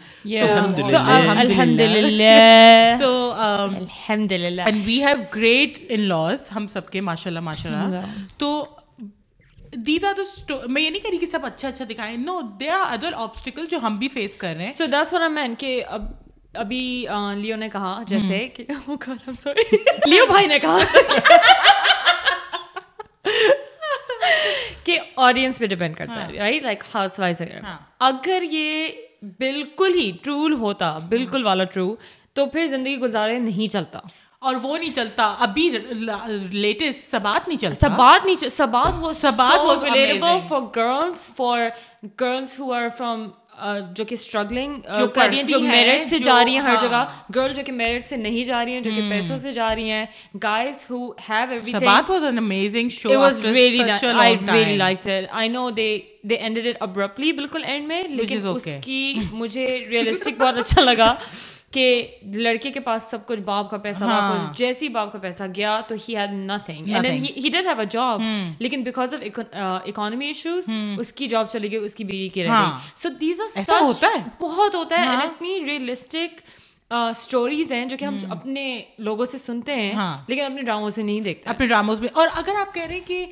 الحمد 1.37 1.79
للہ 1.79 2.95
تو 2.99 3.33
الحمد 3.37 4.31
للہ 4.31 4.61
and 4.61 4.81
we 4.85 5.05
have 5.05 5.17
great 5.35 5.85
in 5.89 6.01
laws 6.01 6.51
ہم 6.55 6.67
سب 6.67 6.89
کے 6.89 7.01
ماشاء 7.01 7.29
اللہ 7.29 7.39
ماشاء 7.39 7.69
اللہ 7.69 8.05
تو 8.37 8.65
دیز 9.75 10.03
آر 10.03 10.13
میں 10.67 10.81
یہ 10.81 10.89
نہیں 10.89 11.01
کہہ 11.01 11.09
رہی 11.09 11.17
کہ 11.17 11.25
سب 11.25 11.45
اچھا 11.45 11.67
اچھا 11.67 11.85
دکھائیں۔ 11.89 12.17
No 12.17 12.41
they 12.41 12.69
are 12.69 12.93
other 12.93 13.13
obstacle 13.15 13.65
جو 13.65 13.77
ہم 13.83 13.97
بھی 13.97 14.07
فیس 14.07 14.37
کر 14.37 14.53
رہے 14.57 14.65
ہیں۔ 14.65 14.73
سو 14.73 14.85
دس 14.85 15.13
مین 15.31 15.55
کہ 15.55 15.83
اب 15.87 16.01
ابھی 16.53 17.05
لیو 17.35 17.55
نے 17.55 17.69
کہا 17.69 18.03
جیسے 18.07 18.47
کہ 18.47 18.65
oh 18.89 19.33
سوری 19.39 19.77
لیو 20.05 20.25
بھائی 20.25 20.47
نے 20.47 20.59
کہا۔ 20.59 20.77
کہ 24.83 24.99
آڈینس 25.15 25.59
پہ 25.59 25.65
ڈپینڈ 25.65 25.95
کرتا 25.95 26.27
ہے 26.27 26.37
رائٹ 26.37 26.63
لائک 26.63 26.83
ہاؤس 26.95 27.19
وائز 27.19 27.41
اگر 27.99 28.43
یہ 28.51 28.87
بالکل 29.39 29.93
ہی 29.95 30.11
ٹرول 30.21 30.53
ہوتا 30.53 30.97
بالکل 30.97 31.45
والا 31.45 31.63
ٹرو 31.63 31.95
تو 32.33 32.45
پھر 32.45 32.67
زندگی 32.67 32.97
گزارے 32.97 33.39
نہیں 33.39 33.71
چلتا۔ 33.73 33.99
اور 34.45 34.55
وہ 34.61 34.77
نہیں 34.77 34.93
چلتا۔ 34.95 35.33
ابھی 35.39 35.69
لیٹسٹ 36.53 37.09
سبات 37.11 37.47
نہیں 37.47 37.59
چلتا۔ 37.59 37.87
سبات 37.87 38.25
نہیں 38.25 38.49
سبات 38.49 38.93
وہ 38.99 39.11
Sabaat 39.11 39.59
was 39.59 39.83
available 39.83 40.37
for 40.47 40.61
girls 40.75 41.29
for 41.35 41.67
girls 42.21 42.59
who 42.59 42.71
are 42.73 42.87
from 42.97 43.27
جو 43.93 44.03
کہ 44.05 44.13
اسٹرگلنگ 44.13 44.73
uh, 44.93 45.05
کر 45.13 45.27
رہی 45.27 45.35
ہیں 45.37 45.43
جو 45.43 45.59
میرٹ 45.61 46.07
سے 46.07 46.17
جا 46.19 46.43
رہی 46.43 46.53
ہیں 46.53 46.61
ہر 46.61 46.69
ہاں۔ 46.69 46.81
جگہ۔ 46.81 47.03
گرل 47.35 47.53
جو 47.53 47.63
کہ 47.65 47.71
میرٹ 47.71 48.07
سے 48.07 48.15
نہیں 48.15 48.43
جا 48.43 48.63
رہی 48.65 48.73
ہیں 48.73 48.81
جو 48.81 48.91
کہ 48.95 49.01
پیسوں 49.09 49.37
سے 49.39 49.51
جا 49.51 49.73
رہی 49.75 49.91
ہیں۔ 49.91 50.05
Guys 50.43 50.85
who 50.89 50.97
have 51.29 51.49
every 51.49 51.71
Sabaat 51.71 52.09
was 52.09 52.23
an 52.23 52.37
amazing 52.37 52.89
show 52.89 53.09
it 53.11 53.17
was 53.17 53.45
really 53.45 53.81
I 54.15 54.35
really 54.53 54.75
like 54.77 55.07
it 55.07 55.25
I 55.31 55.49
know 55.49 55.69
they 55.71 55.87
they 56.23 56.35
ended 56.35 56.67
it 56.67 56.77
abruptly 56.79 57.31
بالکل 57.31 57.63
اینڈ 57.63 57.87
میں 57.87 58.03
لیکن 58.09 58.47
اس 58.47 58.67
کی 58.83 59.01
مجھے 59.33 59.65
ریئلسٹک 59.89 60.39
بہت 60.39 60.57
اچھا 60.57 60.81
لگا۔ 60.81 61.13
کہ 61.75 62.07
لڑکے 62.35 62.71
کے 62.71 62.79
پاس 62.79 63.03
سب 63.03 63.25
کچھ 63.25 63.41
باپ 63.41 63.69
کا 63.69 63.77
پیسہ 63.77 64.03
ہاں۔ 64.03 64.37
جیسی 64.37 64.53
جیسے 64.53 64.89
باپ 64.89 65.11
کا 65.11 65.19
پیسہ 65.19 65.43
گیا 65.55 65.79
تو 65.87 65.95
he 65.95 66.15
had 66.17 66.29
nothing 66.33 66.87
have 66.87 67.79
a 67.79 67.85
job 67.89 68.21
لیکن 68.59 68.83
بیکاز 68.83 69.13
آف 69.13 69.39
اکانمی 69.85 70.25
ایشوز 70.25 70.69
اس 70.99 71.13
کی 71.13 71.27
جاب 71.27 71.49
چلی 71.49 71.71
گئی 71.71 71.79
اس 71.79 71.95
کی 71.95 72.03
بیوی 72.03 72.27
کی 72.27 72.43
رہ 72.43 72.49
گئی. 72.49 72.71
سو 72.95 73.09
دیز 73.09 73.41
آر 73.41 73.81
ہوتا 73.81 74.07
ہے؟ 74.07 74.23
بہت 74.39 74.75
ہوتا 74.75 74.99
ہے. 74.99 75.05
ہاں۔ 75.05 75.21
اتنی 75.21 75.59
ریئلسٹک 75.65 76.41
اسٹوریز 76.91 77.71
ہیں 77.71 77.85
جو 77.85 77.97
کہ 77.97 78.05
ہم 78.05 78.17
اپنے 78.29 78.81
لوگوں 78.97 79.25
سے 79.25 79.37
سنتے 79.37 79.75
ہیں 79.75 79.93
ہاں۔ 79.93 80.17
لیکن 80.27 80.45
اپنے 80.45 80.61
ڈراموں 80.61 80.89
سے 80.89 81.03
نہیں 81.03 81.21
دیکھتے۔ 81.21 81.49
اپنے 81.49 81.65
ڈراموز 81.67 82.01
میں 82.01 82.09
اور 82.13 82.27
اگر 82.35 82.53
آپ 82.59 82.73
کہہ 82.73 82.83
رہے 82.83 82.93
ہیں 82.95 83.07
کہ 83.07 83.25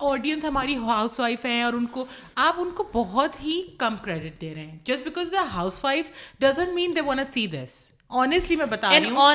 آڈینس 0.00 0.44
ہماری 0.44 0.76
ہاؤس 0.76 1.20
وائف 1.20 1.44
ہیں 1.44 1.62
اور 1.62 1.72
ان 1.72 1.86
کو 1.86 2.04
آپ 2.34 2.54
ان 2.58 2.70
کو 2.70 2.88
بہت 2.92 3.44
ہی 3.44 3.62
کم 3.78 3.94
کریڈٹ 4.02 4.40
دے 4.40 4.54
رہے 4.54 4.66
ہیں۔ 4.66 4.78
Just 4.84 5.04
because 5.04 5.32
the 5.32 5.44
house 5.52 5.84
wife 5.84 6.10
doesn't 6.38 6.68
mean 6.74 6.96
they 6.96 7.00
want 7.00 7.34
see 7.34 7.46
this 7.46 7.84
honestly 8.08 8.56
میں 8.56 8.66
بتا 8.66 8.90
رہی 8.90 9.10
ہوں۔ 9.10 9.34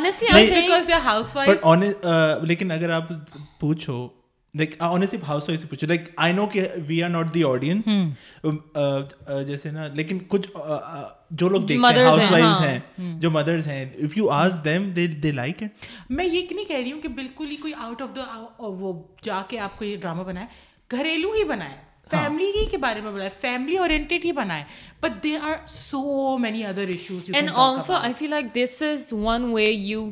لیکن 2.42 2.72
اگر 2.72 2.90
آپ 2.90 3.04
پوچھو 3.60 4.08
سے 5.02 5.18
پوچھو 5.70 5.88
لائک 5.88 6.10
آئی 6.16 6.34
نو 6.34 6.46
کہ 6.48 6.68
we 6.88 7.02
are 7.04 7.10
not 7.10 7.34
the 7.34 7.44
audience 7.44 7.88
جیسے 9.48 9.72
نا 9.72 9.86
لیکن 9.94 10.20
کچھ 10.28 10.50
جو 11.32 11.50
لوگ 11.50 11.72
ہیں 11.72 12.80
جو 13.20 13.32
مدرس 13.32 13.68
ہیں 13.68 13.84
if 14.04 14.18
you 14.18 14.30
ask 14.30 14.64
them 14.66 14.92
they 15.24 15.32
like 15.32 15.64
it 15.64 15.86
میں 16.10 16.26
یہ 16.26 16.48
نہیں 16.52 16.66
کہہ 16.66 16.76
رہی 16.76 16.92
ہوں 16.92 17.02
کہ 17.02 17.08
بالکل 17.08 17.50
ہی 17.52 17.56
کوئی 17.56 17.74
آؤٹ 17.78 18.02
آف 18.02 18.16
دا 18.16 18.24
وہ 18.60 18.94
جا 19.24 19.42
کے 19.50 19.60
آپ 19.60 19.78
کو 19.80 19.86
یہ 19.86 19.98
ڈرامہ 19.98 20.24
بنائے 20.24 20.48
گھریلو 20.92 21.34
ہی 21.34 21.44
بنائے 21.44 21.76
فیملی 22.10 22.46
ہی 22.56 22.66
کے 22.66 22.78
بارے 22.78 23.02
میں 23.02 23.12
بنائے 23.12 23.30
فیملی 23.42 23.78
اورینٹیڈ 23.78 24.26
ہی 24.26 24.32
بنائے 24.32 24.64
but 25.02 25.24
they 25.24 25.36
are 25.38 25.56
so 25.68 26.38
many 26.38 26.66
other 26.66 26.88
issues 26.88 27.30
and 27.34 27.50
also 27.56 27.94
I 27.94 28.14
feel 28.14 28.30
like 28.30 28.56
this 28.56 28.82
is 28.82 29.14
one 29.14 29.52
way 29.54 29.66
you 29.66 30.10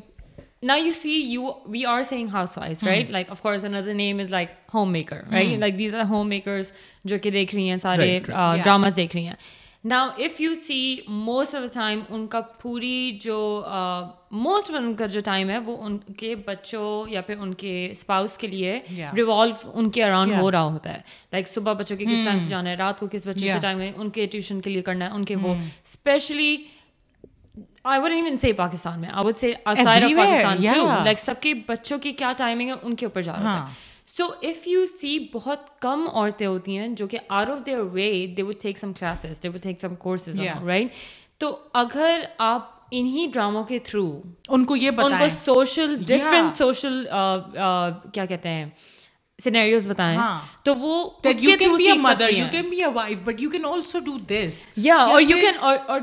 دیکھ 7.32 7.56
رہی 7.56 7.70
ہیں 7.70 7.78
سارے 7.78 8.20
ان 12.10 12.28
کا 12.28 12.42
پوری 12.42 13.18
جو 13.22 13.64
موسٹ 14.32 14.72
آف 14.72 14.78
ان 14.80 14.94
کا 14.94 15.06
جو 15.06 15.20
ٹائم 15.26 15.50
ہے 15.50 15.58
وہ 15.58 15.78
ان 15.78 15.98
کے 15.98 16.36
بچوں 16.36 17.10
یا 17.10 17.22
پھر 17.22 17.38
ان 17.38 17.54
کے 17.54 17.88
اسپاؤس 17.92 18.38
کے 18.38 18.48
لیے 18.48 18.80
ریوالو 19.18 19.72
ان 19.74 19.90
کے 19.90 20.04
اراؤنڈ 20.04 20.36
ہو 20.36 20.52
رہا 20.52 20.64
ہوتا 20.64 20.94
ہے 20.94 21.00
لائک 21.32 21.48
صبح 21.48 21.74
بچوں 21.74 21.98
کے 21.98 22.06
کس 22.06 22.24
ٹائمس 22.24 22.50
جانا 22.50 22.70
ہے 22.70 22.76
رات 22.76 23.00
کو 23.00 23.08
کس 23.12 23.28
بچے 23.28 23.48
کے 23.54 23.60
ٹائم 23.62 23.82
ان 23.96 24.10
کے 24.10 24.26
ٹیوشن 24.26 24.62
کے 24.62 24.70
لیے 24.70 24.82
کرنا 24.82 25.06
ہے 25.06 25.12
ان 25.12 25.26
کے 25.26 25.36
وہ 25.36 25.56
especially 25.56 26.58
I 27.86 28.02
would 28.02 28.12
even 28.12 28.38
say 28.38 28.52
Pakistan 28.54 29.02
میں 29.02 29.10
I 29.10 29.26
would 29.26 29.38
say 29.38 29.52
outside 29.78 30.04
of 30.04 30.12
Pakistan 30.18 30.62
too 30.76 30.86
like 31.04 31.20
سب 31.20 31.42
کے 31.42 31.54
بچوں 31.68 31.98
کی 31.98 32.12
کیا 32.12 32.32
ٹائمنگ 32.38 32.70
ہے 32.70 32.76
ان 32.82 32.96
کے 32.96 33.06
اوپر 33.06 33.22
جا 33.22 33.34
رہا 33.34 33.60
ہے 33.60 33.74
سو 34.08 34.26
اف 34.42 34.68
یو 34.68 34.86
سی 34.86 35.18
بہت 35.34 35.70
کم 35.82 36.08
عورتیں 36.14 36.46
ہوتی 36.48 36.78
ہیں 36.78 36.88
جو 36.88 37.08
کہ 37.08 37.18
out 37.30 37.50
of 37.50 37.66
their 37.66 37.80
way 37.94 38.10
they 38.38 38.42
would 38.42 38.62
take 38.62 38.78
some 38.78 38.94
classes 38.94 39.44
they 39.44 39.50
would 39.50 39.64
take 39.64 39.82
some 39.82 39.96
courses 39.96 40.40
right 40.66 40.88
تو 41.38 41.56
اگر 41.74 42.22
آپ 42.38 42.74
انہی 42.92 43.28
ڈراموں 43.34 43.64
کے 43.64 43.80
تھرو 43.80 44.06
ان 44.50 44.66
کو 44.66 44.76
یہ 44.76 44.92
ان 44.98 45.14
کو 45.20 45.30
سوشل 45.46 45.96
ڈفرینٹ 45.98 46.58
سوشل 46.58 47.04
کیا 48.14 48.26
کہتے 48.26 48.50
ہیں 48.50 48.66
سینیریوز 49.40 49.88
بتائیں 49.88 50.18
تو 50.64 50.76
وہ 50.76 51.04
اس 51.24 51.40
کے 51.40 51.56
تھرو 51.58 51.78
سیکھ 51.78 52.02
سکتی 52.02 52.38
you 52.38 52.46
can 52.52 52.70
be 52.70 52.84
a 52.84 52.90
wife 52.94 53.18
but 53.24 53.42
you 53.42 53.50
can 53.50 53.66
also 53.66 54.00
do 54.00 54.18
this 54.28 54.62
یا 54.78 54.96
اور 54.96 55.22
you 55.22 55.38
can 55.42 55.58
or 55.60 56.00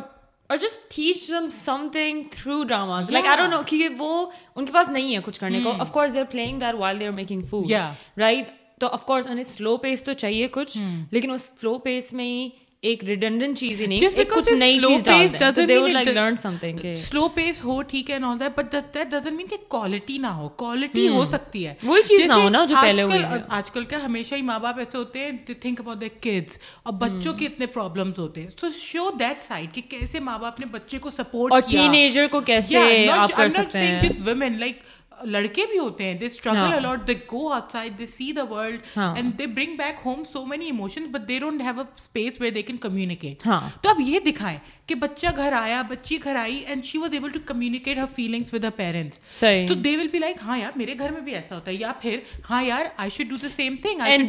or 0.52 0.58
just 0.58 0.80
teach 0.90 1.28
them 1.28 1.48
something 1.92 2.22
through 2.30 2.62
dramas 2.62 3.10
like 3.10 3.26
I 3.26 3.36
don't 3.36 3.50
know 3.50 3.60
کیونکہ 3.66 3.94
وہ 3.98 4.26
ان 4.56 4.66
کے 4.66 4.72
پاس 4.72 4.88
نہیں 4.88 5.14
ہے 5.14 5.20
کچھ 5.24 5.38
کرنے 5.40 5.60
کو 5.64 5.72
of 5.80 5.92
course 5.92 6.12
they 6.14 6.18
are 6.20 6.24
playing 6.30 6.58
that 6.58 6.74
while 6.74 7.00
they 7.00 7.06
are 7.06 7.12
making 7.12 7.40
food 7.40 7.70
right 8.18 8.50
تو 8.80 8.88
آف 8.88 9.06
کورس 9.06 9.26
انہیں 9.26 9.44
سلو 9.44 9.76
پیس 9.76 10.02
تو 10.02 10.12
چاہیے 10.12 10.48
کچھ 10.50 10.76
لیکن 11.10 11.30
اس 11.30 11.50
سلو 11.60 11.78
پیس 11.78 12.12
میں 12.12 12.24
ہی 12.24 12.48
ایک 12.82 13.04
ریڈنڈنٹ 13.04 13.58
چیز 13.58 13.80
ہی 13.80 13.86
نہیں 13.86 14.00
کچھ 14.30 14.52
نئی 14.52 14.80
چیز 14.80 15.04
ڈال 15.04 15.26
دیں 15.32 15.46
so 15.46 15.66
they 15.68 15.78
would 15.80 15.92
like 15.92 16.14
learn 16.14 16.34
something 16.46 16.78
slow 16.94 17.28
pace 17.38 17.64
ہو 17.64 17.82
ٹھیک 17.82 18.10
ہے 18.10 18.16
and 18.16 18.24
all 18.24 18.36
that 18.36 18.50
but 18.60 18.66
that 18.74 19.10
doesn't 19.14 19.36
mean 19.36 19.48
کہ 19.50 19.56
quality 19.76 20.18
نہ 20.18 20.26
ہو۔ 20.26 20.48
Quality 20.62 21.08
ہو 21.08 21.16
hmm. 21.16 21.24
سکتی 21.24 21.66
ہے۔ 21.66 21.74
وہی 21.82 22.02
چیز 22.02 22.26
نہ 22.26 22.32
ہو 22.32 22.48
نا 22.48 22.64
جو 22.64 22.74
پہلے 22.82 23.02
ہوئی 23.02 23.22
ہے۔ 23.22 23.38
آج 23.48 23.70
کل 23.70 23.84
کا 23.84 24.04
ہمیشہ 24.04 24.34
ہی 24.34 24.42
ماں 24.42 24.58
باپ 24.58 24.78
ایسے 24.78 24.98
ہوتے 24.98 25.18
ہیں 25.18 25.26
they 25.26 25.54
think 25.66 25.74
about 25.84 26.00
their 26.00 26.30
kids 26.30 26.56
اور 26.82 26.92
بچوں 26.92 27.32
کے 27.34 27.44
hmm. 27.44 27.54
اتنے 27.54 27.66
پرابلمز 27.66 28.18
ہوتے 28.18 28.42
ہیں۔ 28.42 28.48
سو 28.60 28.66
شو 28.76 29.10
دیٹ 29.18 29.52
side 29.52 29.66
کہ 29.72 29.82
کیسے 29.88 30.20
ماں 30.20 30.38
باپ 30.38 30.60
نے 30.60 30.66
بچے 30.66 30.98
کو 30.98 31.10
سپورٹ 31.10 31.52
کیا۔ 31.52 31.80
اور 31.80 31.88
ٹینیجر 31.88 32.26
کو 32.30 32.40
کیسے 32.40 33.08
آپ 33.10 33.32
کر 33.36 33.48
سکتے 33.48 33.78
ہیں۔ 33.78 34.00
just 34.00 34.28
women 34.28 34.52
like 34.52 35.01
لڑکے 35.24 35.66
بھی 35.70 35.78
ہوتے 35.78 36.04
ہیں. 36.04 36.14
They 36.14 36.26
struggle 36.26 36.72
a lot 36.74 37.06
they 37.08 37.14
go 37.32 37.48
outside 37.72 37.98
they 37.98 38.06
see 38.06 38.30
the 38.32 38.44
world 38.50 38.80
and 38.96 39.38
they 39.38 39.46
bring 39.46 39.76
back 39.76 40.00
home 40.04 40.24
so 40.24 40.44
many 40.46 40.66
emotion 40.66 41.06
but 41.12 41.28
they 41.28 41.38
don't 41.40 41.62
have 41.62 41.80
a 41.80 41.84
space 41.96 42.40
where 42.40 42.52
they 42.52 42.62
can 42.62 42.76
communicate 42.76 43.42
تو 43.82 43.88
اب 43.88 44.00
یہ 44.00 44.18
دکھائیں 44.26 44.58
کہ 44.86 44.94
بچہ 44.94 45.26
گھر 45.36 45.52
آیا 45.52 45.82
بچی 45.88 46.18
گھر 46.24 46.36
آئی 46.36 46.56
and 46.58 46.84
she 46.84 46.98
was 46.98 47.12
able 47.12 47.30
to 47.30 47.40
communicate 47.46 47.98
her 47.98 48.06
feelings 48.14 48.54
with 48.54 48.64
her 48.64 48.70
parents 48.76 49.20
تو 49.68 49.74
دے 49.74 49.96
ول 49.96 50.08
بی 50.12 50.18
لائک 50.18 50.36
ہاں 50.42 50.58
یار 50.58 50.78
میرے 50.78 50.94
گھر 50.98 51.10
میں 51.10 51.20
بھی 51.20 51.34
ایسا 51.34 51.54
ہوتا 51.54 51.70
ہے. 51.70 51.76
یا 51.76 51.92
پھر 52.00 52.18
ہاں 52.50 52.62
یار 52.64 52.84
I 52.96 53.10
should 53.10 53.30
do 53.30 53.36
the 53.42 53.48
same 53.48 53.76
thing 53.82 54.26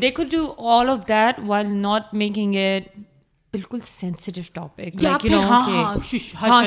they 0.00 0.10
could 0.10 0.32
do 0.32 0.52
all 0.70 0.90
of 0.90 1.08
that 1.08 1.40
while 1.46 1.66
not 1.72 2.14
making 2.14 2.54
it 2.54 2.98
بالکل 3.52 3.78
سینسٹیو 3.80 4.42
ٹاپک 4.52 5.04
ہاں، 6.34 6.64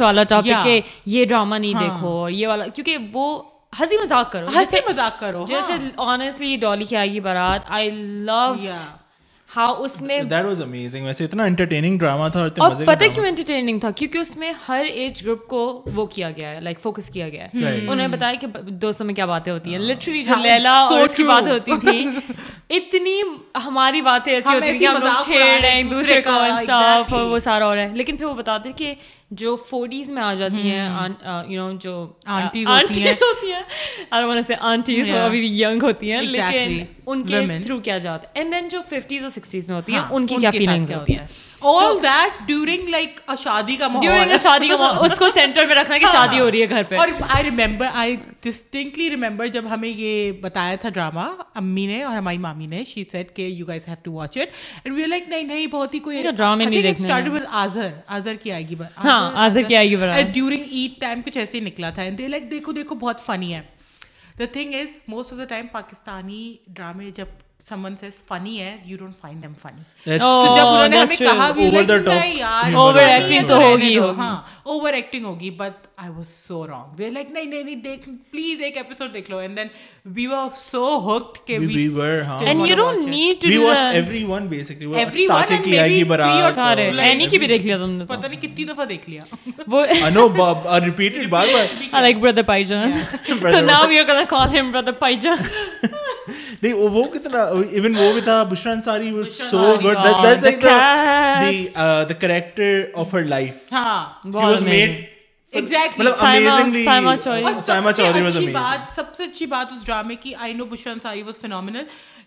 والا 0.00 0.22
ٹاپک 0.22 0.68
یہ 1.06 1.24
ڈرامہ 1.24 1.56
نہیں 1.56 1.74
دیکھو 1.74 2.08
اور 2.10 2.30
یہ 2.30 2.46
والا 2.46 2.66
کیونکہ 2.66 2.96
وہ 3.12 3.42
ہنسی 3.80 3.96
مذاق 4.02 4.32
کرو 4.32 4.46
ہنسی 4.54 4.76
مذاق 4.88 5.18
کرو 5.20 5.44
جیسے 5.48 5.72
آنےسٹلی 5.96 6.56
ڈالی 6.56 6.84
کی 6.84 6.96
آئے 6.96 7.12
گی 7.12 7.20
بارات 7.20 7.70
آئی 7.70 7.90
لو 8.26 8.52
ہاؤ 9.56 9.82
اس 9.82 10.00
میں 10.02 10.18
دیٹ 10.20 10.44
واز 10.44 10.60
امیزنگ 10.62 11.06
ویسے 11.06 11.24
اتنا 11.24 11.44
انٹرٹیننگ 11.44 11.98
ڈراما 11.98 12.28
تھا 12.28 12.46
اور 12.58 12.70
پتہ 12.86 13.04
کیوں 13.14 13.26
انٹرٹیننگ 13.26 13.78
تھا 13.78 13.90
کیونکہ 13.90 14.18
اس 14.18 14.36
میں 14.36 14.52
ہر 14.68 14.84
ایج 14.84 15.22
گروپ 15.24 15.46
کو 15.46 15.62
وہ 15.94 16.06
کیا 16.06 16.30
گیا 16.30 16.50
ہے 16.50 16.60
لائک 16.60 16.80
فوکس 16.80 17.08
کیا 17.10 17.28
گیا 17.28 17.46
ہے 17.46 17.72
انہوں 17.78 17.94
نے 17.94 18.08
بتایا 18.08 18.34
کہ 18.40 18.46
دوستوں 18.62 19.06
میں 19.06 19.14
کیا 19.14 19.26
باتیں 19.26 19.52
ہوتی 19.52 19.72
ہیں 19.72 19.78
لٹرلی 19.78 20.22
جو 20.22 20.36
لیلا 20.42 20.72
اور 20.72 21.00
اس 21.00 21.16
کی 21.16 21.24
بات 21.24 21.48
ہوتی 21.48 21.78
تھی 21.80 22.06
اتنی 22.70 23.20
ہماری 23.64 24.00
باتیں 24.02 24.32
ایسی 24.32 24.54
ہوتی 24.54 24.78
تھی 24.78 24.86
ہم 24.86 25.02
لوگ 25.02 25.24
چھیڑ 25.24 25.60
رہے 25.62 25.70
ہیں 25.70 25.82
دوسرے 25.82 26.20
کو 26.22 26.38
اور 26.72 27.22
وہ 27.22 27.38
سارا 27.38 27.66
ہو 27.66 27.74
رہا 27.74 27.82
ہے 27.82 27.88
لیکن 27.94 28.16
پھر 28.16 28.26
وہ 28.26 28.34
بتاتے 28.34 28.72
کہ 28.76 28.94
جو 29.32 29.56
فورٹیز 29.56 30.10
میں 30.12 30.22
آ 30.22 30.34
جاتی 30.34 30.70
ہیں 30.70 30.88
یو 31.48 31.68
نو 31.68 31.76
جو 31.80 32.12
آنٹیز 32.26 33.22
ہوتی 33.22 33.52
ہیں۔ 33.52 33.62
سے 34.46 34.54
آنٹیز 34.60 35.10
ابھی 35.10 35.40
بھی 35.40 35.62
ینگ 35.62 35.82
ہوتی 35.82 36.12
ہیں 36.12 36.22
لیکن 36.22 36.84
ان 37.06 37.22
کے 37.22 37.46
تھرو 37.62 37.78
کیا 37.80 37.98
جاتا 37.98 38.28
ہے۔ 38.28 38.30
اینڈ 38.34 38.54
دین 38.54 38.68
جو 38.68 38.80
ففٹیز 38.82 39.22
اور 39.22 39.30
سکسٹیز 39.30 39.68
میں 39.68 39.76
ہوتی 39.76 39.92
ہیں 39.92 40.00
ان 40.10 40.26
کی 40.26 40.36
کیا 40.36 40.50
فیلنگ 40.50 40.86
ہوتی 40.94 41.16
ہیں۔ 41.18 41.26
آل 41.60 42.02
دیٹ 42.02 42.46
ڈیورنگ 42.46 42.88
لائک 42.88 43.20
شادی 43.38 43.76
کا 43.76 43.88
ماحول 43.88 44.08
ڈیورنگ 44.08 44.38
شادی 44.42 44.68
کا 44.68 44.76
ماحول 44.76 45.04
اس 45.12 45.18
کو 45.18 45.28
سینٹر 45.34 45.66
میں 45.66 45.74
رکھنا 45.74 45.98
کہ 45.98 46.06
شادی 46.12 46.40
ہو 46.40 46.50
رہی 46.50 46.62
ہے 46.62 46.68
گھر 46.70 46.82
پہ۔ 46.88 46.96
اور 46.96 47.08
I 47.28 47.44
remember 47.44 47.86
I 47.94 48.16
distinctly 48.42 49.10
remember 49.10 49.46
جب 49.46 49.64
ہمیں 49.70 49.88
یہ 49.88 50.32
بتایا 50.32 50.76
تھا 50.76 50.88
ڈرامہ 50.88 51.28
امی 51.54 51.86
نے 51.86 52.02
اور 52.02 52.16
ہماری 52.16 52.38
مامی 52.38 52.66
نے 52.66 52.84
شی 52.84 53.04
سیٹ 53.04 53.36
کہ 53.36 53.42
you 53.42 53.66
guys 53.66 53.88
have 53.88 53.96
to 54.02 54.12
watch 54.12 54.38
it 54.38 54.48
and 54.84 54.96
we 54.96 55.06
like 55.06 55.28
نہیں 55.28 55.42
نہیں 55.42 55.66
بہت 55.66 55.94
ہی 55.94 55.98
کوئی 55.98 56.22
ڈرامے 56.36 56.64
نہیں 56.64 56.82
دیکھنا 56.82 57.08
سٹارٹ 57.08 57.28
ول 57.28 57.44
آزر 57.50 57.88
آزر 58.06 58.34
کی 58.42 58.52
آئے 58.52 58.68
گی 58.68 58.74
ہاں 59.04 59.30
آزر 59.34 59.62
کی 59.62 59.76
آئے 59.76 59.90
گی 59.90 59.96
ڈیورنگ 60.32 60.62
عید 60.70 61.00
ٹائم 61.00 61.22
کچھ 61.22 61.38
ایسے 61.38 61.58
ہی 61.58 61.64
نکلا 61.64 61.90
تھا 61.90 62.02
اینڈ 62.02 62.18
دے 62.18 62.28
لائک 62.28 62.50
دیکھو 62.50 62.72
دیکھو 62.72 62.94
بہت 62.94 63.20
فنی 63.20 63.54
ہے۔ 63.54 63.62
The 64.38 64.44
thing 64.52 64.74
is 64.74 64.98
most 65.08 65.32
of 65.32 65.38
the 65.38 65.44
time 65.44 65.66
Pakistani 65.72 66.56
ڈرامے 66.66 67.10
جب 67.14 67.26
someone 67.68 67.96
says 67.96 68.16
funny 68.28 68.54
hai 68.60 68.70
you 68.84 68.96
don't 68.96 69.18
find 69.20 69.44
them 69.44 69.52
funny 69.62 69.82
جب 70.06 70.66
انہوں 70.66 70.88
نے 70.88 70.96
ہمیں 70.96 71.16
کہا 71.16 71.50
بھی 71.50 71.66
اوور 72.74 72.96
ایکٹنگ 72.96 73.46
تو 73.48 73.56
ہوگی 73.56 73.98
ہاں 73.98 74.42
اوور 74.62 74.92
ایکٹنگ 74.92 75.24
ہوگی 75.24 75.50
but 75.50 75.86
I 76.02 76.10
was 76.10 76.28
so 76.28 76.66
wrong 76.66 76.94
they 76.98 77.08
like 77.10 77.30
نہیں 77.30 77.44
نہیں 77.44 77.62
نہیں 77.62 77.82
دیکھ 77.82 78.08
پلیز 78.30 78.62
ایک 78.62 78.76
ایپیسوڈ 78.76 79.12
دیکھ 79.14 79.30
لو 79.30 79.36
and 79.38 79.56
then 79.56 79.68
we 80.14 80.26
were 80.26 80.48
so 80.56 80.86
hooked 81.06 81.38
کہ 81.46 81.58
we 81.58 81.84
were 81.94 82.22
ہاں 82.26 82.38
and 82.40 82.68
you 82.68 82.76
don't 82.76 83.04
need 83.06 83.42
to 83.42 83.48
we 83.48 83.54
do 83.54 83.66
watched 83.66 83.98
everyone 83.98 84.48
basically. 84.48 84.88
وہ 84.88 85.26
تاکہ 85.28 85.62
کی 85.64 85.78
آئے 85.78 85.90
گی 85.90 85.96
maybe 85.96 86.08
برات 86.08 86.54
سارے 86.54 86.88
اینی 87.00 87.26
کی 87.26 87.38
بھی 87.38 87.46
دیکھ 87.46 87.66
لیا 87.66 87.76
تم 87.76 87.90
نے 87.90 88.04
پتہ 88.04 88.26
نہیں 88.26 88.40
کتنی 88.40 88.64
دفعہ 88.64 88.84
دیکھ 88.84 89.08
لیا 89.10 89.22
وہ 89.66 89.84
نو 90.14 90.26
ریپیٹڈ 90.84 91.28
بار 91.30 91.52
بار 91.52 91.84
I 91.92 92.02
like 92.02 92.20
brother 92.20 92.44
Paijan. 92.44 92.98
so 93.48 93.60
now 93.62 93.86
we 93.86 94.00
are 94.00 94.04
gonna 94.04 94.26
call 94.26 94.48
him 94.48 94.72
brother 94.72 94.96
Paijan. 95.04 95.46
نہیں 96.62 96.72
وہ 96.72 97.02
کتنا 97.04 97.42
ایون 97.70 97.96
وہ 97.96 98.12
بھی 98.12 98.20
تھا 98.20 98.42
Bushra 98.42 98.72
Ansari 98.72 99.10
so 99.40 99.74
good 99.76 99.96
that's 100.04 100.42
like 100.42 100.62
the 101.42 101.64
the 102.08 102.14
character 102.18 102.82
of 102.94 103.14
her 103.14 103.24
life 103.26 103.72
ہاں 103.72 104.04
he 104.24 104.30
was 104.34 104.62
made 104.62 105.00
exactly 105.52 106.06
amazingly 106.06 106.84
Saima 106.84 107.16
Chaudhary. 107.16 107.60
Saima 107.62 107.92
Chaudhary 107.92 108.22
was 108.22 108.36
اچھی 108.36 108.44
amazing 108.44 108.52
بات 108.52 108.94
سب 108.94 109.14
سے 109.16 109.24
اچھی 109.24 109.46
بات 109.46 109.72
اس 109.72 109.84
ڈرامے 109.86 110.14
کی 110.14 110.34
I 110.36 110.52
know 110.52 110.64
Bushra 110.64 110.92
Ansari 110.92 111.22
was 111.22 111.38
phenomenal 111.40 111.84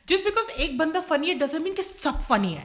just 0.07 0.23
because 0.23 0.49
ایک 0.55 0.76
بندہ 0.78 0.99
فنی 1.07 1.30
ہے 1.30 1.34
ڈزنٹ 1.36 1.63
مین 1.63 1.73
کہ 1.73 1.82
سب 1.82 2.21
فنی 2.28 2.55
ہے 2.57 2.63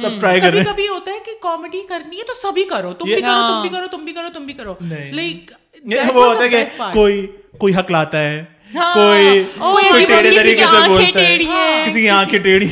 سب 0.00 0.20
ٹرائی 0.20 0.40
کر 0.40 0.46
کبھی 0.46 0.58
رہے 0.58 0.64
کبھی 0.64 0.88
ہوتا 0.88 1.10
ہے 1.10 1.18
کہ 1.26 1.32
کامیڈی 1.42 1.82
کرنی 1.88 2.16
ہے 2.16 2.26
تو 2.26 2.34
سبھی 2.42 2.64
کرو 2.70 2.92
تم 2.92 3.04
بھی 3.06 3.20
کرو 3.20 3.42
تم 3.48 3.60
بھی 3.62 3.70
کرو 3.70 3.86
تم 3.90 4.04
بھی 4.04 4.12
کرو 4.12 4.28
تم 4.34 4.46
بھی 4.46 4.54
کرو 4.54 4.74
لائک 5.12 5.52
ہیں 5.92 6.10
وہ 6.14 6.24
ہوتا 6.24 6.42
ہے 6.42 6.48
کہ 6.48 6.64
کوئی 6.92 7.26
کوئی 7.58 7.74
حق 7.74 7.90
لاتا 7.90 8.20
ہے 8.20 8.44
کوئی 8.72 9.42
کوئی 9.58 10.04
ٹیڑھے 10.04 10.30
طریقے 10.36 10.64
سے 10.64 10.88
بولتا 10.88 11.20
ہے 11.20 11.36
کسی 11.86 12.00
کی 12.00 12.08
آنکھیں 12.10 12.38
ٹیڑھی 12.38 12.68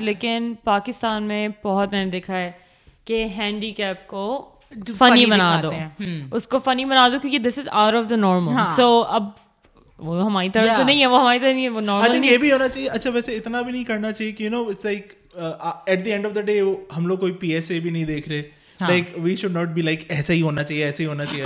لیکن 0.00 0.52
پاکستان 0.64 1.22
میں 1.22 1.48
بہت 1.64 1.92
میں 1.92 2.04
نے 2.04 2.10
دیکھا 2.10 2.34
ہے 2.34 2.50
کہ 3.04 3.24
ہینڈی 3.38 3.70
کیپ 3.70 4.06
کو 4.06 4.26
فنی 4.98 5.26
بنا 5.26 5.60
دو 5.62 5.70
اس 6.32 6.46
کو 6.46 6.58
فنی 6.58 6.84
بنا 6.84 7.08
دو 7.08 7.18
کیونکہ 7.18 7.38
this 7.38 7.58
is 7.58 7.68
out 7.72 7.94
of 7.94 8.10
the 8.10 8.16
normal 8.16 8.56
so 8.76 9.02
اب 9.08 9.28
وہ 9.98 10.24
ہماری 10.24 10.48
طرف 10.48 10.76
تو 10.76 10.82
نہیں 10.82 11.00
ہے 11.00 11.06
وہ 11.06 11.20
ہماری 11.20 11.38
طرف 11.38 11.54
نہیں 11.54 11.64
ہے 11.64 11.68
وہ 11.68 11.80
نارمل 11.80 12.24
یہ 12.24 12.38
بھی 12.38 12.52
ہونا 12.52 12.68
چاہیے 12.68 12.88
اچھا 12.88 13.10
ویسے 13.10 13.36
اتنا 13.36 13.62
بھی 13.62 13.72
نہیں 13.72 13.84
کرنا 13.84 14.12
چاہیے 14.12 14.32
کہ 14.32 14.44
you 14.44 14.50
know 14.50 14.64
it's 14.68 14.84
like 14.84 15.12
at 15.86 16.04
the 16.04 16.12
end 16.12 16.26
of 16.26 16.34
the 16.34 16.40
day 16.40 16.60
ہم 16.96 17.06
لوگ 17.06 17.18
کوئی 17.18 17.32
پی 17.32 17.52
ایس 17.52 17.70
اے 17.70 17.80
بھی 17.80 17.90
نہیں 17.90 18.04
دیکھ 18.04 18.28
رہے 18.28 18.42
like 18.80 19.04
we 19.16 19.34
should 19.36 19.52
not 19.52 19.68
be 19.68 19.82
like 19.82 20.04
ایسا 20.08 20.32
ہی 20.32 20.42
ہونا 20.42 20.62
چاہیے 20.62 20.84
ایسے 20.84 21.02
ہی 21.02 21.08
ہونا 21.08 21.24
چاہیے 21.24 21.42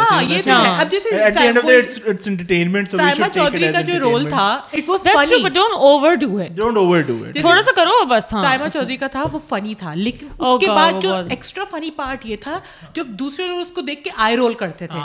کا 3.72 3.80
جو 3.82 3.98
رول 4.00 4.28
تھا 4.28 4.46
تھوڑا 7.34 7.62
سا 7.62 7.70
کرو 7.76 8.04
بس 8.06 8.24
سائما 8.30 8.68
چودھری 8.68 8.96
کا 8.96 9.06
تھا 9.06 9.24
وہ 9.32 9.38
فنی 9.48 9.74
تھا 9.74 9.94
لیکن 9.94 10.26
اس 10.38 10.60
کے 10.60 10.66
بعد 10.68 11.02
جو 11.02 11.12
ایکسٹرا 11.30 11.64
فنی 11.70 11.90
پارٹ 11.96 12.26
یہ 12.26 12.36
تھا 12.36 12.58
جب 12.94 13.06
دوسرے 13.18 13.46
لوگ 13.46 13.60
اس 13.60 13.70
کو 13.70 13.80
دیکھ 13.80 14.04
کے 14.04 14.10
آئی 14.16 14.36
رول 14.36 14.54
کرتے 14.54 14.86
تھے۔ 14.86 14.98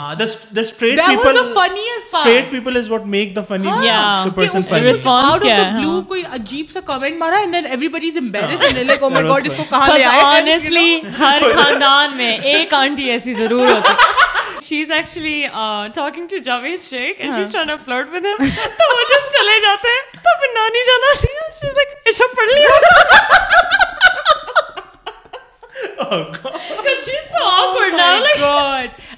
بلو 5.72 6.00
کوئی 6.02 6.22
عجیب 6.32 6.66
سا 6.72 6.80
کامنٹ 6.86 7.18
مارا 7.18 7.36
and 7.36 7.54
then 7.54 7.66
everybody 7.88 8.08
is 8.08 8.16
embarrassed 8.16 8.60
like 8.78 9.02
oh 9.02 9.10
my 9.10 9.26
God 9.26 9.46
اس 9.46 9.56
کو 9.56 9.64
کہاں 9.70 9.86
لے 9.88 10.04
آئے؟ 10.04 10.42
ہر 11.18 11.42
خاندان 11.54 12.15
میں 12.16 12.36
ایک 12.52 12.74
آنٹی 12.74 13.10
ایسی 13.10 13.34
ضرور 13.34 13.68
ہوتی۔ 13.68 13.92
She 14.66 14.80
is 14.82 14.90
actually 14.90 15.46
talking 15.94 16.26
to 16.30 16.36
Javed 16.44 16.82
Sheikh 16.82 17.20
and 17.20 17.34
she 17.34 17.40
is 17.42 17.52
trying 17.52 17.70
to 17.70 17.76
flirt 17.84 18.06
with 18.12 18.26
him 18.26 18.46
تو 18.78 18.84
وہ 18.94 19.02
جب 19.10 19.28
چلے 19.32 19.58
جاتے 19.66 19.88
ہیں 19.88 20.02
تو 20.24 20.38
پھر 20.40 20.54
نانی 20.54 20.84
جان 20.86 21.08
آتی 21.10 21.32
ہے 21.34 21.50
شی 21.60 21.66
از 21.66 21.74
لائک 21.76 22.08
عشا 22.08 22.26
پڑھ 22.36 22.48
لیا 22.52 22.70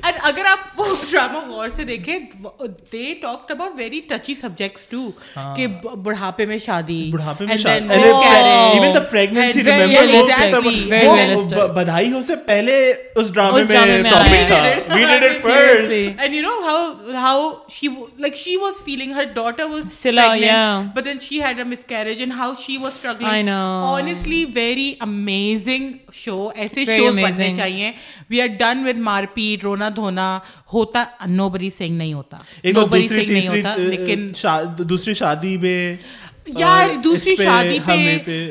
اگر 0.03 0.45
آپ 0.51 0.81
وہ 0.81 0.87
ڈرامہ 1.11 1.39
غور 1.49 1.69
سے 1.77 1.85
دیکھیں 1.85 2.19
they 2.93 3.15
talked 3.23 3.51
about 3.51 3.73
very 3.79 4.01
touchy 4.09 4.35
subjects 4.35 4.85
too 4.89 5.11
کہ 5.57 5.67
بڑھاپے 6.03 6.47
میں 6.47 6.59
شادی. 6.65 6.99
بڑھاپے 7.13 7.45
میں 7.45 7.57
بدھائی 11.75 12.13
ہو 12.13 12.23
سے 12.27 12.37
پہلے 12.47 12.79
اس 12.91 13.33
ڈرامے 13.35 13.63
میں 13.63 14.11
ٹاپک 14.11 14.49
تھا. 14.49 14.63
We 14.95 15.05
did 15.05 15.25
it 15.25 15.43
first 15.43 15.93
and 15.93 16.35
you 16.35 16.43
know 16.43 16.55
how 16.67 17.15
how 17.15 17.51
she 17.71 17.89
like 18.19 18.37
she 18.37 18.57
was 18.57 18.85
feeling 18.85 19.13
her 19.15 19.25
daughter 19.35 19.65
was 19.65 19.97
Silla, 19.99 20.25
yeah. 20.37 20.89
but 20.95 21.05
then 21.05 21.19
she 21.19 21.39
had 21.39 21.59
a 21.59 21.65
miscarriage 21.65 22.21
and 22.21 22.33
how 22.33 22.47
she 22.55 22.75
was 22.79 22.95
struggling. 22.95 23.29
I 23.29 23.43
know. 23.43 23.63
honestly 23.87 24.41
very 24.57 24.87
amazing 25.07 25.89
show. 26.19 26.39
ایسے 26.55 26.85
shows 26.85 27.17
بننے 27.17 27.53
چاہیے 27.55 27.91
we 28.31 28.41
are 28.43 28.49
done 28.59 28.85
with 28.87 28.99
مار 29.09 29.25
پیٹ 29.35 29.65
دھونا 29.89 30.39
ہوتا 30.73 31.05
نو 31.27 31.49
بری 31.49 31.71
سنگ 31.71 31.99
نہیں 31.99 32.13
ہوتا۔ 32.13 32.37
نو 32.65 32.87
بری 32.87 33.09
سنگ 33.09 33.31
نہیں 33.31 33.49
ہوتا 33.49 33.75
لیکن 33.77 34.33
دوسری 34.79 35.15
شادی 35.15 35.57
میں 35.57 35.95
یار 36.47 36.89
دوسری 37.05 37.37
شادی 37.37 37.79
پہ 37.87 38.51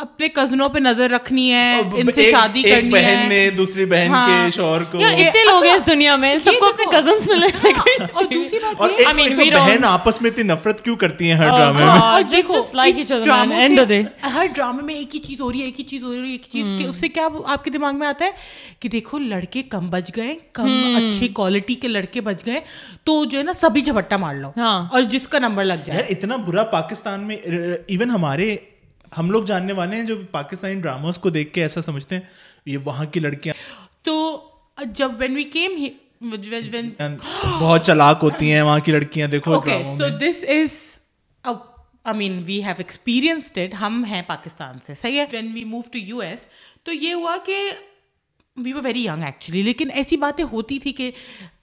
اپنے 0.00 0.28
کزنوں 0.28 0.68
پہ 0.68 0.78
نظر 0.78 1.10
رکھنی 1.10 1.52
ہے 1.52 1.80
ان 1.94 2.10
سے 2.14 2.30
شادی 2.30 2.62
کرنی 2.62 2.88
ہے۔ 2.88 2.90
بہن 2.92 3.28
نے 3.28 3.50
دوسری 3.50 3.84
بہن 3.84 4.12
کے 4.26 4.50
شوہر 4.50 4.82
کو۔ 4.82 4.98
اتنے 4.98 5.44
لوگ 5.44 5.62
ہیں 5.64 5.72
اس 5.72 5.86
دنیا 5.86 6.16
میں 6.16 6.34
سب 6.44 6.50
کو 6.60 6.66
اپنے 6.66 6.84
کزنس 6.92 7.28
ملے 7.28 7.46
اور 8.12 8.24
دوسری 8.24 8.58
بات 8.58 8.80
اور 8.80 8.88
ایک 8.90 9.06
بہن 9.54 9.84
آپس 9.84 10.22
میں 10.22 10.30
اتنی 10.30 10.44
نفرت 10.44 10.84
کیوں 10.84 10.96
کرتی 10.96 11.28
ہیں 11.28 11.34
ہر 11.34 11.48
ڈرامے 11.48 11.78
میں؟ 11.78 11.98
اور 12.02 12.22
دیکھو 12.30 12.54
ہر 14.34 14.46
ڈرامے 14.54 14.82
میں 14.82 14.94
ایک 14.94 15.14
ہی 15.14 15.20
چیز 15.20 15.40
ہو 15.40 15.52
رہی 15.52 15.60
ہے 15.60 15.64
ایک 15.64 15.80
ہی 15.80 15.84
چیز 15.84 16.04
ہو 16.04 16.12
رہی 16.12 16.26
ہے 16.26 16.30
ایک 16.30 16.46
ہی 16.46 16.62
چیز 16.62 16.86
اس 16.88 16.96
سے 16.96 17.08
کیا 17.08 17.28
آپ 17.46 17.64
کے 17.64 17.70
دماغ 17.70 17.96
میں 17.96 18.06
آتا 18.06 18.24
ہے 18.24 18.30
کہ 18.80 18.88
دیکھو 18.88 19.18
لڑکے 19.18 19.62
کم 19.62 19.90
بچ 19.90 20.10
گئے 20.16 20.34
کم 20.52 20.68
اچھی 20.96 21.28
کوالٹی 21.28 21.74
کے 21.74 21.88
لڑکے 21.88 22.20
بچ 22.20 22.46
گئے 22.46 22.60
تو 23.04 23.24
جو 23.24 23.38
ہے 23.38 23.42
نا 23.42 23.52
سبھی 23.52 23.80
جھپٹا 23.80 24.16
مار 24.16 24.34
لو۔ 24.34 24.50
اور 24.92 25.02
جس 25.02 25.28
کا 25.28 25.38
نمبر 25.38 25.64
لگ 25.64 25.84
جائے۔ 25.84 26.04
اتنا 26.08 26.36
برا 26.36 26.62
پاکستان 26.70 27.26
میں 27.26 27.36
ایون 27.36 28.10
ہمارے 28.10 28.56
ہم 29.12 29.30
لوگ 29.30 29.44
جاننے 29.44 29.72
والے 29.72 29.96
ہیں 29.96 30.04
جو 30.04 30.16
پاکستانی 30.30 30.80
ڈراماز 30.80 31.18
کو 31.18 31.30
دیکھ 31.30 31.52
کے 31.54 31.62
ایسا 31.62 31.82
سمجھتے 31.82 32.14
ہیں 32.14 32.22
یہ 32.66 32.78
وہاں 32.84 33.04
کی 33.04 33.20
لڑکیاں۔ 33.20 33.54
تو 34.02 34.14
جب 34.94 35.10
وین 35.18 35.34
وی 35.34 35.44
کیم 35.44 35.72
بہت 37.58 37.84
چلاک 37.86 38.18
ہوتی 38.22 38.52
ہیں 38.52 38.62
وہاں 38.62 38.78
کی 38.78 38.92
لڑکیاں 38.92 39.28
دیکھو 39.28 39.60
so 39.96 40.08
this 40.18 40.44
is 40.48 40.78
I 41.44 42.16
mean 42.18 42.42
we 42.46 42.62
have 42.64 42.74
experienced 42.78 43.58
it 43.58 43.74
ہم 43.80 44.02
ہیں 44.04 44.22
پاکستان 44.26 44.78
سے 44.86 44.94
صحیح 44.94 45.18
ہے؟ 45.20 45.24
When 45.32 45.50
we 45.54 45.64
move 45.64 45.80
to 45.92 45.98
U 45.98 46.18
S 46.18 46.46
تو 46.84 46.92
یہ 46.92 47.14
ہوا 47.14 47.36
کہ 47.46 47.56
we 48.56 48.72
were 48.72 48.84
very 48.84 49.04
young 49.04 49.22
actually 49.22 49.62
لیکن 49.62 49.90
ایسی 49.92 50.16
باتیں 50.16 50.44
ہوتی 50.52 50.78
تھی 50.78 50.92
کہ 50.92 51.10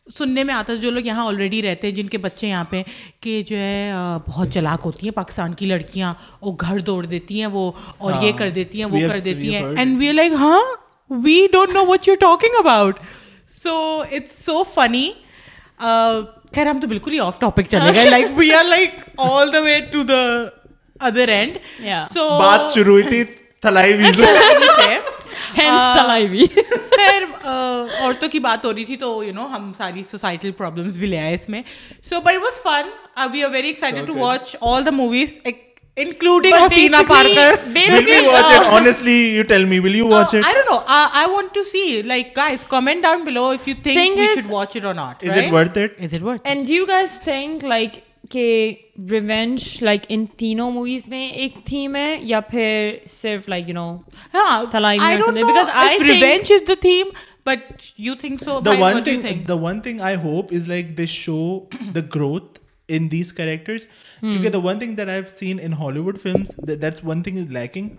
سننے 0.09 0.43
میں 0.43 0.53
آتا 0.53 0.73
جو 0.73 0.91
لوگ 0.91 1.05
یہاں 1.05 1.25
آلریڈی 1.27 1.61
رہتے 1.61 1.87
ہیں 1.87 1.95
جن 1.95 2.07
کے 2.07 2.17
بچے 2.17 2.47
یہاں 2.47 2.63
پہ 2.69 2.81
کہ 3.21 3.41
جو 3.47 3.57
ہے 3.57 3.91
بہت 4.27 4.53
چلاک 4.53 4.81
ہوتی 4.85 5.05
ہیں 5.05 5.11
پاکستان 5.11 5.53
کی 5.53 5.65
لڑکیاں 5.65 6.13
وہ 6.41 6.51
گھر 6.61 6.79
دوڑ 6.79 7.05
دیتی 7.05 7.39
ہیں 7.39 7.47
وہ 7.47 7.71
اور 7.97 8.13
یہ 8.21 8.31
کر 8.37 8.49
دیتی 8.49 8.77
ہیں 8.77 8.85
وہ 8.85 8.99
کر 9.07 9.19
دیتی 9.19 9.55
ہیں۔ 9.55 9.63
اینڈ 9.77 9.97
وی 9.99 10.11
لائک 10.11 10.33
ہاں 10.39 10.59
we 11.09 11.47
don't 11.51 11.73
know 11.73 11.85
what 11.85 12.07
you 12.07 12.15
talking 12.15 12.59
about 12.59 12.99
so 13.55 13.75
it's 14.11 14.45
so 14.45 14.63
funny 14.73 15.09
خیر 15.79 16.67
ہم 16.67 16.79
تو 16.79 16.87
بالکل 16.87 17.13
ہی 17.13 17.19
آف 17.19 17.39
ٹاپک 17.39 17.69
چلے 17.69 17.93
گئے 17.95 18.09
like 18.09 18.25
we 18.35 18.51
are 18.53 18.63
like 18.63 18.99
all 19.17 19.53
the 19.53 19.59
way 19.59 19.79
to 19.91 20.03
the 20.03 20.21
other 20.99 21.27
and 21.27 21.57
so 22.13 22.29
بات 22.39 22.73
شروع 22.73 22.91
ہوئی 22.91 23.03
تھی 23.03 23.23
تھلائی 23.63 23.93
خیر 25.55 27.23
عورتوں 27.43 28.29
کی 28.29 28.39
بات 28.39 28.65
ہو 28.65 28.73
رہی 28.73 28.85
تھی 28.85 28.95
تو 28.97 29.23
یو 29.23 29.33
نو 29.33 29.47
ہم 29.55 29.71
ساری 29.77 30.03
سوسائٹل 30.11 30.51
پرابلمس 30.57 30.95
بھی 30.97 31.07
لے 31.07 31.19
آئے 31.19 31.35
اس 31.35 31.47
میں 31.49 31.61
so 32.09 32.21
but 32.21 32.43
was 32.43 32.61
fun 32.63 32.89
we 33.31 33.43
are 33.43 33.49
very 33.51 33.67
excited 33.67 34.07
to 34.07 34.15
watch 34.19 34.55
all 34.61 34.85
the 34.85 34.91
movies 34.91 35.37
including 35.97 36.53
Hasina 36.53 37.05
Parker. 37.07 37.51
Will 37.75 38.05
we 38.05 38.27
watch 38.27 38.51
it? 38.51 38.65
Honestly, 38.73 39.15
you 39.35 39.43
tell 39.43 39.65
me. 39.65 39.79
Will 39.79 39.95
you 39.95 40.07
watch 40.07 40.33
uh, 40.33 40.37
it? 40.37 40.45
I 40.45 40.53
don't 40.53 40.69
know. 40.71 40.79
Uh, 40.79 41.09
I 41.21 41.25
want 41.27 41.53
to 41.55 41.63
see. 41.63 42.03
Like, 42.03 42.35
guys, 42.35 42.63
comment 42.63 43.01
down 43.03 43.25
below 43.25 43.51
if 43.51 43.67
you 43.67 43.73
think 43.73 44.01
Thing 44.01 44.15
we 44.15 44.27
is- 44.27 44.35
should 44.35 44.49
watch 44.49 44.75
it 44.75 44.85
or 44.85 44.93
not. 44.93 45.23
Is 45.23 45.31
right? 45.31 45.45
it 45.45 45.51
worth 45.51 45.77
it? 45.77 45.95
Is 45.99 46.13
it 46.13 46.21
worth 46.21 46.41
it? 46.41 46.51
And 46.51 46.67
do 46.67 46.73
you 46.73 46.85
guys 46.85 47.17
think 47.29 47.63
like 47.63 48.03
کہ 48.29 48.73
ریونش 49.11 49.83
like 49.83 50.01
ان 50.09 50.25
تینوں 50.37 50.71
movies 50.71 51.07
میں 51.09 51.27
ایک 51.29 51.55
theme 51.65 51.95
ہے 51.95 52.17
یا 52.21 52.39
پھر 52.39 52.91
صرف 53.07 53.49
like 53.49 53.69
you 53.69 53.75
know 53.75 53.97
them 56.81 57.09
but 57.45 57.83
you 57.97 58.15
think 58.21 58.43
so 58.43 58.59
the 58.59 59.53
one 59.53 59.79
thing 59.81 60.01
I 60.01 60.15
hope 60.15 60.45
is 60.51 60.67
like 60.69 60.97
this 60.97 61.09
show 61.09 61.59
the 61.95 61.99
growth 62.15 62.59
in 62.87 63.11
these 63.11 63.33
characters 63.33 63.81
کیونکہ 64.19 64.49
the 64.49 64.57
one 64.57 64.79
thing 64.79 64.95
that 64.95 65.09
I 65.09 65.21
seen 65.39 65.59
in 65.63 65.73
Hollywood 65.99 66.21
film 66.21 66.43
that's 66.67 66.99
one 67.03 67.23
thing 67.23 67.37
is 67.37 67.47
lacking 67.47 67.89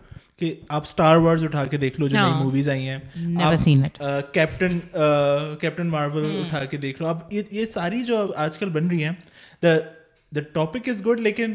آپ 0.69 0.83
Star 0.83 1.17
Wars 1.17 1.45
اٹھا 1.45 1.65
کے 1.65 1.77
دیکھ 1.77 2.01
لو 2.01 2.09
جو 2.09 2.17
نئی 2.17 2.33
movies 2.43 2.69
آئی 2.69 2.89
ہیں. 2.89 2.99
Captain 4.33 5.89
Marvel 5.89 6.23
uh, 6.23 6.29
uh, 6.29 6.35
hmm. 6.35 6.45
اٹھا 6.45 6.65
کے 6.65 6.77
دیکھ 6.77 7.03
لو. 7.03 7.09
اب 7.09 7.19
یہ 7.31 7.65
ساری 7.65 8.03
جو 8.03 8.33
آج 8.37 8.59
کل 8.59 8.69
بن 8.69 8.89
رہی 8.89 9.05
ہیں 9.05 9.13
دا 10.33 10.41
ٹاپک 10.53 10.89
از 10.89 11.05
گڈ 11.07 11.21
لیکن 11.21 11.55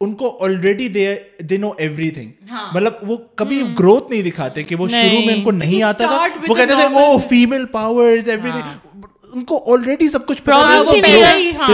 ان 0.00 0.14
کو 0.14 0.36
already 0.40 0.88
they 0.88 1.14
they 1.40 1.56
know 1.56 1.70
everything 2.10 2.52
مطلب 2.74 2.92
وہ 3.02 3.16
کبھی 3.36 3.62
گروتھ 3.78 4.10
نہیں 4.10 4.22
دکھاتے 4.22 4.62
کہ 4.62 4.76
وہ 4.76 4.88
شروع 4.88 5.24
میں 5.24 5.34
ان 5.34 5.42
کو 5.44 5.50
نہیں 5.50 5.82
آتا 5.82 6.06
تھا. 6.06 6.26
وہ 6.48 6.54
کہتے 6.54 6.74
تھے 6.74 6.84
oh 6.94 7.18
female 7.28 7.66
powers 7.66 8.28
every 8.28 8.50
thing 8.50 9.04
ان 9.32 9.44
کو 9.44 9.62
آلریڈی 9.72 10.08
سب 10.08 10.26
کچھ 10.26 10.42
ہاں، 10.48 11.64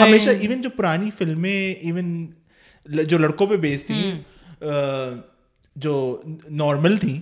ہمیشہ 0.00 0.30
ایون 0.30 0.60
جو 0.60 0.70
پرانی 0.70 1.10
فلمیں 1.18 1.74
ایون 1.74 2.26
جو 2.86 3.18
لڑکوں 3.18 3.46
پہ 3.46 3.56
بیس 3.56 3.84
تھیں 3.86 4.10
جو 5.76 5.94
نارمل 6.50 6.96
تھیں 6.96 7.20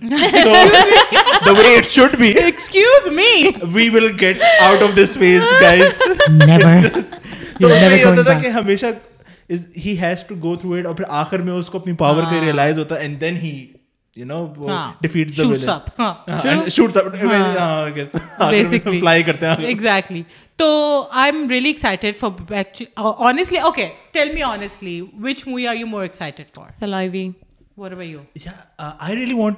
the 1.45 1.51
way 1.51 1.75
it 1.75 1.85
should 1.85 2.15
be 2.19 2.31
excuse 2.43 3.11
me. 3.11 3.29
We 3.73 3.89
will 3.89 4.11
get 4.21 4.41
out 4.61 4.83
of 4.83 4.97
this 4.97 5.17
phase 5.19 5.41
guys 5.61 6.01
never. 6.43 6.73
اپنی 11.73 11.93
پاورٹ 11.93 12.25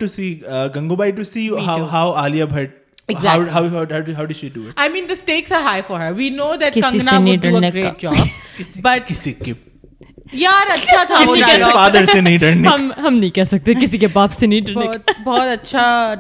سی 0.07 0.41
گنگ 0.75 0.91
by 0.91 1.11
two 1.11 1.23
save 1.23 1.57
how 1.57 2.13
Alia 2.13 2.45
Bhatt 2.45 2.80
بہت 14.73 15.47
اچھا 15.47 16.13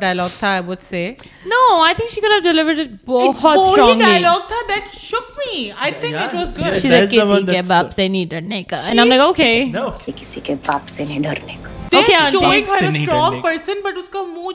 نہیں 11.07 11.19
ڈرنے 11.19 11.53
کا 11.53 11.80
لائک 11.93 12.69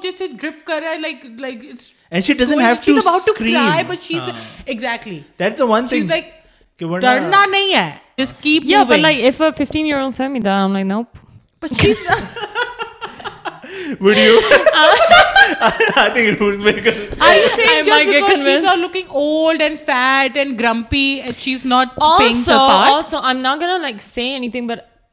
جیسے 0.03 0.27
ڈرپ 0.27 0.65
کر 0.65 0.83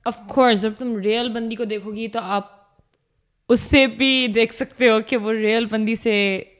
آف 0.05 0.21
کورس 0.27 0.61
جب 0.61 0.71
تم 0.77 0.95
ریئل 0.97 1.29
بندی 1.29 1.55
کو 1.55 1.63
دیکھو 1.63 1.95
گی 1.95 2.07
تو 2.07 2.19
آپ 2.21 2.51
اس 3.49 3.59
سے 3.59 3.85
بھی 3.87 4.27
دیکھ 4.27 4.53
سکتے 4.53 4.89
ہو 4.89 4.99
کہ 5.07 5.17
وہ 5.17 5.31
ریئل 5.31 5.65
بندی 5.65 5.95
سے 5.95 6.15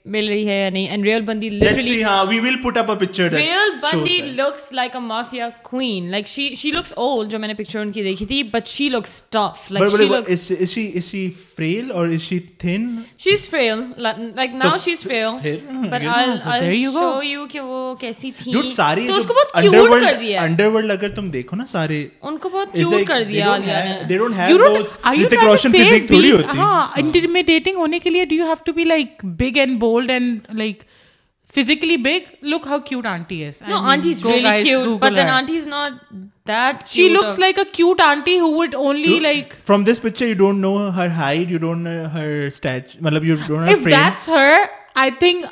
مل 0.06 0.28
رہی 0.28 0.48
ہے 0.48 0.60
یا 0.60 0.70
نہیں? 0.70 0.88
اینڈ 0.88 1.06
ریئل 1.06 1.22
بندی 1.22 1.50
لٹرلی 1.50 2.04
ہاں 2.04 2.26
we 2.26 2.40
will 2.40 2.56
put 2.64 2.78
up 2.78 2.92
a 2.92 2.96
picture 2.96 3.30
real 3.32 3.70
بندی 3.82 4.20
looks 4.22 4.72
like 4.74 4.96
a 4.96 5.00
mafia 5.00 5.50
queen 5.64 6.12
like 6.12 6.28
she 6.28 6.56
she 6.56 6.72
looks 6.72 6.94
old 6.96 7.32
جو 7.32 7.40
میں 7.40 7.48
نے 7.48 7.54
پکچر 7.54 7.80
ان 7.80 7.92
کی 7.92 8.04
دیکھی 8.04 8.26
تھی 8.26 8.44
but 8.44 8.68
she 8.68 8.90
looks 8.90 9.24
tough 9.24 9.72
like 9.72 9.92
she 9.98 10.06
looks 10.06 10.52
as 10.52 10.70
she 10.70 10.92
is 10.96 11.10
she 11.12 11.30
frail 11.56 11.92
or 11.92 12.08
is 12.08 12.22
she 12.22 12.40
thin 12.40 12.96
she 13.18 13.32
is 13.32 13.50
frail 13.50 13.80
like 13.98 14.56
now 14.56 14.78
she 14.78 14.92
is 14.92 15.04
frail 15.04 15.58
but 15.90 16.06
I 16.06 16.86
will 16.88 16.92
show 16.94 17.24
you 17.24 17.46
کہ 17.52 17.60
وہ 17.60 17.96
کیسی 17.96 18.32
تھی 18.44 18.52
ڈوڈ 18.52 18.66
ساری 18.66 19.08
تو 19.08 19.16
اس 19.16 19.26
کو 19.26 19.34
بہت 19.34 19.62
کیوٹ 19.62 20.02
کر 20.02 20.14
دیا 20.20 20.42
انڈر 20.42 20.66
ورلڈ 20.66 20.92
اگر 20.92 21.10
تم 21.10 21.30
دیکھو 21.30 21.58
نا 21.58 21.66
سارے 21.66 22.08
ان 22.22 22.38
کو 22.38 22.50
بہت 22.50 22.74
کیوٹ 22.74 23.08
کر 23.08 23.24
دیا 23.24 23.56
they 24.10 24.18
don't 24.18 24.36
have 24.38 24.58
those 24.58 24.86
Hrithik 25.20 25.44
Roshan 25.44 25.72
physique 25.72 26.08
تھوڑی 26.08 26.32
ہوتی 26.32 26.58
ہاں 26.58 26.88
انٹرمیڈیٹنگ 26.96 27.78
ہونے 27.78 28.00
کے 28.00 28.10
لیے 28.10 28.26
do 28.26 28.36
you 28.36 28.46
have 28.46 28.64
to 28.66 28.74
be 28.74 28.84
like 28.84 29.26
big 29.26 29.58
and 29.58 29.80
bold 29.94 30.10
and 30.20 30.46
like 30.66 30.86
physically 31.56 31.96
big 32.06 32.30
look 32.52 32.64
how 32.74 32.78
cute 32.92 33.06
auntie 33.16 33.40
is 33.48 33.62
I 33.62 33.68
no 33.72 33.80
mean, 33.80 33.90
auntie's 33.94 34.22
go 34.24 34.30
really 34.30 34.44
guys, 34.44 34.64
cute 34.68 34.84
Google 34.84 34.98
but 35.04 35.16
then 35.18 35.28
her. 35.28 35.34
auntie's 35.40 35.66
not 35.74 36.00
that 36.52 36.80
cute 36.86 36.90
she 36.94 37.10
looks 37.16 37.38
like 37.44 37.60
a 37.64 37.66
cute 37.80 38.00
auntie 38.06 38.38
who 38.44 38.50
would 38.58 38.74
only 38.92 39.12
You- 39.16 39.20
like 39.26 39.54
from 39.72 39.84
this 39.90 40.00
picture 40.06 40.28
you 40.32 40.38
don't 40.40 40.62
know 40.68 40.74
her 41.00 41.10
height 41.20 41.54
you 41.56 41.60
don't 41.66 41.84
know 41.90 41.98
her 42.16 42.30
statue 42.60 43.00
matlab 43.08 43.28
you 43.32 43.38
don't 43.38 43.50
know 43.52 43.60
her 43.68 43.76
if 43.78 43.84
frame 43.84 43.98
that's 43.98 44.26
her 44.38 44.56
I 45.04 45.10
think 45.24 45.46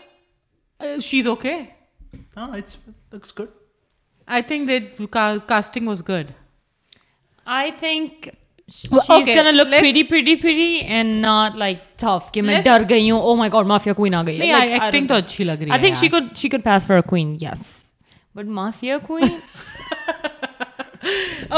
uh, 0.79 0.99
she's 1.09 1.27
okay 1.35 1.55
no 2.35 2.51
it's 2.61 2.77
looks 3.11 3.31
good 3.41 3.49
I 4.39 4.41
think 4.51 4.67
that 4.73 5.11
ca- 5.19 5.39
casting 5.55 5.85
was 5.93 6.01
good 6.13 6.33
I 7.45 7.71
think 7.85 8.31
she's 8.77 8.91
Well, 8.91 9.01
okay, 9.17 9.35
gonna 9.37 9.51
look 9.57 9.69
let's- 9.73 9.83
pretty 9.85 10.03
pretty 10.11 10.35
pretty 10.43 10.69
and 10.97 11.21
not 11.25 11.57
like 11.63 11.81
tough 12.03 12.31
کہ 12.33 12.41
میں 12.41 12.55
Let's- 12.55 12.65
ڈر 12.65 12.83
گئی 12.89 13.09
ہوں 13.11 13.21
oh 13.31 13.35
my 13.43 13.49
god 13.57 13.69
mafia 13.73 13.95
queen 14.01 14.13
آ 14.15 14.23
گئی 14.27 14.51
acting 14.51 14.81
تو 14.81 14.91
think- 14.97 15.11
اچھی 15.17 15.43
لگ 15.43 15.63
رہی 15.63 15.71
I 15.71 15.77
ہے 15.77 15.81
think 15.85 15.99
she 16.01 16.09
یار. 16.09 16.13
could 16.17 16.29
she 16.43 16.51
could 16.55 16.65
pass 16.69 16.87
for 16.91 16.97
a 17.03 17.05
queen 17.13 17.35
yes 17.45 17.65
but 18.39 18.51
mafia 18.59 18.99
queen 19.09 19.33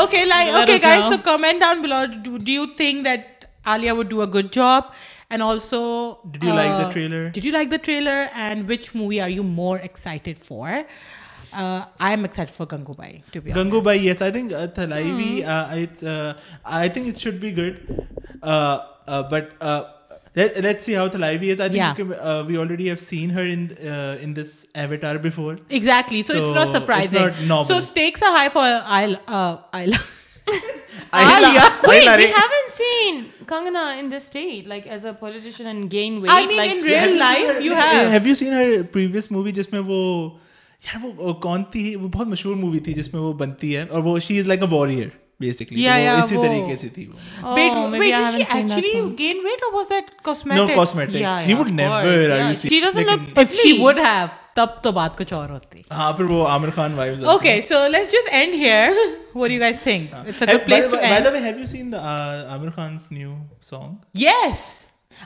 okay 0.03 0.25
like 0.25 0.51
Let 0.53 0.63
okay 0.63 0.75
us 0.75 0.81
guys 0.81 1.01
know. 1.01 1.11
so 1.11 1.17
comment 1.31 1.59
down 1.59 1.81
below 1.81 2.05
do, 2.27 2.37
do 2.39 2.51
you 2.51 2.67
think 2.83 3.03
that 3.09 3.45
Alia 3.73 3.93
would 3.95 4.09
do 4.09 4.21
a 4.21 4.27
good 4.27 4.51
job 4.51 4.93
and 5.29 5.41
also 5.41 5.81
Did 6.31 6.43
you 6.43 6.53
like 6.53 6.71
the 6.79 6.87
uh, 6.87 6.91
trailer? 6.91 7.29
did 7.29 7.43
you 7.43 7.51
like 7.51 7.69
the 7.69 7.77
trailer 7.77 8.17
and 8.47 8.67
which 8.67 8.89
I 11.53 12.15
am 12.15 12.21
excite 12.21 12.49
for 12.49 12.67
Gangubai 12.93 13.17
to 13.31 13.41
be 13.41 13.55
Gangubai 13.79 14.07
yes 14.07 14.21
I 14.21 14.31
think 14.31 14.53
Thalaivii 14.75 15.11
بھی 15.11 15.43
I 15.43 16.89
think 16.89 17.07
it 17.07 17.17
should 17.17 17.33
be 17.33 17.57
good 17.57 17.91
but 19.31 19.63
let's 20.37 20.85
see 20.85 20.95
how 20.95 21.07
Thalaivii 21.07 21.37
بھی 21.37 21.51
is 21.51 21.61
I 21.61 21.69
think 21.69 22.01
we 22.47 22.57
already 22.57 22.87
have 22.87 22.95
seen 23.09 23.31
her 23.31 23.45
in 23.45 23.67
in 24.21 24.35
this 24.35 24.65
avatar 24.73 25.15
before 25.15 25.55
exactly 25.69 26.23
so 26.23 26.33
it's 26.33 26.53
not 26.53 26.67
surprise 26.67 27.15
so 27.67 27.79
takes 27.93 28.23
a 28.23 28.29
high 28.29 28.49
for 28.53 28.71
I 28.85 29.15
I 29.71 29.91
جس 39.51 39.71
میں 39.71 39.81
وہ 39.85 40.29
مشہور 42.25 42.55
movie 42.55 42.79
تھی 42.79 42.93
جس 42.93 43.13
میں 43.13 43.21
وہ 43.21 43.33
بنتی 43.33 43.77
ہے 43.77 43.81
اور 43.81 44.17
اسی 44.17 44.43
طریقے 46.35 46.75
سے 46.75 46.87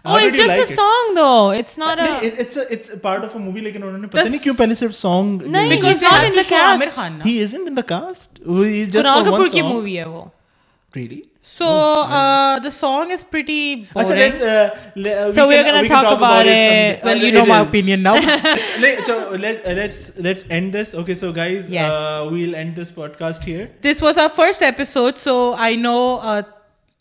اور 0.03 0.21
it's 0.21 0.37
just 0.37 0.59
a 0.61 0.75
song 0.75 1.15
though 1.15 1.29
it's 1.59 1.77
not 1.77 1.99
a 1.99 2.13
it's 2.23 2.57
a 2.57 2.61
it's 2.61 2.91
a 2.91 2.97
part 3.01 3.23
of 3.23 3.35
a 3.35 3.39
movie 3.39 3.61
لیکن 3.61 3.83
انہوں 3.83 3.97
نے 3.97 4.07
پتہ 4.07 4.27
نہیں 4.27 4.43
کیوں 4.43 4.55
پہلے 4.55 4.75
صرف 4.75 4.95
سونگ 4.95 5.41
نہیں 5.41 5.69
because 5.69 6.03
he 6.03 6.09
is 6.11 6.25
in 6.25 6.35
the 6.35 6.43
cast 6.49 7.25
he 7.25 7.41
is 7.43 7.55
in 7.55 7.67
the 7.67 7.81
cast 7.87 8.39
he 8.47 8.81
is 8.81 8.87
just 8.87 9.03
for 9.05 9.27
one 9.27 9.39
song 9.39 9.49
کی 9.49 9.61
مووی 9.63 9.97
ہے 9.97 10.05
وہ 10.05 10.25
really 10.93 11.21
so 11.47 11.65
a 12.09 12.57
the 12.63 12.69
song 12.69 13.11
is 13.11 13.29
pretty 13.29 13.61
اچھا 13.95 14.15
let's 14.15 15.35
so 15.35 15.47
we 15.47 15.57
are 15.57 15.63
gonna 15.63 15.81
talk 15.83 16.05
about 16.05 16.47
it 16.47 17.05
well 17.05 17.23
you 17.23 17.31
know 17.33 17.45
my 17.45 17.61
opinion 17.61 18.03
now 18.03 18.15
let's 18.77 19.09
let's 19.75 20.11
let's 20.17 20.43
end 20.49 20.73
this 20.73 20.93
okay 20.95 21.15
so 21.15 21.31
guys 21.31 21.69
we 21.69 22.45
will 22.45 22.55
end 22.55 22.77
this 22.77 22.93
podcast 22.95 23.47
here 23.47 23.65
this 23.83 24.03
was 24.03 24.17
our 24.17 24.35
first 24.35 24.63
episode 24.63 25.17
so 25.17 25.53
I 25.57 25.75
know 25.77 25.97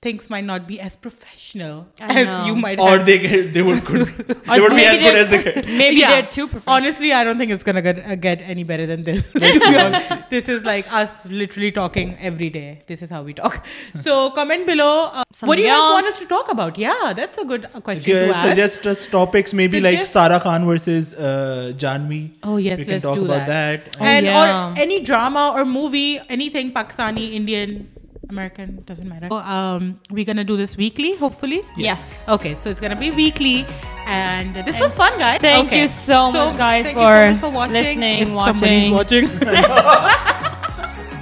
things 0.06 0.28
might 0.34 0.44
not 0.52 0.66
be 0.70 0.76
as 0.86 0.94
professional 1.06 1.76
I 2.00 2.20
as 2.22 2.26
know. 2.26 2.44
you 2.48 2.54
might 2.64 2.78
Or 2.86 2.90
have. 2.96 3.06
they 3.08 3.18
get, 3.24 3.52
they 3.54 3.62
would 3.68 3.80
could 3.88 4.02
Or 4.02 4.54
they 4.54 4.60
would 4.64 4.70
be 4.70 4.76
maybe 4.82 4.86
as 4.92 4.98
good 5.04 5.14
they're- 5.14 5.22
as 5.24 5.30
they 5.34 5.42
get. 5.46 5.68
Maybe 5.82 5.96
Yeah. 6.02 6.10
they're 6.12 6.30
too 6.36 6.46
professional. 6.52 6.76
Honestly, 6.76 7.12
I 7.18 7.22
don't 7.28 7.38
think 7.42 7.50
it's 7.56 7.64
gonna 7.68 7.82
get, 7.88 7.98
uh, 8.04 8.14
get 8.28 8.42
any 8.54 8.64
better 8.70 8.86
than 8.92 9.02
this. 9.08 9.22
to 9.32 9.40
be 9.40 9.76
honest. 9.84 10.12
this 10.34 10.48
is 10.56 10.64
like 10.72 10.92
us 11.02 11.12
literally 11.42 11.72
talking 11.80 12.16
every 12.30 12.50
day. 12.58 12.68
This 12.92 13.02
is 13.08 13.10
how 13.16 13.22
we 13.30 13.34
talk. 13.42 13.58
So 14.06 14.30
comment 14.38 14.66
below. 14.72 14.92
Uh, 15.12 15.22
what 15.22 15.26
do 15.32 15.38
Something 15.40 15.64
you 15.64 15.70
guys 15.70 15.90
want 15.96 16.06
else? 16.06 16.14
us 16.14 16.20
to 16.20 16.26
talk 16.36 16.52
about? 16.56 16.78
Yeah, 16.78 17.12
that's 17.22 17.38
a 17.38 17.44
good 17.44 17.66
uh, 17.74 17.80
question 17.90 18.16
Okay, 18.16 18.26
to 18.28 18.36
ask. 18.36 18.48
suggest 18.48 18.86
us 18.94 19.06
topics, 19.18 19.52
maybe 19.62 19.80
like 19.80 19.94
Suggest- 19.98 20.12
Sarah 20.12 20.40
Khan 20.46 20.66
versus 20.66 21.12
uh, 21.14 21.72
Janvi. 21.84 22.22
Oh 22.42 22.56
yes, 22.68 22.78
we 22.78 22.84
can 22.84 22.92
let's 22.94 23.04
talk 23.10 23.16
do 23.20 23.24
about 23.26 23.46
that. 23.48 23.84
that. 23.92 24.00
and 24.14 24.26
yeah. 24.26 24.40
or 24.40 24.80
any 24.86 25.00
drama 25.12 25.44
or 25.54 25.64
movie, 25.76 26.20
anything 26.38 26.72
Pakistani, 26.80 27.26
Indian, 27.42 27.88
American, 28.30 28.82
doesn't 28.86 29.08
matter. 29.08 29.28
So, 29.30 29.36
um, 29.38 29.98
we're 30.10 30.24
gonna 30.24 30.44
do 30.44 30.56
this 30.56 30.76
weekly, 30.76 31.16
hopefully. 31.16 31.62
Yes. 31.76 32.24
Okay, 32.28 32.54
so 32.54 32.70
it's 32.70 32.80
gonna 32.80 32.96
be 32.96 33.10
weekly, 33.10 33.66
and 34.06 34.54
this 34.54 34.78
was 34.80 34.92
fun, 34.94 35.18
guys. 35.18 35.40
Thank 35.40 35.66
Okay. 35.68 35.82
you 35.82 35.88
so 35.88 36.30
much, 36.32 36.56
guys, 36.56 36.84
thank 36.84 36.96
you 36.98 37.02
so 37.02 37.08
for 37.08 37.30
much 37.30 37.40
for 37.40 37.50
watching. 37.50 37.72
listening, 37.74 38.18
If 38.22 38.28
somebody's 38.28 38.90
watching. 38.90 38.92
watching. 38.92 39.28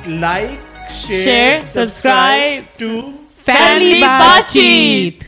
Like, 0.07 0.61
share, 0.91 1.25
Share, 1.25 1.61
subscribe. 1.61 2.65
to 2.79 3.13
Family 3.45 4.01
Family 4.01 4.03
Baatcheet. 4.03 5.21